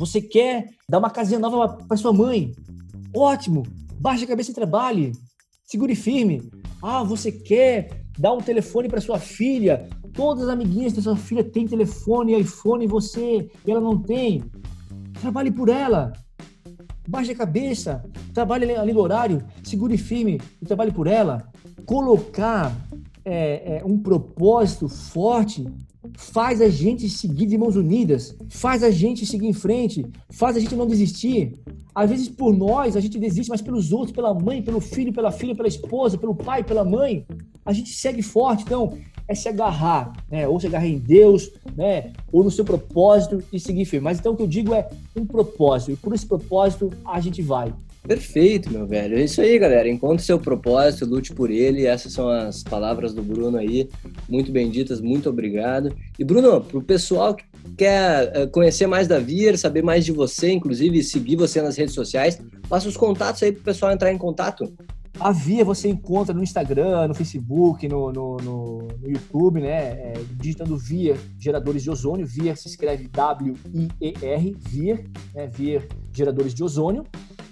você 0.00 0.18
quer 0.18 0.70
dar 0.88 0.98
uma 0.98 1.10
casinha 1.10 1.38
nova 1.38 1.76
para 1.86 1.96
sua 1.98 2.10
mãe. 2.10 2.52
Ótimo! 3.14 3.64
Baixe 4.00 4.24
a 4.24 4.28
cabeça 4.28 4.50
e 4.50 4.54
trabalhe. 4.54 5.12
Segure 5.62 5.94
firme. 5.94 6.50
Ah, 6.82 7.02
você 7.02 7.30
quer 7.30 8.06
dar 8.18 8.32
um 8.32 8.40
telefone 8.40 8.88
para 8.88 9.02
sua 9.02 9.18
filha? 9.18 9.90
Todas 10.14 10.44
as 10.44 10.48
amiguinhas 10.48 10.94
da 10.94 11.02
sua 11.02 11.16
filha 11.16 11.44
têm 11.44 11.68
telefone, 11.68 12.40
iPhone 12.40 12.82
e 12.82 12.88
você, 12.88 13.50
e 13.66 13.70
ela 13.70 13.80
não 13.80 13.98
tem. 14.02 14.42
Trabalhe 15.20 15.50
por 15.50 15.68
ela. 15.68 16.14
Baixe 17.06 17.32
a 17.32 17.36
cabeça, 17.36 18.02
trabalhe 18.32 18.74
ali 18.74 18.94
no 18.94 19.00
horário, 19.00 19.44
segure 19.62 19.98
firme 19.98 20.40
e 20.62 20.64
trabalhe 20.64 20.92
por 20.92 21.06
ela. 21.08 21.46
Colocar 21.84 22.74
é, 23.22 23.76
é, 23.76 23.84
um 23.84 23.98
propósito 23.98 24.88
forte 24.88 25.66
faz 26.14 26.60
a 26.60 26.68
gente 26.68 27.08
seguir 27.08 27.46
de 27.46 27.58
mãos 27.58 27.76
unidas, 27.76 28.36
faz 28.48 28.82
a 28.82 28.90
gente 28.90 29.26
seguir 29.26 29.46
em 29.46 29.52
frente, 29.52 30.06
faz 30.30 30.56
a 30.56 30.60
gente 30.60 30.74
não 30.74 30.86
desistir. 30.86 31.58
Às 31.94 32.08
vezes 32.08 32.28
por 32.28 32.56
nós 32.56 32.96
a 32.96 33.00
gente 33.00 33.18
desiste, 33.18 33.50
mas 33.50 33.60
pelos 33.60 33.92
outros, 33.92 34.12
pela 34.12 34.32
mãe, 34.32 34.62
pelo 34.62 34.80
filho, 34.80 35.12
pela 35.12 35.30
filha, 35.30 35.54
pela 35.54 35.68
esposa, 35.68 36.16
pelo 36.16 36.34
pai, 36.34 36.64
pela 36.64 36.84
mãe, 36.84 37.26
a 37.64 37.72
gente 37.72 37.90
segue 37.90 38.22
forte. 38.22 38.62
Então, 38.62 38.96
é 39.28 39.34
se 39.34 39.48
agarrar, 39.48 40.12
né? 40.28 40.48
Ou 40.48 40.58
se 40.58 40.66
agarrar 40.66 40.88
em 40.88 40.98
Deus, 40.98 41.52
né? 41.76 42.12
Ou 42.32 42.42
no 42.42 42.50
seu 42.50 42.64
propósito 42.64 43.42
e 43.52 43.60
seguir 43.60 43.84
firme. 43.84 44.04
Mas 44.04 44.18
então 44.18 44.32
o 44.32 44.36
que 44.36 44.42
eu 44.42 44.48
digo 44.48 44.74
é 44.74 44.88
um 45.16 45.24
propósito. 45.24 45.92
E 45.92 45.96
por 45.96 46.12
esse 46.12 46.26
propósito 46.26 46.90
a 47.04 47.20
gente 47.20 47.40
vai. 47.40 47.72
Perfeito, 48.02 48.72
meu 48.72 48.86
velho. 48.86 49.18
É 49.18 49.24
isso 49.24 49.40
aí, 49.40 49.58
galera. 49.58 49.88
Encontre 49.88 50.24
seu 50.24 50.38
propósito, 50.38 51.04
lute 51.04 51.32
por 51.34 51.50
ele. 51.50 51.86
Essas 51.86 52.12
são 52.12 52.28
as 52.28 52.62
palavras 52.62 53.12
do 53.12 53.22
Bruno 53.22 53.58
aí. 53.58 53.88
Muito 54.28 54.50
benditas, 54.50 55.00
muito 55.00 55.28
obrigado. 55.28 55.94
E, 56.18 56.24
Bruno, 56.24 56.60
para 56.60 56.78
o 56.78 56.82
pessoal 56.82 57.34
que 57.34 57.44
quer 57.76 58.32
eh, 58.34 58.46
conhecer 58.46 58.86
mais 58.86 59.06
da 59.06 59.18
Vir, 59.18 59.58
saber 59.58 59.82
mais 59.82 60.04
de 60.04 60.12
você, 60.12 60.50
inclusive 60.50 61.02
seguir 61.02 61.36
você 61.36 61.60
nas 61.60 61.76
redes 61.76 61.94
sociais, 61.94 62.40
passa 62.68 62.88
os 62.88 62.96
contatos 62.96 63.42
aí 63.42 63.52
para 63.52 63.60
o 63.60 63.64
pessoal 63.64 63.92
entrar 63.92 64.10
em 64.10 64.18
contato. 64.18 64.72
A 65.18 65.32
Via 65.32 65.64
você 65.64 65.88
encontra 65.88 66.32
no 66.32 66.42
Instagram, 66.42 67.08
no 67.08 67.14
Facebook, 67.14 67.86
no, 67.86 68.10
no, 68.10 68.36
no, 68.38 68.88
no 69.02 69.10
YouTube, 69.10 69.60
né? 69.60 69.68
É, 69.68 70.14
digitando 70.40 70.78
Via 70.78 71.16
Geradores 71.38 71.82
de 71.82 71.90
Ozônio. 71.90 72.26
Via 72.26 72.56
se 72.56 72.68
escreve 72.68 73.08
W-I-E-R, 73.08 74.56
Via, 74.58 75.04
né? 75.34 75.46
Via 75.46 75.86
Geradores 76.12 76.54
de 76.54 76.64
Ozônio. 76.64 77.04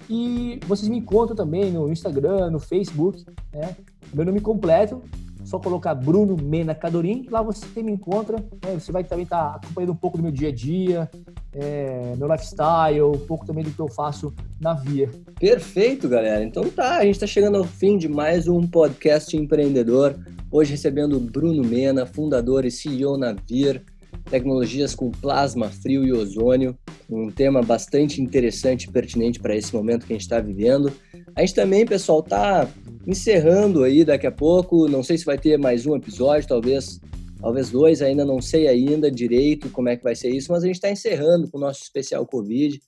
E 0.08 0.58
vocês 0.66 0.88
me 0.88 0.98
encontram 0.98 1.36
também 1.36 1.70
no 1.70 1.90
Instagram, 1.90 2.50
no 2.50 2.58
Facebook, 2.58 3.24
né? 3.52 3.76
Meu 4.12 4.24
nome 4.24 4.40
completo, 4.40 5.02
só 5.44 5.58
colocar 5.58 5.94
Bruno 5.94 6.36
Mena 6.36 6.74
Cadorim, 6.74 7.26
lá 7.30 7.42
você 7.42 7.82
me 7.82 7.92
encontra. 7.92 8.36
Né? 8.36 8.78
Você 8.78 8.90
vai 8.90 9.04
também 9.04 9.24
estar 9.24 9.50
tá 9.50 9.56
acompanhando 9.56 9.92
um 9.92 9.96
pouco 9.96 10.16
do 10.16 10.22
meu 10.22 10.32
dia 10.32 10.48
a 10.48 10.52
dia, 10.52 11.10
é, 11.52 12.14
meu 12.16 12.26
lifestyle, 12.26 13.02
um 13.02 13.26
pouco 13.26 13.46
também 13.46 13.64
do 13.64 13.70
que 13.70 13.80
eu 13.80 13.88
faço 13.88 14.32
na 14.60 14.74
Via. 14.74 15.10
Perfeito, 15.38 16.08
galera. 16.08 16.42
Então 16.42 16.64
tá, 16.70 16.98
a 16.98 17.04
gente 17.04 17.14
está 17.14 17.26
chegando 17.26 17.58
ao 17.58 17.64
fim 17.64 17.98
de 17.98 18.08
mais 18.08 18.48
um 18.48 18.66
podcast 18.66 19.36
empreendedor. 19.36 20.18
Hoje 20.50 20.72
recebendo 20.72 21.20
Bruno 21.20 21.62
Mena, 21.62 22.06
fundador 22.06 22.64
e 22.64 22.70
CEO 22.70 23.18
na 23.18 23.32
Vir 23.32 23.82
tecnologias 24.30 24.94
com 24.94 25.10
plasma 25.10 25.70
frio 25.70 26.04
e 26.04 26.12
ozônio, 26.12 26.76
um 27.08 27.30
tema 27.30 27.62
bastante 27.62 28.20
interessante 28.20 28.84
e 28.84 28.92
pertinente 28.92 29.40
para 29.40 29.56
esse 29.56 29.74
momento 29.74 30.06
que 30.06 30.12
a 30.12 30.16
gente 30.16 30.22
está 30.22 30.40
vivendo. 30.40 30.92
A 31.34 31.40
gente 31.40 31.54
também, 31.54 31.86
pessoal, 31.86 32.20
está 32.20 32.68
encerrando 33.06 33.84
aí 33.84 34.04
daqui 34.04 34.26
a 34.26 34.32
pouco, 34.32 34.88
não 34.88 35.02
sei 35.02 35.16
se 35.16 35.24
vai 35.24 35.38
ter 35.38 35.58
mais 35.58 35.86
um 35.86 35.96
episódio, 35.96 36.48
talvez 36.48 37.00
talvez 37.40 37.70
dois, 37.70 38.02
ainda 38.02 38.24
não 38.24 38.42
sei 38.42 38.66
ainda 38.66 39.08
direito 39.08 39.70
como 39.70 39.88
é 39.88 39.96
que 39.96 40.02
vai 40.02 40.16
ser 40.16 40.28
isso, 40.28 40.50
mas 40.50 40.64
a 40.64 40.66
gente 40.66 40.74
está 40.74 40.90
encerrando 40.90 41.48
com 41.48 41.56
o 41.56 41.60
nosso 41.60 41.82
especial 41.82 42.26
Covid, 42.26 42.80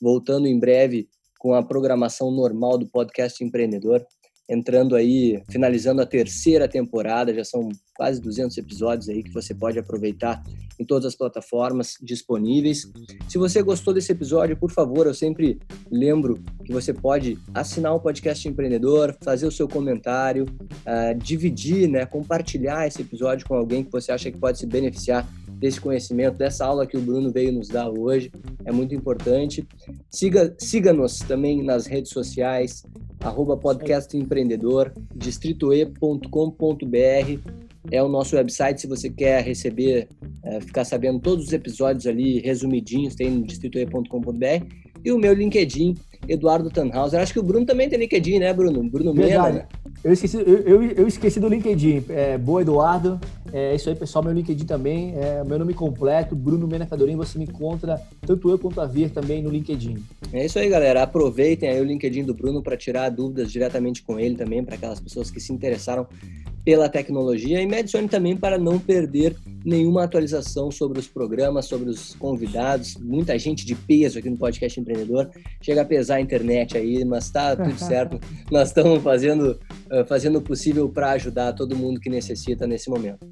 voltando 0.00 0.48
em 0.48 0.58
breve 0.58 1.08
com 1.38 1.54
a 1.54 1.62
programação 1.62 2.30
normal 2.30 2.76
do 2.76 2.88
podcast 2.88 3.42
empreendedor 3.44 4.04
entrando 4.48 4.94
aí, 4.94 5.42
finalizando 5.50 6.02
a 6.02 6.06
terceira 6.06 6.68
temporada, 6.68 7.34
já 7.34 7.44
são 7.44 7.70
quase 7.94 8.20
200 8.20 8.56
episódios 8.58 9.08
aí 9.08 9.22
que 9.22 9.32
você 9.32 9.54
pode 9.54 9.78
aproveitar 9.78 10.42
em 10.78 10.84
todas 10.84 11.06
as 11.06 11.14
plataformas 11.14 11.96
disponíveis. 12.02 12.90
Se 13.28 13.38
você 13.38 13.62
gostou 13.62 13.92
desse 13.92 14.12
episódio, 14.12 14.56
por 14.56 14.70
favor, 14.70 15.06
eu 15.06 15.14
sempre 15.14 15.60
lembro 15.90 16.42
que 16.64 16.72
você 16.72 16.92
pode 16.92 17.38
assinar 17.54 17.94
o 17.94 18.00
podcast 18.00 18.46
empreendedor, 18.48 19.16
fazer 19.22 19.46
o 19.46 19.52
seu 19.52 19.68
comentário, 19.68 20.44
uh, 20.44 21.18
dividir, 21.18 21.88
né, 21.88 22.06
compartilhar 22.06 22.86
esse 22.86 23.02
episódio 23.02 23.46
com 23.46 23.54
alguém 23.54 23.84
que 23.84 23.92
você 23.92 24.10
acha 24.10 24.30
que 24.30 24.38
pode 24.38 24.58
se 24.58 24.66
beneficiar 24.66 25.28
desse 25.62 25.80
conhecimento, 25.80 26.36
dessa 26.36 26.66
aula 26.66 26.86
que 26.86 26.96
o 26.96 27.00
Bruno 27.00 27.30
veio 27.30 27.52
nos 27.52 27.68
dar 27.68 27.88
hoje. 27.88 28.32
É 28.64 28.72
muito 28.72 28.94
importante. 28.94 29.66
Siga, 30.10 30.54
siga-nos 30.58 31.20
também 31.20 31.62
nas 31.62 31.86
redes 31.86 32.10
sociais, 32.10 32.84
arroba 33.20 33.58
distritoe.com.br 35.14 37.71
é 37.90 38.02
o 38.02 38.08
nosso 38.08 38.36
website 38.36 38.80
se 38.80 38.86
você 38.86 39.10
quer 39.10 39.42
receber, 39.42 40.08
é, 40.44 40.60
ficar 40.60 40.84
sabendo 40.84 41.18
todos 41.20 41.46
os 41.46 41.52
episódios 41.52 42.06
ali 42.06 42.40
resumidinhos, 42.40 43.14
tem 43.14 43.30
no 43.30 43.46
distritoe.com.br 43.46 44.66
e 45.04 45.10
o 45.10 45.18
meu 45.18 45.34
LinkedIn, 45.34 45.96
Eduardo 46.28 46.70
Tannhauser. 46.70 47.20
Acho 47.20 47.32
que 47.32 47.40
o 47.40 47.42
Bruno 47.42 47.66
também 47.66 47.88
tem 47.88 47.98
LinkedIn, 47.98 48.38
né, 48.38 48.52
Bruno? 48.52 48.88
Bruno. 48.88 49.12
Mena. 49.12 49.50
Né? 49.50 49.66
Eu 50.04 50.12
esqueci, 50.12 50.36
eu, 50.36 50.42
eu, 50.42 50.82
eu, 50.82 51.06
esqueci 51.06 51.38
do 51.38 51.48
LinkedIn. 51.48 52.04
É, 52.08 52.36
boa, 52.36 52.62
Eduardo. 52.62 53.20
É 53.52 53.74
isso 53.74 53.88
aí, 53.88 53.94
pessoal. 53.94 54.24
Meu 54.24 54.32
LinkedIn 54.32 54.64
também. 54.64 55.14
É 55.16 55.44
meu 55.44 55.58
nome 55.60 55.74
completo, 55.74 56.34
Bruno 56.34 56.66
Mena 56.66 56.86
Cadorim. 56.86 57.14
Você 57.16 57.38
me 57.38 57.44
encontra, 57.44 58.00
tanto 58.20 58.50
eu 58.50 58.58
quanto 58.58 58.80
a 58.80 58.86
Vir, 58.86 59.10
também 59.10 59.40
no 59.42 59.48
LinkedIn. 59.48 60.02
É 60.32 60.44
isso 60.44 60.58
aí, 60.58 60.68
galera. 60.68 61.04
Aproveitem 61.04 61.68
aí 61.68 61.80
o 61.80 61.84
LinkedIn 61.84 62.24
do 62.24 62.34
Bruno 62.34 62.62
para 62.62 62.76
tirar 62.76 63.10
dúvidas 63.10 63.52
diretamente 63.52 64.02
com 64.02 64.18
ele 64.18 64.34
também, 64.34 64.64
para 64.64 64.74
aquelas 64.74 64.98
pessoas 64.98 65.30
que 65.30 65.38
se 65.38 65.52
interessaram 65.52 66.08
pela 66.64 66.88
tecnologia 66.88 67.60
e 67.60 67.66
me 67.66 67.76
adicione 67.76 68.08
também 68.08 68.36
para 68.36 68.56
não 68.56 68.78
perder 68.78 69.36
nenhuma 69.64 70.04
atualização 70.04 70.70
sobre 70.70 70.98
os 70.98 71.08
programas, 71.08 71.66
sobre 71.66 71.90
os 71.90 72.14
convidados. 72.14 72.96
Muita 72.96 73.38
gente 73.38 73.64
de 73.64 73.74
peso 73.74 74.18
aqui 74.18 74.30
no 74.30 74.36
podcast 74.36 74.78
empreendedor. 74.78 75.30
Chega 75.60 75.82
a 75.82 75.84
pesar 75.84 76.16
a 76.16 76.20
internet 76.20 76.76
aí, 76.76 77.04
mas 77.04 77.30
tá 77.30 77.56
tudo 77.56 77.78
certo. 77.78 78.20
Nós 78.50 78.68
estamos 78.68 79.02
fazendo, 79.02 79.58
fazendo 80.06 80.38
o 80.38 80.42
possível 80.42 80.88
para 80.88 81.10
ajudar 81.12 81.52
todo 81.52 81.76
mundo 81.76 82.00
que 82.00 82.10
necessita 82.10 82.66
nesse 82.66 82.88
momento. 82.88 83.26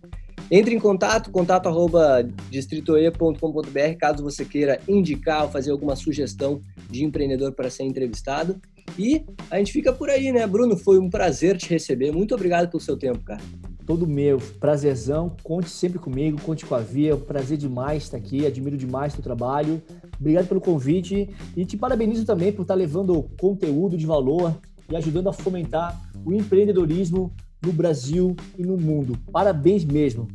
Entre 0.51 0.75
em 0.75 0.81
contato, 0.81 1.31
contato 1.31 1.69
arroba 1.69 2.29
distritoe.com.br, 2.51 3.97
caso 3.99 4.23
você 4.23 4.45
queira 4.45 4.81
indicar 4.89 5.45
ou 5.45 5.51
fazer 5.51 5.71
alguma 5.71 5.95
sugestão 5.95 6.61
de 6.91 7.05
empreendedor 7.05 7.53
para 7.53 7.71
ser 7.71 7.85
entrevistado. 7.85 8.61
E 8.99 9.25
a 9.49 9.59
gente 9.59 9.73
fica 9.73 9.93
por 9.93 10.11
aí, 10.11 10.33
né? 10.33 10.45
Bruno, 10.49 10.77
foi 10.77 10.99
um 10.99 11.09
prazer 11.09 11.57
te 11.57 11.71
receber. 11.71 12.13
Muito 12.13 12.35
obrigado 12.35 12.69
pelo 12.69 12.81
seu 12.81 12.97
tempo, 12.97 13.21
cara. 13.21 13.41
Todo 13.87 14.07
meu, 14.07 14.39
prazerzão. 14.59 15.37
Conte 15.43 15.71
sempre 15.71 16.01
comigo, 16.01 16.41
conte 16.43 16.67
com 16.67 16.75
a 16.75 16.81
Via. 16.81 17.17
Prazer 17.17 17.57
demais 17.57 18.05
estar 18.05 18.17
aqui, 18.17 18.45
admiro 18.45 18.77
demais 18.77 19.13
o 19.13 19.17
teu 19.17 19.23
trabalho. 19.23 19.81
Obrigado 20.19 20.49
pelo 20.49 20.61
convite 20.61 21.31
e 21.57 21.65
te 21.65 21.77
parabenizo 21.77 22.25
também 22.25 22.53
por 22.53 22.63
estar 22.63 22.75
levando 22.75 23.31
conteúdo 23.41 23.97
de 23.97 24.05
valor 24.05 24.61
e 24.91 24.97
ajudando 24.97 25.29
a 25.29 25.33
fomentar 25.33 25.99
o 26.25 26.33
empreendedorismo 26.33 27.33
no 27.65 27.73
Brasil 27.73 28.35
e 28.59 28.63
no 28.63 28.77
mundo. 28.77 29.17
Parabéns 29.33 29.85
mesmo. 29.85 30.29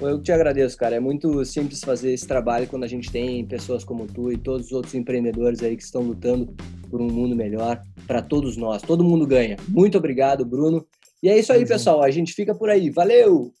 Eu 0.00 0.20
te 0.22 0.32
agradeço, 0.32 0.76
cara. 0.78 0.96
É 0.96 1.00
muito 1.00 1.44
simples 1.44 1.80
fazer 1.80 2.12
esse 2.12 2.26
trabalho 2.26 2.66
quando 2.66 2.82
a 2.84 2.88
gente 2.88 3.10
tem 3.10 3.44
pessoas 3.44 3.84
como 3.84 4.06
tu 4.06 4.32
e 4.32 4.38
todos 4.38 4.66
os 4.66 4.72
outros 4.72 4.94
empreendedores 4.94 5.62
aí 5.62 5.76
que 5.76 5.82
estão 5.82 6.00
lutando 6.02 6.54
por 6.88 7.02
um 7.02 7.06
mundo 7.06 7.36
melhor 7.36 7.82
para 8.06 8.22
todos 8.22 8.56
nós. 8.56 8.80
Todo 8.80 9.04
mundo 9.04 9.26
ganha. 9.26 9.58
Muito 9.68 9.98
obrigado, 9.98 10.42
Bruno. 10.44 10.86
E 11.22 11.28
é 11.28 11.38
isso 11.38 11.52
aí, 11.52 11.66
pessoal. 11.66 12.02
A 12.02 12.10
gente 12.10 12.32
fica 12.32 12.54
por 12.54 12.70
aí. 12.70 12.88
Valeu! 12.88 13.52